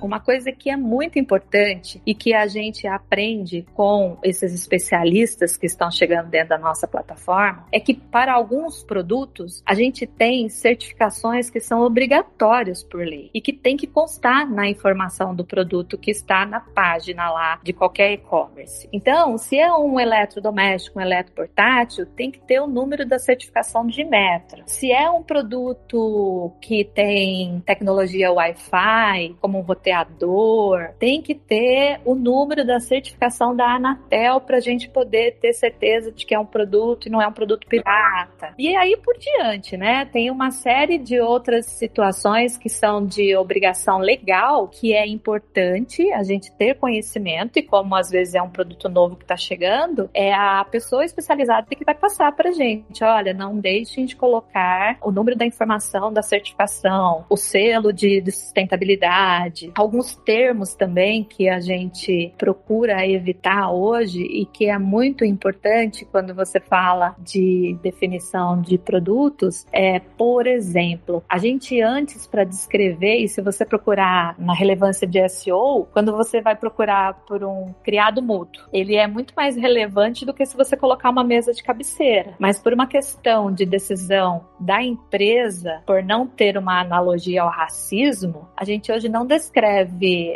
Uma 0.00 0.20
coisa 0.20 0.50
que 0.52 0.70
é 0.70 0.76
muito 0.76 1.18
importante 1.18 2.00
e 2.06 2.14
que 2.14 2.34
a 2.34 2.46
gente 2.46 2.86
aprende 2.86 3.66
com 3.74 4.18
esses 4.22 4.54
especialistas 4.54 5.56
que 5.56 5.66
estão 5.66 5.90
chegando 5.90 6.28
dentro 6.28 6.50
da 6.50 6.58
nossa 6.58 6.88
plataforma 6.88 7.66
é 7.70 7.78
que 7.78 7.94
para 7.94 8.32
alguns 8.32 8.82
produtos 8.82 9.62
a 9.66 9.74
gente 9.74 10.06
tem 10.06 10.48
certificações 10.48 11.50
que 11.50 11.60
são 11.60 11.82
obrigatórias 11.82 12.82
por 12.82 13.04
lei 13.04 13.30
e 13.34 13.40
que 13.40 13.52
tem 13.52 13.76
que 13.76 13.86
constar 13.86 14.50
na 14.50 14.68
informação 14.68 15.34
do 15.34 15.44
produto 15.44 15.98
que 15.98 16.10
está 16.10 16.46
na 16.46 16.60
página 16.60 17.30
lá 17.30 17.60
de 17.62 17.72
qualquer 17.72 18.12
e-commerce. 18.12 18.88
Então, 18.92 19.36
se 19.38 19.58
é 19.58 19.72
um 19.72 19.98
eletrodoméstico, 19.98 20.98
um 20.98 21.02
eletroportátil, 21.02 22.06
tem 22.06 22.30
que 22.30 22.40
ter 22.40 22.60
o 22.60 22.66
número 22.66 23.06
da 23.06 23.18
certificação 23.18 23.86
de 23.86 24.04
metro. 24.04 24.62
Se 24.66 24.90
é 24.90 25.10
um 25.10 25.22
produto 25.22 26.52
que 26.60 26.84
tem 26.84 27.60
tecnologia 27.66 28.32
Wi-Fi, 28.32 29.36
como 29.40 29.58
um 29.58 29.62
roteador, 29.90 30.90
tem 30.98 31.20
que 31.20 31.34
ter 31.34 32.00
o 32.04 32.14
número 32.14 32.64
da 32.64 32.78
certificação 32.80 33.54
da 33.54 33.74
Anatel 33.74 34.40
para 34.40 34.58
a 34.58 34.60
gente 34.60 34.88
poder 34.88 35.38
ter 35.40 35.52
certeza 35.52 36.12
de 36.12 36.24
que 36.24 36.34
é 36.34 36.38
um 36.38 36.46
produto 36.46 37.06
e 37.06 37.10
não 37.10 37.20
é 37.20 37.26
um 37.26 37.32
produto 37.32 37.66
pirata. 37.66 38.54
E 38.58 38.74
aí 38.76 38.96
por 38.96 39.16
diante, 39.18 39.76
né? 39.76 40.04
Tem 40.04 40.30
uma 40.30 40.50
série 40.50 40.98
de 40.98 41.20
outras 41.20 41.66
situações 41.66 42.56
que 42.56 42.68
são 42.68 43.04
de 43.04 43.36
obrigação 43.36 43.98
legal, 43.98 44.68
que 44.68 44.92
é 44.92 45.06
importante 45.06 46.10
a 46.12 46.22
gente 46.22 46.52
ter 46.52 46.74
conhecimento 46.76 47.58
e 47.58 47.62
como 47.62 47.94
às 47.94 48.10
vezes 48.10 48.34
é 48.34 48.42
um 48.42 48.50
produto 48.50 48.88
novo 48.88 49.16
que 49.16 49.24
está 49.24 49.36
chegando, 49.36 50.08
é 50.14 50.32
a 50.32 50.64
pessoa 50.64 51.04
especializada 51.04 51.66
que 51.70 51.84
vai 51.84 51.94
passar 51.94 52.32
para 52.32 52.52
gente. 52.52 53.02
Olha, 53.02 53.32
não 53.32 53.58
deixem 53.58 54.04
de 54.04 54.16
colocar 54.16 54.98
o 55.02 55.10
número 55.10 55.36
da 55.36 55.46
informação 55.46 56.12
da 56.12 56.22
certificação, 56.22 57.24
o 57.28 57.36
selo 57.36 57.92
de, 57.92 58.20
de 58.20 58.32
sustentabilidade, 58.32 59.72
alguns 59.80 60.14
termos 60.14 60.74
também 60.74 61.24
que 61.24 61.48
a 61.48 61.58
gente 61.58 62.32
procura 62.36 63.06
evitar 63.06 63.70
hoje 63.70 64.22
e 64.22 64.44
que 64.44 64.66
é 64.66 64.78
muito 64.78 65.24
importante 65.24 66.04
quando 66.04 66.34
você 66.34 66.60
fala 66.60 67.16
de 67.18 67.76
definição 67.82 68.60
de 68.60 68.76
produtos 68.76 69.66
é, 69.72 69.98
por 69.98 70.46
exemplo, 70.46 71.24
a 71.28 71.38
gente 71.38 71.80
antes 71.80 72.26
para 72.26 72.44
descrever 72.44 73.16
e 73.20 73.28
se 73.28 73.40
você 73.40 73.64
procurar 73.64 74.34
na 74.38 74.52
relevância 74.52 75.06
de 75.06 75.26
SEO, 75.28 75.88
quando 75.92 76.12
você 76.12 76.42
vai 76.42 76.54
procurar 76.54 77.14
por 77.26 77.42
um 77.42 77.72
criado 77.82 78.20
mútuo, 78.22 78.64
ele 78.72 78.96
é 78.96 79.06
muito 79.06 79.32
mais 79.34 79.56
relevante 79.56 80.26
do 80.26 80.34
que 80.34 80.44
se 80.44 80.56
você 80.56 80.76
colocar 80.76 81.08
uma 81.08 81.24
mesa 81.24 81.52
de 81.52 81.62
cabeceira. 81.62 82.34
Mas 82.38 82.58
por 82.58 82.74
uma 82.74 82.86
questão 82.86 83.50
de 83.50 83.64
decisão 83.64 84.44
da 84.58 84.82
empresa, 84.82 85.82
por 85.86 86.02
não 86.02 86.26
ter 86.26 86.58
uma 86.58 86.80
analogia 86.80 87.42
ao 87.42 87.48
racismo, 87.48 88.48
a 88.54 88.64
gente 88.64 88.92
hoje 88.92 89.08
não 89.08 89.24
descreve 89.24 89.69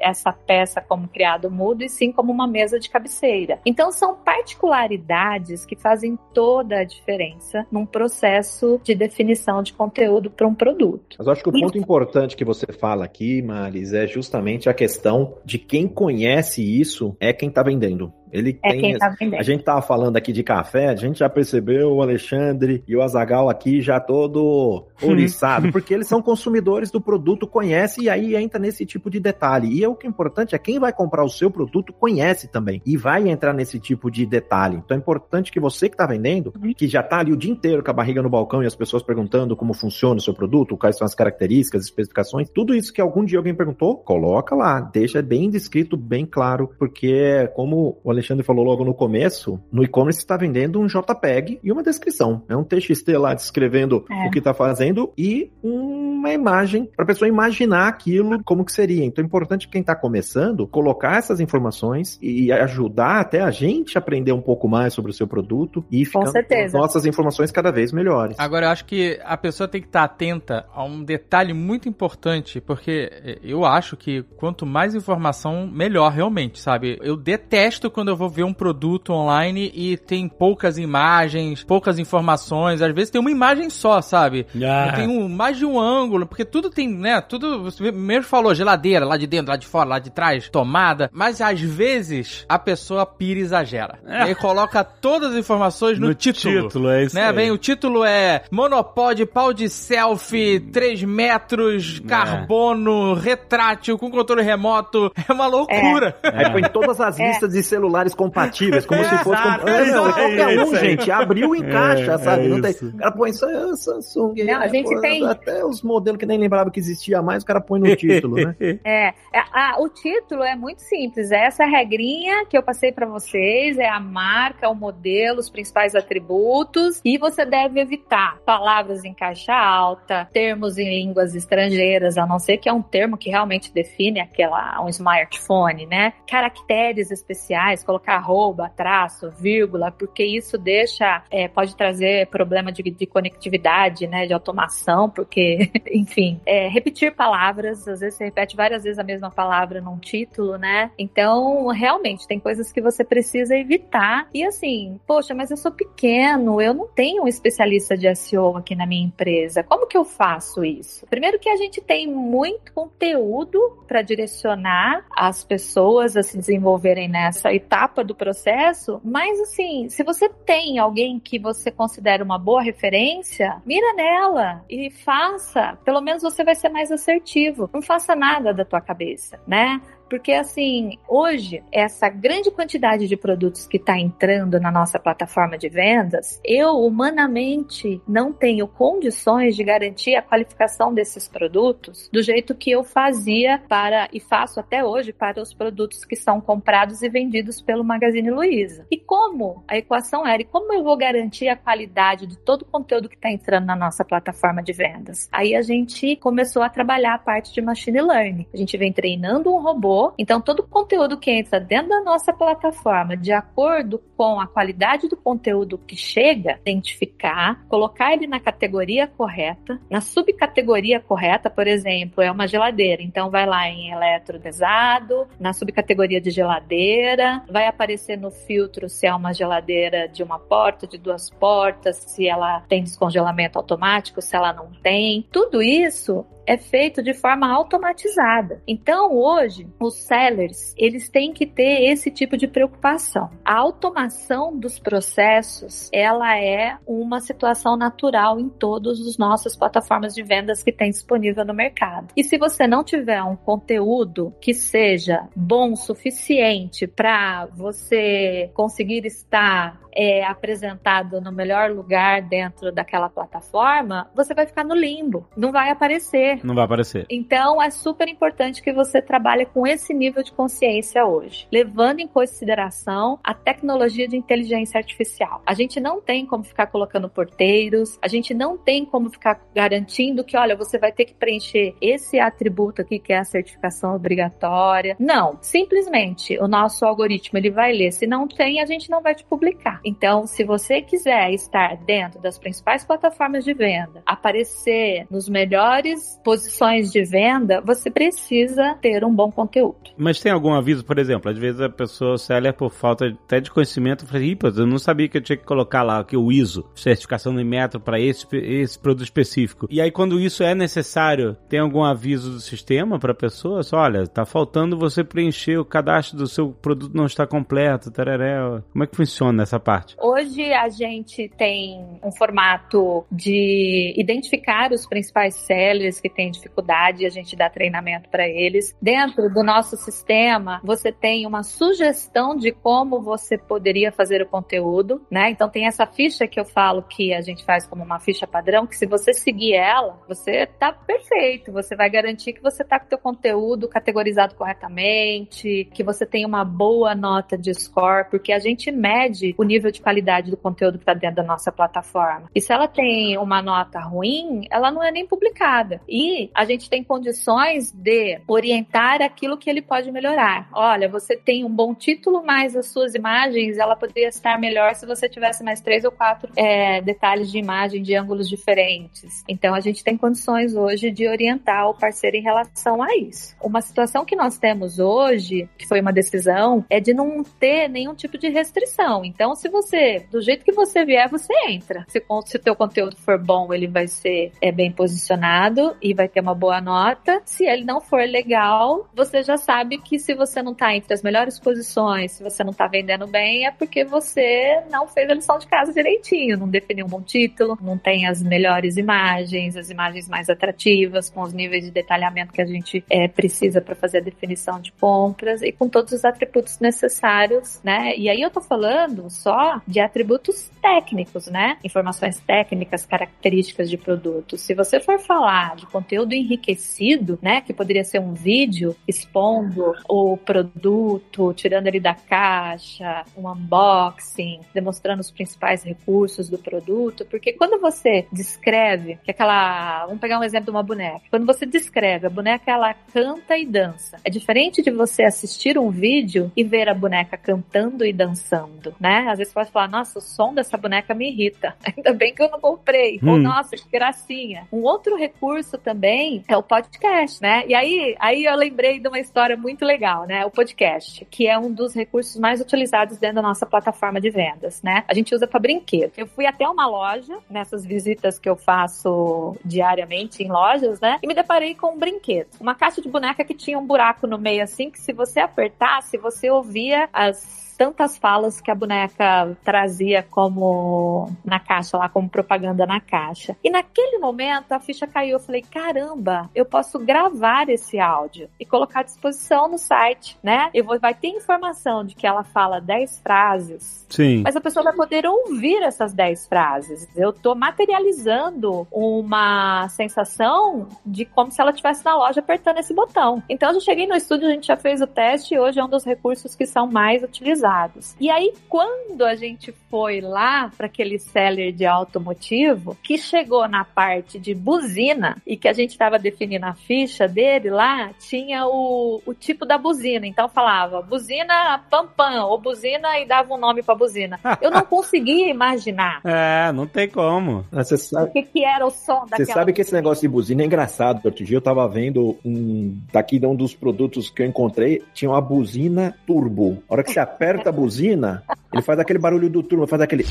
essa 0.01 0.33
peça 0.33 0.81
como 0.81 1.09
criado 1.09 1.51
mudo 1.51 1.83
e 1.83 1.89
sim 1.89 2.13
como 2.13 2.33
uma 2.33 2.47
mesa 2.47 2.79
de 2.79 2.89
cabeceira. 2.89 3.59
Então 3.65 3.91
são 3.91 4.15
particularidades 4.15 5.65
que 5.65 5.77
fazem 5.77 6.19
toda 6.33 6.81
a 6.81 6.85
diferença 6.85 7.67
num 7.71 7.87
processo 7.87 8.81
de 8.83 8.95
definição 8.95 9.63
de 9.63 9.73
conteúdo 9.73 10.31
para 10.31 10.47
um 10.47 10.55
produto. 10.55 11.17
Mas 11.19 11.27
eu 11.27 11.33
acho 11.33 11.43
que 11.43 11.49
o 11.49 11.53
ponto 11.53 11.79
importante 11.79 12.37
que 12.37 12.45
você 12.45 12.67
fala 12.73 13.05
aqui, 13.05 13.43
Maris, 13.43 13.93
é 13.93 14.07
justamente 14.07 14.69
a 14.69 14.75
questão 14.75 15.37
de 15.45 15.59
quem 15.59 15.87
conhece 15.87 16.63
isso 16.63 17.17
é 17.21 17.33
quem 17.33 17.49
está 17.49 17.63
vendendo. 17.63 18.13
Ele 18.35 18.59
É 18.65 18.73
tem 18.73 18.81
quem 18.81 18.99
tá. 18.99 19.15
A 19.39 19.43
gente 19.45 19.63
tava 19.63 19.81
falando 19.81 20.17
aqui 20.17 20.33
de 20.33 20.43
café, 20.43 20.89
a 20.89 20.97
gente 20.97 21.21
já 21.21 21.29
percebeu 21.29 21.93
o 21.93 22.03
Alexandre 22.03 22.83
e 22.87 22.97
o 22.97 23.01
Azagal 23.01 23.49
aqui 23.49 23.81
já 23.81 24.01
todo 24.01 24.87
ouriçado, 25.01 25.71
porque 25.71 25.95
eles 25.95 26.09
são 26.09 26.21
consumidores 26.21 26.91
do 26.91 27.01
produto, 27.01 27.47
conhecem 27.47 28.05
e 28.05 28.11
aí 28.11 28.35
entra 28.35 28.59
nesse 28.59 28.85
tipo 28.85 29.09
de 29.09 29.21
detalhe. 29.21 29.69
E 29.69 29.85
é 29.85 29.89
o 29.89 29.95
que 29.95 30.09
é 30.09 30.11
importante 30.11 30.55
é 30.55 30.59
quem 30.59 30.81
vai 30.81 30.93
comprar 30.93 31.25
o 31.25 31.29
seu 31.29 31.49
produto 31.49 31.93
conhece 31.93 32.49
também 32.49 32.83
e 32.85 32.97
vai 32.97 33.29
entrar 33.29 33.53
nesse 33.53 33.79
tipo 33.79 34.11
de 34.11 34.27
detalhe. 34.27 34.83
Então 34.85 34.97
é 34.97 35.01
importante 35.01 35.53
que 35.53 35.61
você 35.61 35.89
que 35.89 35.97
tá 35.97 36.05
vendendo, 36.05 36.53
que 36.77 36.89
já 36.89 37.05
tá 37.05 37.21
ali 37.21 37.33
o 37.33 37.37
dia 37.37 37.53
inteiro 37.53 37.85
com 37.85 37.91
a 37.91 37.95
barriga 37.95 38.21
no 38.21 38.29
balcão 38.29 38.65
e 38.65 38.67
as 38.67 38.75
pessoas 38.75 39.05
perguntando 39.05 39.55
como 39.55 39.73
funciona 39.73 40.17
o 40.17 40.23
seu 40.23 40.35
produto, 40.35 40.77
quais 40.77 40.99
são 40.99 41.05
as 41.05 41.15
características, 41.15 41.83
as 41.83 41.87
especificações, 41.87 42.51
tudo 42.51 42.75
isso 42.75 42.93
que 42.93 43.01
algum 43.01 43.25
dia 43.25 43.39
alguém 43.39 43.55
perguntou, 43.55 43.97
coloca 43.99 44.57
lá, 44.57 44.81
deixa 44.81 45.23
bem 45.23 45.49
descrito, 45.49 45.97
bem 45.97 46.27
claro, 46.27 46.71
porque 46.79 47.49
como 47.55 48.01
o 48.03 48.11
Alexandre 48.11 48.24
falou 48.43 48.65
logo 48.65 48.85
no 48.85 48.95
começo, 48.95 49.61
no 49.73 49.83
e-commerce 49.83 50.19
está 50.21 50.37
vendendo 50.37 50.81
um 50.81 50.87
JPEG 50.87 51.61
e 51.63 51.73
uma 51.73 51.83
descrição. 51.83 52.43
É 52.49 52.57
um 52.57 52.65
TXT 52.65 53.09
lá 53.19 53.35
descrevendo 53.35 54.05
É. 54.11 54.27
o 54.27 54.31
que 54.31 54.39
está 54.39 54.55
fazendo 54.55 55.13
e 55.17 55.51
uma 55.63 56.33
imagem 56.33 56.89
para 56.97 57.05
a 57.05 57.07
pessoa 57.07 57.29
imaginar 57.29 57.89
aquilo 57.89 58.43
como 58.45 58.65
que 58.65 58.73
seria. 58.73 59.05
Então 59.05 59.23
é 59.23 59.27
importante 59.27 59.69
quem 59.69 59.81
está 59.81 59.95
começando 59.95 60.67
colocar 60.67 61.17
essas 61.19 61.41
informações 61.41 62.19
e 62.23 62.51
ajudar 62.53 63.21
até 63.21 63.41
a 63.41 63.51
gente 63.51 63.97
a 63.97 64.01
aprender 64.01 64.33
um 64.33 64.41
pouco 64.41 64.69
mais 64.69 64.93
sobre 64.93 65.11
o 65.11 65.15
seu 65.15 65.27
produto 65.27 65.85
e 65.91 66.05
ficando 66.05 66.31
certeza. 66.31 66.77
nossas 66.79 67.07
informações 67.07 67.51
cada 67.51 67.71
vez 67.71 67.93
melhores. 67.93 68.39
Agora, 68.39 68.67
eu 68.67 68.71
acho 68.71 68.85
que 68.85 69.19
a 69.25 69.37
pessoa 69.37 69.69
tem 69.69 69.81
que 69.81 69.87
estar 69.87 70.05
atenta 70.05 70.67
a 70.73 70.85
um 70.85 71.03
detalhe 71.03 71.53
muito 71.53 71.89
importante, 71.89 72.61
porque 72.61 73.11
eh, 73.13 73.39
eu 73.43 73.65
acho 73.65 73.97
que 73.97 74.23
quanto 74.37 74.67
mais 74.67 74.95
informação, 74.95 75.67
melhor 75.67 76.11
realmente, 76.13 76.59
sabe? 76.59 76.99
Eu 77.03 77.17
detesto 77.17 77.91
quando 77.91 78.09
eu 78.09 78.14
vou 78.17 78.29
ver 78.29 78.45
um 78.45 78.53
produto 78.53 79.13
online 79.13 79.71
e 79.75 79.97
tem 79.97 80.29
poucas 80.29 80.79
imagens, 80.79 81.63
poucas 81.65 81.99
informações, 81.99 82.81
às 82.83 82.95
vezes 82.95 83.11
tem 83.11 83.21
uma 83.21 83.31
imagem 83.31 83.69
só, 83.71 84.01
sabe? 84.01 84.47
Ah. 84.63 84.93
Tem 84.95 85.09
um, 85.09 85.29
mais 85.29 85.57
de 85.57 85.65
um 85.67 85.79
ângulo, 85.79 86.27
porque 86.27 86.45
tudo 86.45 86.71
tem, 86.71 86.89
né? 86.89 87.21
Tudo, 87.21 87.63
você 87.65 87.91
mesmo 87.93 88.25
falou, 88.25 88.55
geladeira, 88.55 89.05
lá 89.05 89.17
de 89.17 89.27
dentro, 89.27 89.51
lá 89.51 89.57
de 89.57 89.67
fora, 89.67 89.89
lá 89.89 89.99
de 89.99 90.11
trás, 90.11 90.49
tomada. 90.49 91.11
Mas 91.13 91.41
às 91.41 91.61
vezes 91.61 92.45
a 92.49 92.59
pessoa 92.59 93.05
pira 93.07 93.41
e 93.41 93.43
exagera. 93.43 93.99
É. 94.07 94.19
E 94.19 94.23
aí 94.29 94.35
coloca 94.35 94.83
todas 94.85 95.33
as 95.33 95.37
informações 95.39 95.99
no, 95.99 96.15
título. 96.15 96.91
é 96.91 97.05
isso 97.05 97.15
Né, 97.15 97.27
aí. 97.29 97.33
vem, 97.35 97.51
o 97.51 97.59
título 97.59 98.05
é 98.05 98.43
Monopod, 98.51 99.25
pau 99.27 99.53
de 99.53 99.69
selfie, 99.69 100.61
3 100.61 101.03
metros, 101.05 102.01
É. 102.05 102.09
carbono, 102.09 103.15
retrátil, 103.15 103.99
com 103.99 104.11
controle 104.11 104.43
remoto. 104.43 105.13
É 105.29 105.33
uma 105.33 105.47
loucura. 105.47 106.17
Aí 106.23 106.51
põe 106.53 106.63
todas 106.65 107.01
as 107.01 107.19
É. 107.19 107.27
listas 107.29 107.51
de 107.53 107.63
celulares 107.95 108.15
compatíveis, 108.15 108.85
como 108.85 109.05
se 109.05 109.17
fosse. 109.19 109.43
Com... 109.43 109.49
Ah, 109.49 109.85
não, 109.87 110.09
é 110.09 110.13
qualquer 110.13 110.55
isso 110.55 110.73
um, 110.73 110.77
gente. 110.77 111.11
Abriu 111.11 111.55
e 111.55 111.59
encaixa, 111.61 112.13
É, 112.13 112.19
sabe? 112.19 112.47
é 112.47 112.49
não 112.49 112.61
tem... 112.61 112.73
O 112.73 112.97
cara 112.97 113.13
põe 113.13 113.31
ah, 113.31 113.77
Samsung. 113.77 114.45
Não, 114.45 114.61
a 114.61 114.69
gente 114.69 114.93
pô, 114.93 115.01
tem- 115.01 115.27
Até 115.27 115.65
os 115.65 115.83
modelo 115.83 116.19
que 116.19 116.27
nem 116.27 116.39
lembrava 116.39 116.71
que 116.71 116.81
existia 116.81 117.23
mais, 117.23 117.43
o 117.43 117.47
cara 117.47 117.61
põe 117.61 117.81
no 117.81 117.95
título, 117.95 118.37
né? 118.37 118.55
É, 118.85 119.09
é, 119.09 119.41
a, 119.53 119.77
o 119.81 119.89
título 119.89 120.43
é 120.43 120.57
muito 120.57 120.81
simples. 120.81 121.31
É 121.31 121.47
essa 121.47 121.65
regrinha 121.65 122.47
que 122.47 122.57
eu 122.57 122.63
passei 122.63 122.91
para 122.93 123.07
vocês, 123.07 123.79
é 123.79 123.89
a 123.89 124.01
marca, 124.01 124.69
o 124.69 124.75
modelo, 124.75 125.39
os 125.39 125.49
principais 125.49 125.95
atributos, 125.95 127.01
e 127.05 127.19
você 127.19 127.45
deve 127.45 127.81
evitar 127.81 128.39
palavras 128.45 129.05
em 129.05 129.15
caixa 129.15 129.55
alta, 129.55 130.29
termos 130.33 130.79
em 130.79 130.89
línguas 130.89 131.35
estrangeiras, 131.35 132.17
a 132.17 132.27
não 132.27 132.39
ser 132.39 132.59
que 132.59 132.69
é 132.69 132.73
um 132.73 132.83
termo 132.83 133.17
que 133.17 133.31
realmente 133.31 133.73
define 133.73 134.21
aquela 134.21 134.83
um 134.83 134.89
smartphone, 134.89 135.87
né? 135.87 136.15
Caracteres 136.29 137.11
especiais, 137.11 137.84
colocar 137.85 138.15
arroba, 138.17 138.71
traço, 138.75 139.31
vírgula, 139.31 139.91
porque 139.91 140.25
isso 140.25 140.57
deixa, 140.59 141.23
é, 141.31 141.49
pode 141.49 141.77
trazer 141.77 142.27
problema 142.29 142.73
de, 142.73 142.83
de, 142.83 143.07
conectividade, 143.07 144.07
né? 144.07 144.27
De 144.27 144.33
automação, 144.33 145.09
porque, 145.09 145.71
enfim, 145.93 146.41
é, 146.47 146.69
repetir 146.69 147.15
palavras, 147.15 147.87
às 147.87 148.01
vezes 148.01 148.17
você 148.17 148.25
repete 148.25 148.57
várias 148.57 148.85
vezes 148.85 148.99
a 148.99 149.05
mesma 149.05 149.31
palavra 149.31 149.81
num 149.81 149.99
título, 149.99 150.57
né? 150.57 150.91
Então, 150.99 151.69
realmente, 151.69 152.27
tem 152.27 152.41
coisas 152.41 152.73
que 152.73 152.81
você 152.81 153.05
precisa 153.05 153.57
evitar. 153.57 154.29
E 154.33 154.45
assim, 154.45 154.99
poxa, 155.07 155.35
mas 155.35 155.51
eu 155.51 155.57
sou 155.57 155.71
pequeno, 155.71 156.61
eu 156.61 156.73
não 156.73 156.87
tenho 156.87 157.25
um 157.25 157.29
especialista 157.29 157.97
de 157.97 158.13
SEO 158.15 158.57
aqui 158.57 158.75
na 158.75 158.87
minha 158.87 159.05
empresa. 159.05 159.63
Como 159.63 159.87
que 159.87 159.97
eu 159.97 160.05
faço 160.05 160.65
isso? 160.65 161.07
Primeiro 161.07 161.39
que 161.39 161.49
a 161.49 161.57
gente 161.57 161.81
tem 161.81 162.07
muito 162.07 162.73
conteúdo 162.73 163.85
para 163.87 164.03
direcionar 164.03 165.05
as 165.15 165.45
pessoas 165.45 166.17
a 166.17 166.23
se 166.23 166.37
desenvolverem 166.37 167.09
nessa 167.09 167.53
etapa 167.53 167.74
do 168.05 168.15
processo, 168.15 169.01
mas 169.05 169.41
assim, 169.41 169.89
se 169.89 170.03
você 170.05 170.29
tem 170.29 170.79
alguém 170.79 171.19
que 171.19 171.39
você 171.39 171.71
considera 171.71 172.23
uma 172.23 172.39
boa 172.39 172.63
referência, 172.63 173.61
mira 173.67 173.93
nela 173.95 174.65
e 174.71 174.91
faça. 174.91 175.77
Pelo 175.85 176.01
menos 176.01 176.23
você 176.23 176.45
vai 176.45 176.55
ser 176.55 176.69
mais 176.69 176.93
assertivo. 176.93 177.69
Não 177.73 177.83
faça 177.83 178.15
nada 178.15 178.55
da 178.55 178.65
tua 178.65 178.81
cabeça, 178.81 179.41
né? 179.47 179.81
Porque, 180.15 180.31
assim, 180.31 180.97
hoje, 181.09 181.61
essa 181.73 182.09
grande 182.09 182.49
quantidade 182.49 183.09
de 183.09 183.17
produtos 183.17 183.67
que 183.67 183.79
está 183.79 183.99
entrando 183.99 184.61
na 184.61 184.71
nossa 184.71 184.97
plataforma 184.97 185.59
de 185.59 185.69
vendas, 185.69 186.41
eu 186.45 186.79
humanamente 186.79 188.01
não 188.07 188.33
tenho 188.33 188.69
condições 188.69 189.57
de 189.57 189.65
garantir 189.65 190.15
a 190.15 190.23
qualificação 190.23 190.95
desses 190.95 191.27
produtos 191.27 192.09
do 192.13 192.23
jeito 192.23 192.55
que 192.55 192.71
eu 192.71 192.85
fazia 192.85 193.61
para, 193.69 194.09
e 194.13 194.21
faço 194.21 194.61
até 194.61 194.85
hoje, 194.85 195.13
para 195.13 195.43
os 195.43 195.53
produtos 195.53 196.05
que 196.05 196.15
são 196.15 196.41
comprados 196.41 197.03
e 197.03 197.09
vendidos 197.09 197.61
pelo 197.61 197.83
Magazine 197.83 198.31
Luiza. 198.31 198.87
E 198.93 198.97
como 198.97 199.65
a 199.67 199.77
equação 199.77 200.25
era, 200.25 200.43
e 200.43 200.45
como 200.45 200.73
eu 200.73 200.85
vou 200.85 200.97
garantir 200.97 201.49
a 201.49 201.57
qualidade 201.57 202.29
de 202.29 202.39
todo 202.39 202.63
o 202.63 202.67
conteúdo 202.67 203.09
que 203.09 203.17
está 203.17 203.33
entrando 203.33 203.67
na 203.67 203.75
nossa 203.75 204.05
plataforma 204.05 204.63
de 204.63 204.73
vendas? 204.73 205.29
Aí 205.33 205.57
a 205.57 205.63
gente 205.63 206.15
começou 206.15 206.63
a 206.63 206.69
trabalhar 206.69 207.15
a 207.15 207.19
parte 207.19 207.53
de 207.53 207.61
machine 207.61 208.01
learning. 208.01 208.47
A 208.55 208.57
gente 208.57 208.77
vem 208.77 208.93
treinando 208.93 209.53
um 209.53 209.61
robô 209.61 210.04
então, 210.19 210.41
todo 210.41 210.61
o 210.61 210.67
conteúdo 210.67 211.19
que 211.19 211.31
entra 211.31 211.61
dentro 211.61 211.89
da 211.89 212.01
nossa 212.01 212.33
plataforma, 212.33 213.17
de 213.17 213.33
acordo 213.33 214.01
com 214.17 214.41
a 214.41 214.47
qualidade 214.47 215.09
do 215.09 215.17
conteúdo 215.17 215.79
que 215.79 215.97
chega, 215.97 216.59
identificar, 216.61 217.65
colocar 217.69 218.13
ele 218.13 218.27
na 218.27 218.41
categoria 218.41 219.07
correta, 219.07 219.81
na 219.89 220.01
subcategoria 220.01 221.01
correta, 221.01 221.49
por 221.49 221.67
exemplo, 221.67 222.23
é 222.23 222.31
uma 222.31 222.47
geladeira. 222.47 223.03
Então, 223.03 223.31
vai 223.31 223.47
lá 223.47 223.69
em 223.69 223.91
eletropesado, 223.91 225.27
na 225.39 225.53
subcategoria 225.53 226.21
de 226.21 226.31
geladeira, 226.31 227.43
vai 227.51 227.67
aparecer 227.67 228.17
no 228.17 228.31
filtro 228.31 228.89
se 228.89 229.07
é 229.07 229.15
uma 229.15 229.33
geladeira 229.33 230.09
de 230.09 230.23
uma 230.23 230.39
porta, 230.39 230.87
de 230.87 230.99
duas 230.99 231.31
portas, 231.31 231.97
se 231.97 232.27
ela 232.27 232.61
tem 232.69 232.83
descongelamento 232.83 233.59
automático, 233.59 234.21
se 234.21 234.37
ela 234.37 234.53
não 234.53 234.71
tem. 234.83 235.27
Tudo 235.31 235.63
isso 235.63 236.25
é 236.47 236.57
feito 236.57 237.03
de 237.03 237.15
forma 237.15 237.51
automatizada. 237.53 238.63
Então, 238.67 239.13
hoje, 239.13 239.67
os 239.81 239.95
sellers, 239.95 240.75
eles 240.77 241.09
têm 241.09 241.33
que 241.33 241.47
ter 241.47 241.91
esse 241.91 242.11
tipo 242.11 242.37
de 242.37 242.47
preocupação. 242.47 243.31
A 243.45 243.57
automação 243.57 244.57
dos 244.57 244.79
processos, 244.79 245.89
ela 245.93 246.39
é 246.39 246.77
uma 246.87 247.21
situação 247.21 247.77
natural 247.77 248.39
em 248.39 248.49
todas 248.49 249.01
as 249.01 249.17
nossas 249.17 249.57
plataformas 249.57 250.15
de 250.15 250.23
vendas 250.23 250.63
que 250.63 250.73
tem 250.73 250.91
disponível 250.91 251.45
no 251.45 251.55
mercado. 251.55 252.09
E 252.17 252.25
se 252.25 252.39
você 252.39 252.67
não 252.67 252.85
tiver 252.85 253.23
um 253.23 253.37
conteúdo 253.37 254.35
que 254.41 254.55
seja 254.55 255.29
bom 255.35 255.73
o 255.73 255.77
suficiente 255.77 256.87
para 256.87 257.47
você 257.47 258.51
conseguir 258.55 259.05
estar 259.07 259.81
é 259.95 260.25
apresentado 260.25 261.21
no 261.21 261.33
melhor 261.33 261.71
lugar 261.71 262.23
dentro 262.23 262.73
daquela 262.73 263.09
plataforma, 263.09 264.11
você 264.15 264.35
vai 264.35 264.47
ficar 264.47 264.65
no 264.65 264.75
limbo, 264.75 265.27
não 265.37 265.53
vai 265.53 265.71
aparecer. 265.71 266.41
Não 266.45 266.55
vai 266.55 266.65
aparecer. 266.65 267.07
Então 267.09 267.63
é 267.63 267.71
super 267.71 268.09
importante 268.09 268.63
que 268.63 268.73
você 268.73 269.01
trabalhe 269.01 269.47
com 269.47 269.67
esse 269.67 269.95
nível 269.95 270.23
de 270.23 270.33
consciência 270.33 271.05
hoje, 271.05 271.47
levando 271.53 272.01
em 272.01 272.09
consideração 272.09 273.19
a 273.23 273.35
tecnologia 273.35 274.09
de 274.09 274.17
inteligência 274.17 274.79
artificial. 274.79 275.43
A 275.47 275.55
gente 275.55 275.81
não 275.81 276.01
tem 276.01 276.27
como 276.27 276.45
ficar 276.45 276.67
colocando 276.67 277.09
porteiros, 277.09 277.99
a 278.03 278.09
gente 278.09 278.35
não 278.35 278.57
tem 278.57 278.85
como 278.85 279.11
ficar 279.11 279.41
garantindo 279.55 280.25
que, 280.25 280.37
olha, 280.37 280.57
você 280.57 280.79
vai 280.79 280.93
ter 280.93 281.05
que 281.05 281.15
preencher 281.15 281.75
esse 281.81 282.19
atributo 282.19 282.83
aqui 282.83 282.99
que 282.99 283.13
é 283.13 283.19
a 283.19 283.25
certificação 283.25 283.95
obrigatória. 283.95 284.97
Não, 284.99 285.39
simplesmente 285.41 286.39
o 286.39 286.49
nosso 286.49 286.85
algoritmo 286.85 287.39
ele 287.39 287.51
vai 287.51 287.73
ler. 287.73 287.93
Se 287.93 288.07
não 288.07 288.27
tem, 288.27 288.61
a 288.61 288.67
gente 288.67 288.91
não 288.91 289.03
vai 289.03 289.15
te 289.15 289.25
publicar. 289.25 289.81
Então, 289.85 290.27
se 290.27 290.45
você 290.45 290.81
quiser 290.81 291.33
estar 291.33 291.77
dentro 291.85 292.21
das 292.21 292.39
principais 292.39 292.85
plataformas 292.85 293.45
de 293.45 293.53
venda, 293.53 294.03
aparecer 294.07 295.07
nos 295.11 295.29
melhores 295.29 296.21
posições 296.25 296.91
de 296.91 297.05
venda, 297.05 297.61
você 297.61 297.91
precisa 297.91 298.77
ter 298.81 299.05
um 299.05 299.15
bom 299.15 299.31
conteúdo. 299.31 299.77
Mas 299.97 300.21
tem 300.21 300.33
algum 300.33 300.55
aviso, 300.55 300.85
por 300.85 300.99
exemplo, 300.99 301.31
às 301.31 301.39
vezes 301.39 301.61
a 301.61 301.69
pessoa 301.69 302.19
seller 302.19 302.55
por 302.55 302.71
falta 302.71 303.07
até 303.07 303.41
de 303.41 303.51
conhecimento, 303.51 304.07
fala, 304.07 304.19
assim, 304.19 304.61
eu 304.61 304.67
não 304.67 304.79
sabia 304.79 305.09
que 305.09 305.19
eu 305.19 305.23
tinha 305.23 305.37
que 305.37 305.45
colocar 305.45 305.83
lá 305.83 306.03
que 306.05 306.17
o 306.17 306.33
ISO, 306.33 306.69
certificação 306.75 307.35
do 307.35 307.45
metro 307.45 307.79
para 307.79 308.01
esse, 308.01 308.27
esse 308.33 308.79
produto 308.79 309.05
específico. 309.05 309.67
E 309.71 309.81
aí 309.81 309.91
quando 309.91 310.19
isso 310.19 310.43
é 310.43 310.55
necessário, 310.55 311.37
tem 311.49 311.61
algum 311.61 311.83
aviso 311.83 312.31
do 312.33 312.41
sistema 312.41 312.99
para 312.99 313.13
a 313.13 313.17
pessoa? 313.17 313.63
Só, 313.63 313.79
olha, 313.79 314.07
tá 314.07 314.25
faltando 314.25 314.79
você 314.79 315.05
preencher 315.05 315.59
o 315.59 315.65
cadastro 315.65 316.17
do 316.17 316.27
seu 316.27 316.51
produto 316.51 316.95
não 316.95 317.07
está 317.07 317.27
completo, 317.27 317.91
tararé. 317.91 318.63
Como 318.73 318.85
é 318.85 318.87
que 318.87 318.97
funciona 318.97 319.43
essa 319.43 319.59
parte? 319.61 319.74
Parte? 319.75 319.97
Hoje 320.01 320.53
a 320.53 320.69
gente 320.69 321.29
tem 321.37 321.99
um 322.03 322.13
formato 322.13 323.05
de 323.11 323.95
identificar 323.97 324.73
os 324.73 324.87
principais 324.87 325.35
sellers 325.35 326.01
que 326.01 326.09
têm 326.09 326.31
dificuldade 326.31 327.03
e 327.03 327.07
a 327.07 327.11
gente 327.11 327.35
dá 327.35 327.49
treinamento 327.51 328.09
para 328.09 328.29
eles. 328.29 328.77
Dentro 328.81 329.33
do 329.33 329.43
nosso 329.43 329.77
sistema, 329.77 330.61
você 330.63 330.93
tem 330.93 331.27
uma 331.27 331.43
sugestão 331.43 332.37
de 332.37 332.53
como 332.53 333.01
você 333.01 333.37
poderia 333.37 333.91
fazer 333.91 334.23
o 334.23 334.29
conteúdo, 334.29 335.05
né? 335.11 335.31
Então 335.31 335.49
tem 335.49 335.67
essa 335.67 335.87
ficha 335.87 336.27
que 336.27 336.39
eu 336.39 336.45
falo 336.45 336.83
que 336.83 337.13
a 337.13 337.21
gente 337.21 337.45
faz 337.45 337.67
como 337.67 337.83
uma 337.83 337.99
ficha 337.99 338.27
padrão, 338.27 338.67
que 338.67 338.77
se 338.77 338.87
você 338.87 339.13
seguir 339.13 339.55
ela, 339.55 340.01
você 340.09 340.47
tá 340.47 340.73
perfeito, 340.73 341.53
você 341.53 341.75
vai 341.75 341.91
garantir 341.91 342.33
que 342.33 342.43
você 342.43 342.63
tá 342.65 342.79
com 342.79 342.87
o 342.87 342.89
teu 342.89 342.99
conteúdo 342.99 343.69
categorizado 343.69 344.35
corretamente, 344.35 345.69
que 345.73 345.83
você 345.83 346.07
tem 346.07 346.25
uma 346.25 346.45
boa 346.45 346.95
nota 346.95 347.37
de 347.37 347.53
score, 347.55 348.09
porque 348.11 348.33
a 348.33 348.39
gente 348.39 348.71
mede 348.71 349.35
o 349.37 349.43
nível 349.43 349.64
nível 349.65 349.71
de 349.71 349.81
qualidade 349.81 350.31
do 350.31 350.37
conteúdo 350.37 350.79
que 350.79 350.83
está 350.83 350.93
dentro 350.93 351.17
da 351.17 351.23
nossa 351.23 351.51
plataforma. 351.51 352.29
E 352.35 352.41
se 352.41 352.53
ela 352.53 352.69
tem 352.69 353.17
uma 353.17 353.41
nota 353.41 353.81
ruim, 353.81 354.47
ela 354.51 354.71
não 354.71 354.83
é 354.83 354.91
nem 354.91 355.07
publicada. 355.07 355.81
E 355.89 356.31
a 356.35 356.45
gente 356.45 356.69
tem 356.69 356.85
condições 356.85 357.73
de 357.73 358.21
orientar 358.29 359.01
aquilo 359.01 359.39
que 359.39 359.49
ele 359.49 359.63
pode 359.63 359.91
melhorar. 359.91 360.49
Olha, 360.53 360.89
você 360.89 361.17
tem 361.17 361.45
um 361.45 361.51
bom 361.51 361.75
título, 361.75 362.23
mas 362.25 362.55
as 362.55 362.67
suas 362.67 362.95
imagens, 362.95 363.59
ela 363.59 363.75
poderia 363.75 364.09
estar 364.09 364.39
melhor 364.39 364.75
se 364.75 364.87
você 364.87 365.09
tivesse 365.09 365.43
mais 365.43 365.61
três 365.61 365.85
ou 365.85 365.91
quatro 365.91 366.31
é, 366.37 366.81
detalhes 366.83 367.31
de 367.31 367.39
imagem 367.39 367.83
de 367.83 367.95
ângulos 367.95 368.29
diferentes. 368.29 369.25
Então 369.29 369.55
a 369.55 369.61
gente 369.61 369.83
tem 369.83 369.97
condições 369.97 370.55
hoje 370.55 370.91
de 370.91 371.09
orientar 371.09 371.69
o 371.69 371.75
parceiro 371.75 372.17
em 372.17 372.23
relação 372.23 372.83
a 372.83 372.97
isso. 372.97 373.35
Uma 373.41 373.61
situação 373.61 374.05
que 374.05 374.17
nós 374.17 374.39
temos 374.39 374.79
hoje, 374.79 375.49
que 375.57 375.67
foi 375.67 375.81
uma 375.81 375.93
decisão, 375.93 376.65
é 376.69 376.81
de 376.81 376.93
não 376.93 377.23
ter 377.23 377.69
nenhum 377.69 377.95
tipo 377.95 378.19
de 378.19 378.29
restrição. 378.29 379.05
Então, 379.05 379.35
se 379.35 379.49
você, 379.55 380.05
do 380.11 380.21
jeito 380.21 380.45
que 380.45 380.53
você 380.53 380.85
vier, 380.85 381.09
você 381.09 381.33
entra. 381.49 381.87
Se, 381.89 382.03
o 382.09 382.43
teu 382.43 382.57
conteúdo 382.57 382.97
for 382.97 383.17
bom, 383.17 383.55
ele 383.55 383.69
vai 383.69 383.87
ser 383.87 384.33
é, 384.43 384.51
bem 384.51 384.73
posicionado 384.73 385.77
e 385.81 385.95
vai 385.95 386.09
ter 386.09 386.21
uma 386.21 386.35
boa 386.35 386.61
nota. 386.61 387.23
Se 387.25 387.47
ele 387.47 387.65
não 387.65 387.81
for 387.81 388.01
legal, 388.01 388.89
você 388.93 389.23
já 389.23 389.37
sabe 389.37 389.79
que 389.79 389.99
se 389.99 390.13
você 390.13 390.43
não 390.43 390.55
tá 390.55 390.75
entre 390.75 390.93
as 390.93 391.03
melhores 391.03 391.39
posições, 391.39 392.13
se 392.13 392.23
você 392.23 392.43
não 392.43 392.53
tá 392.53 392.67
vendendo 392.67 393.07
bem, 393.07 393.47
é 393.47 393.53
porque 393.53 393.85
você 393.85 394.61
não 394.71 394.89
fez 394.89 395.09
a 395.09 395.15
lição 395.15 395.39
de 395.39 395.47
casa 395.47 395.73
direitinho, 395.73 396.37
não 396.37 396.49
definiu 396.49 396.87
um 396.87 396.89
bom 396.89 397.03
título, 397.03 397.57
não 397.63 397.79
tem 397.79 398.07
as 398.07 398.21
melhores 398.23 398.77
imagens, 398.77 399.57
as 399.57 399.71
imagens 399.71 400.09
mais 400.09 400.29
atrativas, 400.29 401.09
com 401.09 401.23
os 401.23 401.33
níveis 401.33 401.65
de 401.65 401.71
detalhamento 401.71 402.33
que 402.33 402.43
a 402.43 402.47
gente 402.47 402.85
é, 402.91 403.07
precisa 403.07 403.61
para 403.61 403.77
fazer 403.77 403.99
a 403.99 404.03
definição 404.03 404.61
de 404.61 404.73
compras 404.73 405.43
e 405.43 405.53
com 405.53 405.69
todos 405.69 405.93
os 405.93 406.05
atributos 406.05 406.59
necessários, 406.59 407.61
né? 407.63 407.97
E 407.97 408.09
aí 408.09 408.21
eu 408.21 408.31
tô 408.31 408.41
falando 408.41 409.09
só 409.09 409.44
de 409.67 409.81
atributos 409.81 410.51
técnicos, 410.65 411.27
né? 411.27 411.59
Informações 411.63 412.19
técnicas, 412.21 412.87
características 412.87 413.69
de 413.69 413.77
produto. 413.77 414.39
Se 414.39 414.55
você 414.55 414.81
for 414.81 414.99
falar 414.99 415.57
de 415.57 415.67
conteúdo 415.67 416.15
enriquecido, 416.15 417.19
né? 417.21 417.43
Que 417.43 417.53
poderia 417.53 417.85
ser 417.85 418.01
um 418.01 418.15
vídeo 418.15 418.75
expondo 418.89 419.75
o 419.87 420.17
produto, 420.17 421.35
tirando 421.35 421.67
ele 421.67 421.79
da 421.79 421.95
caixa, 421.95 423.05
um 423.15 423.31
unboxing, 423.31 424.41
demonstrando 424.55 425.03
os 425.03 425.11
principais 425.11 425.63
recursos 425.63 426.31
do 426.31 426.39
produto, 426.39 427.05
porque 427.11 427.35
quando 427.35 427.61
você 427.61 428.07
descreve, 428.11 428.99
que 429.05 429.11
aquela, 429.11 429.85
vamos 429.85 430.01
pegar 430.01 430.19
um 430.19 430.25
exemplo 430.25 430.47
de 430.47 430.51
uma 430.51 430.63
boneca. 430.63 431.03
Quando 431.11 431.27
você 431.27 431.45
descreve, 431.45 432.07
a 432.07 432.11
boneca 432.11 432.51
ela 432.51 432.73
canta 432.73 433.37
e 433.37 433.45
dança. 433.45 433.99
É 434.03 434.09
diferente 434.09 434.63
de 434.63 434.71
você 434.71 435.03
assistir 435.03 435.59
um 435.59 435.71
vídeo 435.71 436.33
e 436.35 436.43
ver 436.43 436.71
a 436.71 436.75
boneca 436.75 437.19
cantando 437.19 437.85
e 437.85 437.93
dançando, 437.93 438.75
né? 438.81 439.09
Às 439.11 439.19
vezes 439.19 439.33
você 439.33 439.35
pode 439.35 439.51
falar, 439.51 439.69
nossa, 439.69 439.99
o 439.99 440.03
som 440.03 440.33
dessa 440.33 440.54
boneca 440.57 440.95
me 440.95 441.11
irrita. 441.11 441.55
Ainda 441.65 441.93
bem 441.93 442.15
que 442.15 442.23
eu 442.23 442.31
não 442.31 442.41
comprei. 442.41 442.99
Hum. 443.03 443.11
Ou, 443.11 443.19
nossa, 443.19 443.57
que 443.57 443.69
gracinha. 443.71 444.47
Um 444.53 444.63
outro 444.63 444.97
recurso 444.97 445.59
também 445.59 446.25
é 446.29 446.37
o 446.37 446.43
podcast, 446.43 447.21
né? 447.21 447.45
E 447.47 447.55
aí, 447.55 447.95
aí 447.99 448.25
eu 448.25 448.37
lembrei 448.37 448.79
de 448.79 448.89
uma 448.89 448.99
história 448.99 449.37
muito 449.37 449.65
legal, 449.65 450.07
né? 450.07 450.25
O 450.25 450.31
podcast, 450.31 451.05
que 451.07 451.27
é 451.27 451.39
um 451.39 451.53
dos 451.53 451.75
recursos 451.75 452.17
mais 452.19 452.41
utilizados 452.41 452.99
dentro 452.99 453.17
da 453.17 453.23
nossa 453.23 453.47
plataforma 453.47 454.01
de 454.01 454.11
vendas, 454.11 454.63
né? 454.63 454.85
A 454.89 454.95
gente 454.95 455.15
usa 455.15 455.27
para 455.27 455.41
brinquedo. 455.41 455.93
Eu 455.97 456.07
fui 456.07 456.27
até 456.27 456.49
uma 456.49 456.67
loja, 456.67 457.19
nessas 457.29 457.65
visitas 457.65 458.19
que 458.19 458.29
eu 458.29 458.37
faço 458.37 459.37
diariamente 459.45 460.23
em 460.23 460.31
lojas, 460.31 460.81
né? 460.81 460.99
E 461.03 461.07
me 461.07 461.15
deparei 461.15 461.55
com 461.55 461.75
um 461.75 461.79
brinquedo. 461.79 462.29
Uma 462.41 462.55
caixa 462.55 462.81
de 462.81 462.89
boneca 462.89 463.25
que 463.25 463.35
tinha 463.35 463.59
um 463.59 463.67
buraco 463.67 464.07
no 464.07 464.19
meio 464.19 464.43
assim, 464.43 464.71
que 464.71 464.79
se 464.79 464.93
você 464.93 465.21
apertasse, 465.21 465.99
você 465.99 466.31
ouvia 466.31 466.89
as 466.93 467.44
tantas 467.65 467.97
falas 467.97 468.43
que 468.43 468.51
a 468.51 468.55
boneca 468.55 469.35
trazia 469.43 470.03
como 470.03 471.11
na 471.25 471.41
caixa 471.41 471.79
lá, 471.79 471.89
como 471.89 472.11
propaganda 472.11 472.67
na 472.67 472.79
caixa. 472.79 473.35
E 473.43 473.49
naquele 473.49 473.99
momento 473.99 474.53
a 474.53 474.61
ficha 474.61 474.87
caiu. 474.87 475.15
Eu 475.15 475.21
falei, 475.21 475.41
caramba, 475.41 476.29
eu 476.35 476.45
posso 476.45 476.79
gravar 476.79 477.49
esse 477.49 477.79
áudio 477.79 478.29
e 478.39 478.45
colocar 478.45 478.81
à 478.81 478.83
disposição 478.83 479.49
no 479.49 479.57
site, 479.57 480.19
né? 480.23 480.51
Eu 480.53 480.65
vou, 480.65 480.79
vai 480.79 480.93
ter 480.93 481.09
informação 481.09 481.85
de 481.85 481.95
que 481.95 482.07
ela 482.07 482.23
fala 482.23 482.61
10 482.61 483.01
frases. 483.01 483.87
Sim. 483.89 484.23
Mas 484.23 484.37
a 484.37 484.41
pessoa 484.41 484.65
vai 484.65 484.75
poder 484.75 485.07
ouvir 485.07 485.63
essas 485.63 485.95
10 485.95 486.27
frases. 486.27 486.87
Eu 486.95 487.15
tô 487.15 487.35
materializando 487.35 488.67
uma 488.71 489.69
sensação 489.71 490.69
de 490.85 491.07
como 491.07 491.31
se 491.31 491.41
ela 491.41 491.51
estivesse 491.51 491.83
na 491.83 491.97
loja 491.97 492.21
apertando 492.21 492.59
esse 492.59 492.75
botão. 492.75 493.23
Então 493.29 493.51
eu 493.51 493.55
já 493.55 493.61
cheguei 493.61 493.87
no 493.87 493.95
estúdio, 493.95 494.29
a 494.29 494.33
gente 494.33 494.49
já 494.49 494.57
fez 494.57 494.83
o 494.83 494.87
teste 494.87 495.35
e 495.35 495.39
hoje 495.39 495.61
é 495.61 495.65
um 495.65 495.69
dos 495.69 495.85
recursos 495.85 496.35
que 496.35 496.45
são 496.45 496.67
mais 496.67 497.03
utilizados 497.03 497.54
utilizados. 497.55 497.97
E 498.01 498.11
aí, 498.11 498.33
quando 498.49 499.05
a 499.05 499.15
gente 499.15 499.53
foi 499.71 500.01
lá 500.01 500.51
para 500.57 500.67
aquele 500.67 500.99
seller 500.99 501.53
de 501.53 501.65
automotivo, 501.65 502.77
que 502.83 502.99
chegou 502.99 503.49
na 503.49 503.65
parte 503.65 504.19
de 504.19 504.35
buzina 504.35 505.17
e 505.27 505.37
que 505.37 505.49
a 505.49 505.53
gente 505.53 505.71
estava 505.71 505.99
definindo 505.99 506.47
a 506.47 506.55
ficha 506.55 507.07
dele 507.07 507.51
lá, 507.51 507.91
tinha 507.99 508.47
o, 508.47 509.01
o 509.07 509.15
tipo 509.15 509.47
da 509.47 509.57
buzina. 509.57 510.07
Então 510.07 510.29
falava 510.29 510.83
buzina 510.83 511.59
pam 511.71 511.87
pam 511.87 512.25
ou 512.27 512.39
buzina 512.39 512.99
e 512.99 513.07
dava 513.07 513.33
um 513.35 513.39
nome 513.39 513.63
para 513.63 513.75
buzina. 513.75 514.19
Eu 514.41 514.51
não 514.51 514.63
conseguia 514.67 515.29
imaginar. 515.29 516.01
É, 516.05 516.53
não 516.53 516.67
tem 516.67 516.89
como. 516.89 517.45
Você 517.53 517.77
sabe... 517.77 518.11
O 518.11 518.13
que, 518.13 518.23
que 518.23 518.45
era 518.45 518.67
o 518.67 518.71
som 518.71 519.05
daquela 519.07 519.25
Você 519.25 519.33
sabe 519.33 519.53
que 519.53 519.61
esse 519.61 519.73
negócio 519.73 520.03
de 520.03 520.09
buzina 520.09 520.43
é 520.43 520.47
engraçado. 520.47 521.01
Outro 521.05 521.25
dia 521.25 521.37
eu 521.37 521.43
tava 521.43 521.67
vendo 521.69 522.17
um 522.25 522.79
daqui 522.93 523.19
de 523.19 523.27
um 523.27 523.35
dos 523.35 523.55
produtos 523.55 524.11
que 524.11 524.23
eu 524.23 524.27
encontrei, 524.27 524.83
tinha 524.93 525.11
uma 525.11 525.21
buzina 525.21 525.95
turbo. 526.07 526.63
A 526.69 526.75
hora 526.75 526.83
que 526.83 526.93
você 526.93 527.01
aperta 527.01 527.34
aperta 527.35 527.49
a 527.49 527.53
buzina, 527.53 528.23
ele 528.53 528.63
faz 528.63 528.79
aquele 528.79 528.99
barulho 528.99 529.29
do 529.29 529.43
turbo, 529.43 529.67
faz 529.67 529.83
aquele. 529.83 530.07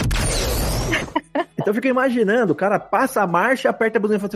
Então 1.54 1.68
eu 1.68 1.74
fico 1.74 1.88
imaginando, 1.88 2.52
o 2.52 2.56
cara 2.56 2.78
passa 2.78 3.22
a 3.22 3.28
marcha, 3.28 3.70
aperta 3.70 3.98
a 3.98 4.02
buzina 4.02 4.18
e 4.18 4.20
faz 4.20 4.34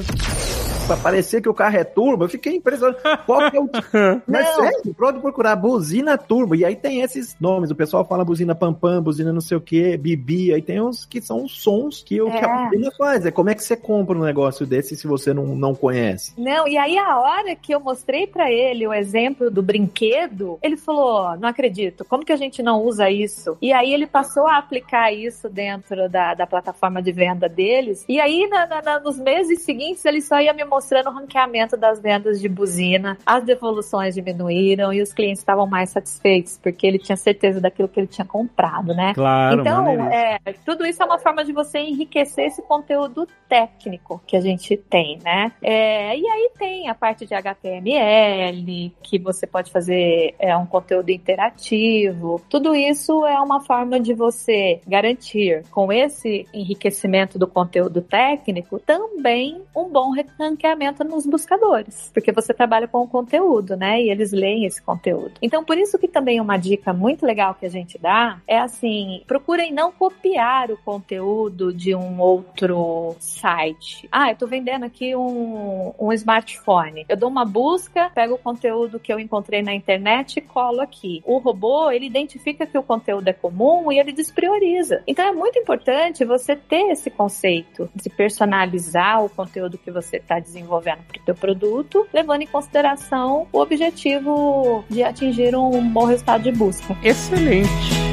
pra 0.88 0.96
parecer 0.96 1.42
que 1.42 1.50
o 1.50 1.54
carro 1.54 1.76
é 1.76 1.84
turbo, 1.84 2.24
eu 2.24 2.30
fiquei 2.30 2.56
impressionado. 2.56 2.98
Qual 3.26 3.52
que 3.52 3.58
é 3.58 3.60
o. 3.60 3.70
Mas 4.26 4.48
sério, 4.56 4.94
pode 4.98 5.20
procurar 5.20 5.56
buzina 5.58 6.18
turbo. 6.18 6.56
E 6.56 6.64
aí 6.64 6.78
tem 6.78 7.02
esses 7.02 7.36
nomes. 7.40 7.70
O 7.70 7.76
pessoal 7.76 8.06
fala 8.06 8.24
buzina 8.24 8.56
pampam, 8.56 9.02
buzina 9.02 9.34
não 9.34 9.42
sei 9.42 9.58
o 9.58 9.62
que, 9.62 9.98
bibi. 9.98 10.54
Aí 10.54 10.62
tem 10.62 10.82
uns 10.82 11.06
que 11.06 11.20
são 11.20 11.44
os 11.44 11.62
sons 11.62 12.02
que, 12.02 12.22
o, 12.22 12.30
é. 12.30 12.40
que 12.40 12.46
a 12.46 12.50
é. 12.50 12.70
buzina 12.70 12.92
faz. 12.98 13.26
É 13.26 13.32
como 13.32 13.50
é 13.50 13.56
que 13.56 13.64
você 13.64 13.76
compra 13.76 14.18
um 14.18 14.24
negócio 14.24 14.66
desse 14.66 14.96
se 14.96 15.06
você 15.08 15.34
não, 15.34 15.48
não 15.48 15.76
conhece? 15.76 16.34
Não, 16.38 16.66
e 16.68 16.78
aí 16.78 16.98
a 16.98 17.20
hora 17.20 17.54
que 17.56 17.76
eu 17.76 17.82
mostrei 17.82 18.26
para 18.26 18.50
ele 18.50 18.88
o 18.88 18.94
exemplo 18.94 19.52
do 19.52 19.62
brinquedo, 19.62 20.58
ele 20.62 20.78
falou: 20.78 21.38
não 21.38 21.50
acredito, 21.50 22.06
como 22.06 22.24
que 22.24 22.32
a 22.32 22.38
gente 22.38 22.64
não 22.64 22.82
usa 22.82 23.10
isso? 23.10 23.58
E 23.62 23.74
aí 23.74 23.94
ele 23.94 24.08
passou 24.08 24.48
a 24.48 24.58
aplicar 24.58 25.12
isso 25.12 25.50
dentro 25.50 26.08
da, 26.08 26.34
da 26.34 26.48
plataforma 26.48 27.02
de 27.02 27.12
venda 27.12 27.50
deles. 27.50 28.06
E 28.08 28.22
aí, 28.22 28.48
na, 28.48 28.66
na, 28.82 29.00
nos 29.02 29.18
meses 29.18 29.64
seguintes, 29.64 30.06
ele 30.06 30.22
só 30.22 30.40
ia 30.40 30.54
me 30.54 30.64
mostrar 30.64 30.77
mostrando 30.78 31.10
o 31.10 31.12
ranqueamento 31.12 31.76
das 31.76 32.00
vendas 32.00 32.40
de 32.40 32.48
buzina, 32.48 33.18
as 33.26 33.44
devoluções 33.44 34.14
diminuíram 34.14 34.94
e 34.94 35.02
os 35.02 35.12
clientes 35.12 35.40
estavam 35.40 35.66
mais 35.66 35.90
satisfeitos, 35.90 36.60
porque 36.62 36.86
ele 36.86 37.00
tinha 37.00 37.18
certeza 37.18 37.60
daquilo 37.60 37.88
que 37.88 38.00
ele 38.00 38.06
tinha 38.06 38.26
comprado, 38.26 38.94
né? 38.94 39.14
Claro. 39.16 39.62
Então, 39.62 39.88
é, 40.12 40.38
tudo 40.64 40.86
isso 40.86 41.02
é 41.02 41.06
uma 41.06 41.18
forma 41.18 41.44
de 41.44 41.52
você 41.52 41.80
enriquecer 41.80 42.46
esse 42.46 42.62
conteúdo 42.62 43.28
técnico 43.50 44.22
que 44.28 44.38
a 44.38 44.42
gente 44.42 44.78
tem, 44.78 45.18
né? 45.24 45.52
É, 45.64 46.16
e 46.16 46.28
aí 46.28 46.52
tem 46.60 46.90
a 46.90 46.94
parte 46.94 47.26
de 47.26 47.34
HTML, 47.34 48.94
que 49.02 49.18
você 49.18 49.48
pode 49.48 49.72
fazer 49.72 50.36
é, 50.38 50.56
um 50.56 50.68
conteúdo 50.68 51.10
interativo. 51.10 52.40
Tudo 52.48 52.76
isso 52.76 53.26
é 53.26 53.40
uma 53.40 53.62
forma 53.62 54.00
de 54.00 54.14
você 54.14 54.80
garantir, 54.88 55.64
com 55.72 55.92
esse 55.92 56.46
enriquecimento 56.54 57.40
do 57.40 57.48
conteúdo 57.48 58.00
técnico, 58.00 58.78
também 58.78 59.64
um 59.76 59.90
bom 59.90 60.14
ranqueamento 60.40 60.67
ranqueamento 60.68 61.04
nos 61.04 61.26
buscadores, 61.26 62.12
porque 62.14 62.32
você 62.32 62.54
trabalha 62.54 62.88
com 62.88 63.00
o 63.00 63.08
conteúdo, 63.08 63.76
né? 63.76 64.02
E 64.02 64.10
eles 64.10 64.32
leem 64.32 64.66
esse 64.66 64.82
conteúdo. 64.82 65.34
Então, 65.42 65.64
por 65.64 65.78
isso 65.78 65.98
que 65.98 66.08
também 66.08 66.42
uma 66.42 66.58
dica 66.58 66.92
muito 66.94 67.26
legal 67.26 67.56
que 67.56 67.66
a 67.66 67.70
gente 67.70 67.98
dá 67.98 68.42
é 68.48 68.60
assim: 68.60 69.24
procurem 69.28 69.74
não 69.74 69.92
copiar 69.92 70.72
o 70.72 70.78
conteúdo 70.78 71.74
de 71.74 71.96
um 71.96 72.20
outro 72.20 73.16
site. 73.20 74.08
Ah, 74.12 74.32
eu 74.32 74.36
tô 74.36 74.48
vendendo 74.48 74.84
aqui 74.84 75.16
um, 75.16 75.94
um 76.00 76.12
smartphone. 76.14 77.06
Eu 77.08 77.18
dou 77.18 77.30
uma 77.30 77.46
busca, 77.46 78.10
pego 78.14 78.36
o 78.36 78.38
conteúdo 78.38 79.00
que 79.00 79.12
eu 79.12 79.20
encontrei 79.20 79.62
na 79.62 79.74
internet 79.74 80.38
e 80.38 80.42
colo 80.42 80.82
aqui. 80.82 81.22
O 81.26 81.38
robô, 81.38 81.90
ele 81.92 82.06
identifica 82.06 82.66
que 82.66 82.78
o 82.78 82.84
conteúdo 82.84 83.28
é 83.28 83.34
comum 83.34 83.92
e 83.92 84.00
ele 84.00 84.12
desprioriza. 84.12 85.02
Então, 85.08 85.26
é 85.26 85.32
muito 85.32 85.60
importante 85.60 86.26
você 86.26 86.56
ter 86.56 86.92
esse 86.92 87.10
conceito 87.10 87.90
de 87.96 88.10
personalizar 88.10 89.24
o 89.24 89.30
conteúdo 89.30 89.78
que 89.78 89.92
você 89.92 90.18
está 90.18 90.40
desenvolvendo 90.58 91.00
para 91.08 91.22
o 91.22 91.26
teu 91.26 91.36
produto, 91.36 92.08
levando 92.14 92.42
em 92.42 92.48
consideração 92.48 93.48
o 93.52 93.60
objetivo 93.60 94.84
de 94.90 95.04
atingir 95.04 95.56
um 95.56 95.88
bom 95.90 96.06
resultado 96.06 96.44
de 96.44 96.52
busca. 96.52 96.98
Excelente. 97.04 98.07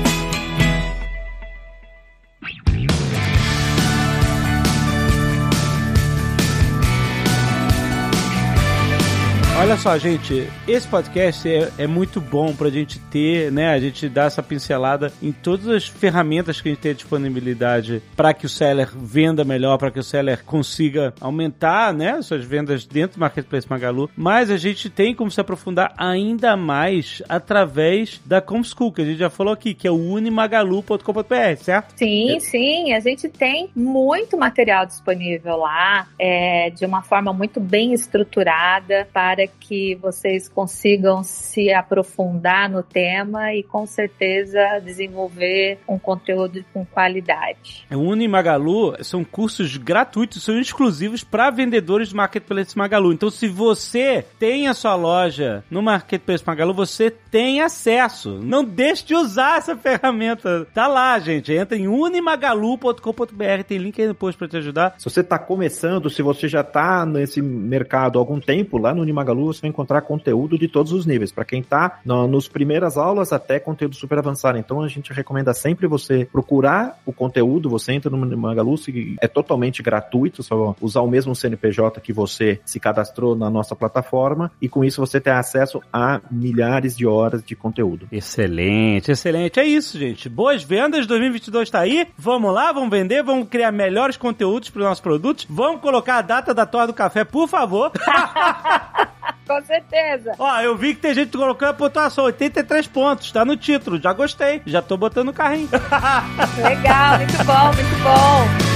Olha 9.56 9.76
só, 9.76 9.96
gente, 9.96 10.48
esse 10.66 10.86
podcast 10.88 11.48
é, 11.48 11.70
é, 11.78 11.86
muito 11.86 12.20
bom 12.20 12.52
pra 12.52 12.68
gente 12.68 12.98
ter, 12.98 13.52
né? 13.52 13.68
A 13.68 13.78
gente 13.78 14.08
dá 14.08 14.24
essa 14.24 14.42
pincelada 14.42 15.12
em 15.22 15.30
todas 15.30 15.68
as 15.68 15.86
ferramentas 15.86 16.60
que 16.60 16.68
a 16.68 16.72
gente 16.72 16.80
tem 16.80 16.92
disponibilidade 16.92 18.02
para 18.16 18.34
que 18.34 18.46
o 18.46 18.48
seller 18.48 18.90
venda 18.92 19.44
melhor, 19.44 19.78
para 19.78 19.92
que 19.92 20.00
o 20.00 20.02
seller 20.02 20.44
consiga 20.44 21.14
aumentar, 21.20 21.94
né, 21.94 22.20
suas 22.20 22.44
vendas 22.44 22.84
dentro 22.84 23.16
do 23.16 23.20
Marketplace 23.20 23.70
Magalu. 23.70 24.10
Mas 24.16 24.50
a 24.50 24.56
gente 24.56 24.90
tem 24.90 25.14
como 25.14 25.30
se 25.30 25.40
aprofundar 25.40 25.94
ainda 25.96 26.56
mais 26.56 27.22
através 27.28 28.20
da 28.26 28.40
ComSchool, 28.40 28.92
que 28.92 29.02
a 29.02 29.04
gente 29.04 29.18
já 29.18 29.30
falou 29.30 29.54
aqui, 29.54 29.72
que 29.72 29.86
é 29.86 29.90
o 29.90 29.94
unimagalu.com.br, 29.94 31.56
certo? 31.58 31.94
Sim, 31.96 32.40
sim. 32.40 32.92
A 32.92 32.98
gente 32.98 33.28
tem 33.28 33.70
muito 33.74 34.36
material 34.36 34.84
disponível 34.84 35.58
lá, 35.58 36.08
é, 36.18 36.70
de 36.70 36.84
uma 36.84 37.02
forma 37.02 37.32
muito 37.32 37.60
bem 37.60 37.94
estruturada 37.94 39.06
para 39.12 39.43
que 39.46 39.94
vocês 39.96 40.48
consigam 40.48 41.22
se 41.22 41.72
aprofundar 41.72 42.68
no 42.68 42.82
tema 42.82 43.54
e 43.54 43.62
com 43.62 43.86
certeza 43.86 44.80
desenvolver 44.84 45.78
um 45.88 45.98
conteúdo 45.98 46.64
com 46.72 46.84
qualidade. 46.84 47.86
O 47.90 47.98
Unimagalu 47.98 48.96
são 49.02 49.24
cursos 49.24 49.76
gratuitos, 49.76 50.42
são 50.42 50.58
exclusivos 50.58 51.24
para 51.24 51.50
vendedores 51.50 52.10
do 52.10 52.16
Marketplace 52.16 52.76
Magalu. 52.76 53.12
Então, 53.12 53.30
se 53.30 53.48
você 53.48 54.24
tem 54.38 54.68
a 54.68 54.74
sua 54.74 54.94
loja 54.94 55.64
no 55.70 55.82
Marketplace 55.82 56.44
Magalu, 56.46 56.74
você 56.74 57.10
tem 57.10 57.60
acesso. 57.60 58.38
Não 58.42 58.64
deixe 58.64 59.04
de 59.04 59.14
usar 59.14 59.58
essa 59.58 59.76
ferramenta. 59.78 60.66
Tá 60.72 60.86
lá, 60.86 61.18
gente. 61.18 61.52
Entra 61.52 61.76
em 61.76 61.88
unimagalu.com.br, 61.88 63.64
tem 63.66 63.78
link 63.78 64.00
aí 64.00 64.08
no 64.08 64.14
post 64.14 64.38
para 64.38 64.48
te 64.48 64.56
ajudar. 64.56 64.94
Se 64.98 65.04
você 65.04 65.20
está 65.20 65.38
começando, 65.38 66.10
se 66.10 66.22
você 66.22 66.48
já 66.48 66.60
está 66.60 67.04
nesse 67.06 67.40
mercado 67.42 68.18
há 68.18 68.22
algum 68.22 68.40
tempo, 68.40 68.78
lá 68.78 68.94
no 68.94 69.02
Unimagalu 69.02 69.33
Magalu 69.34 69.46
você 69.46 69.60
vai 69.62 69.70
encontrar 69.70 70.00
conteúdo 70.02 70.56
de 70.56 70.68
todos 70.68 70.92
os 70.92 71.04
níveis, 71.04 71.32
para 71.32 71.44
quem 71.44 71.60
está 71.60 72.00
no, 72.04 72.26
nos 72.26 72.48
primeiras 72.48 72.96
aulas 72.96 73.32
até 73.32 73.58
conteúdo 73.58 73.96
super 73.96 74.18
avançado. 74.18 74.58
Então 74.58 74.82
a 74.82 74.88
gente 74.88 75.12
recomenda 75.12 75.52
sempre 75.52 75.86
você 75.86 76.26
procurar 76.30 76.98
o 77.04 77.12
conteúdo, 77.12 77.68
você 77.68 77.92
entra 77.92 78.10
no 78.10 78.36
Magalu, 78.36 78.74
é 79.20 79.28
totalmente 79.28 79.82
gratuito, 79.82 80.42
só 80.42 80.74
usar 80.80 81.00
o 81.00 81.08
mesmo 81.08 81.34
CNPJ 81.34 82.00
que 82.00 82.12
você 82.12 82.60
se 82.64 82.78
cadastrou 82.78 83.34
na 83.34 83.50
nossa 83.50 83.74
plataforma 83.74 84.50
e 84.60 84.68
com 84.68 84.84
isso 84.84 85.00
você 85.00 85.20
tem 85.20 85.32
acesso 85.32 85.80
a 85.92 86.20
milhares 86.30 86.96
de 86.96 87.06
horas 87.06 87.42
de 87.42 87.54
conteúdo. 87.54 88.06
Excelente, 88.10 89.10
excelente. 89.12 89.58
É 89.58 89.64
isso, 89.64 89.98
gente. 89.98 90.28
Boas 90.28 90.62
vendas, 90.62 91.06
2022 91.06 91.68
está 91.68 91.80
aí. 91.80 92.08
Vamos 92.16 92.52
lá, 92.52 92.72
vamos 92.72 92.90
vender, 92.90 93.22
vamos 93.22 93.48
criar 93.48 93.72
melhores 93.72 94.16
conteúdos 94.16 94.70
para 94.70 94.80
os 94.80 94.86
nossos 94.86 95.00
produtos. 95.00 95.46
Vamos 95.48 95.80
colocar 95.80 96.18
a 96.18 96.22
data 96.22 96.54
da 96.54 96.66
torre 96.66 96.88
do 96.88 96.94
café, 96.94 97.24
por 97.24 97.48
favor. 97.48 97.92
Com 99.46 99.62
certeza. 99.62 100.32
Ó, 100.38 100.60
eu 100.60 100.76
vi 100.76 100.94
que 100.94 101.02
tem 101.02 101.14
gente 101.14 101.36
colocando 101.36 101.70
a 101.70 101.74
pontuação 101.74 102.24
83 102.24 102.86
pontos, 102.86 103.30
tá 103.30 103.44
no 103.44 103.56
título. 103.56 104.00
Já 104.00 104.12
gostei. 104.12 104.62
Já 104.66 104.80
tô 104.80 104.96
botando 104.96 105.26
no 105.26 105.32
carrinho. 105.32 105.68
Legal, 106.62 107.18
muito 107.18 107.44
bom, 107.44 107.66
muito 107.74 108.02
bom. 108.02 108.74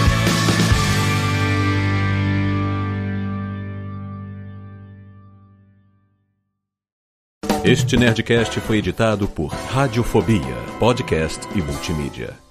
Este 7.65 7.99
Nerdcast 7.99 8.61
foi 8.61 8.79
editado 8.79 9.29
por 9.29 9.49
Radiofobia, 9.49 10.57
podcast 10.79 11.47
e 11.55 11.61
multimídia. 11.61 12.48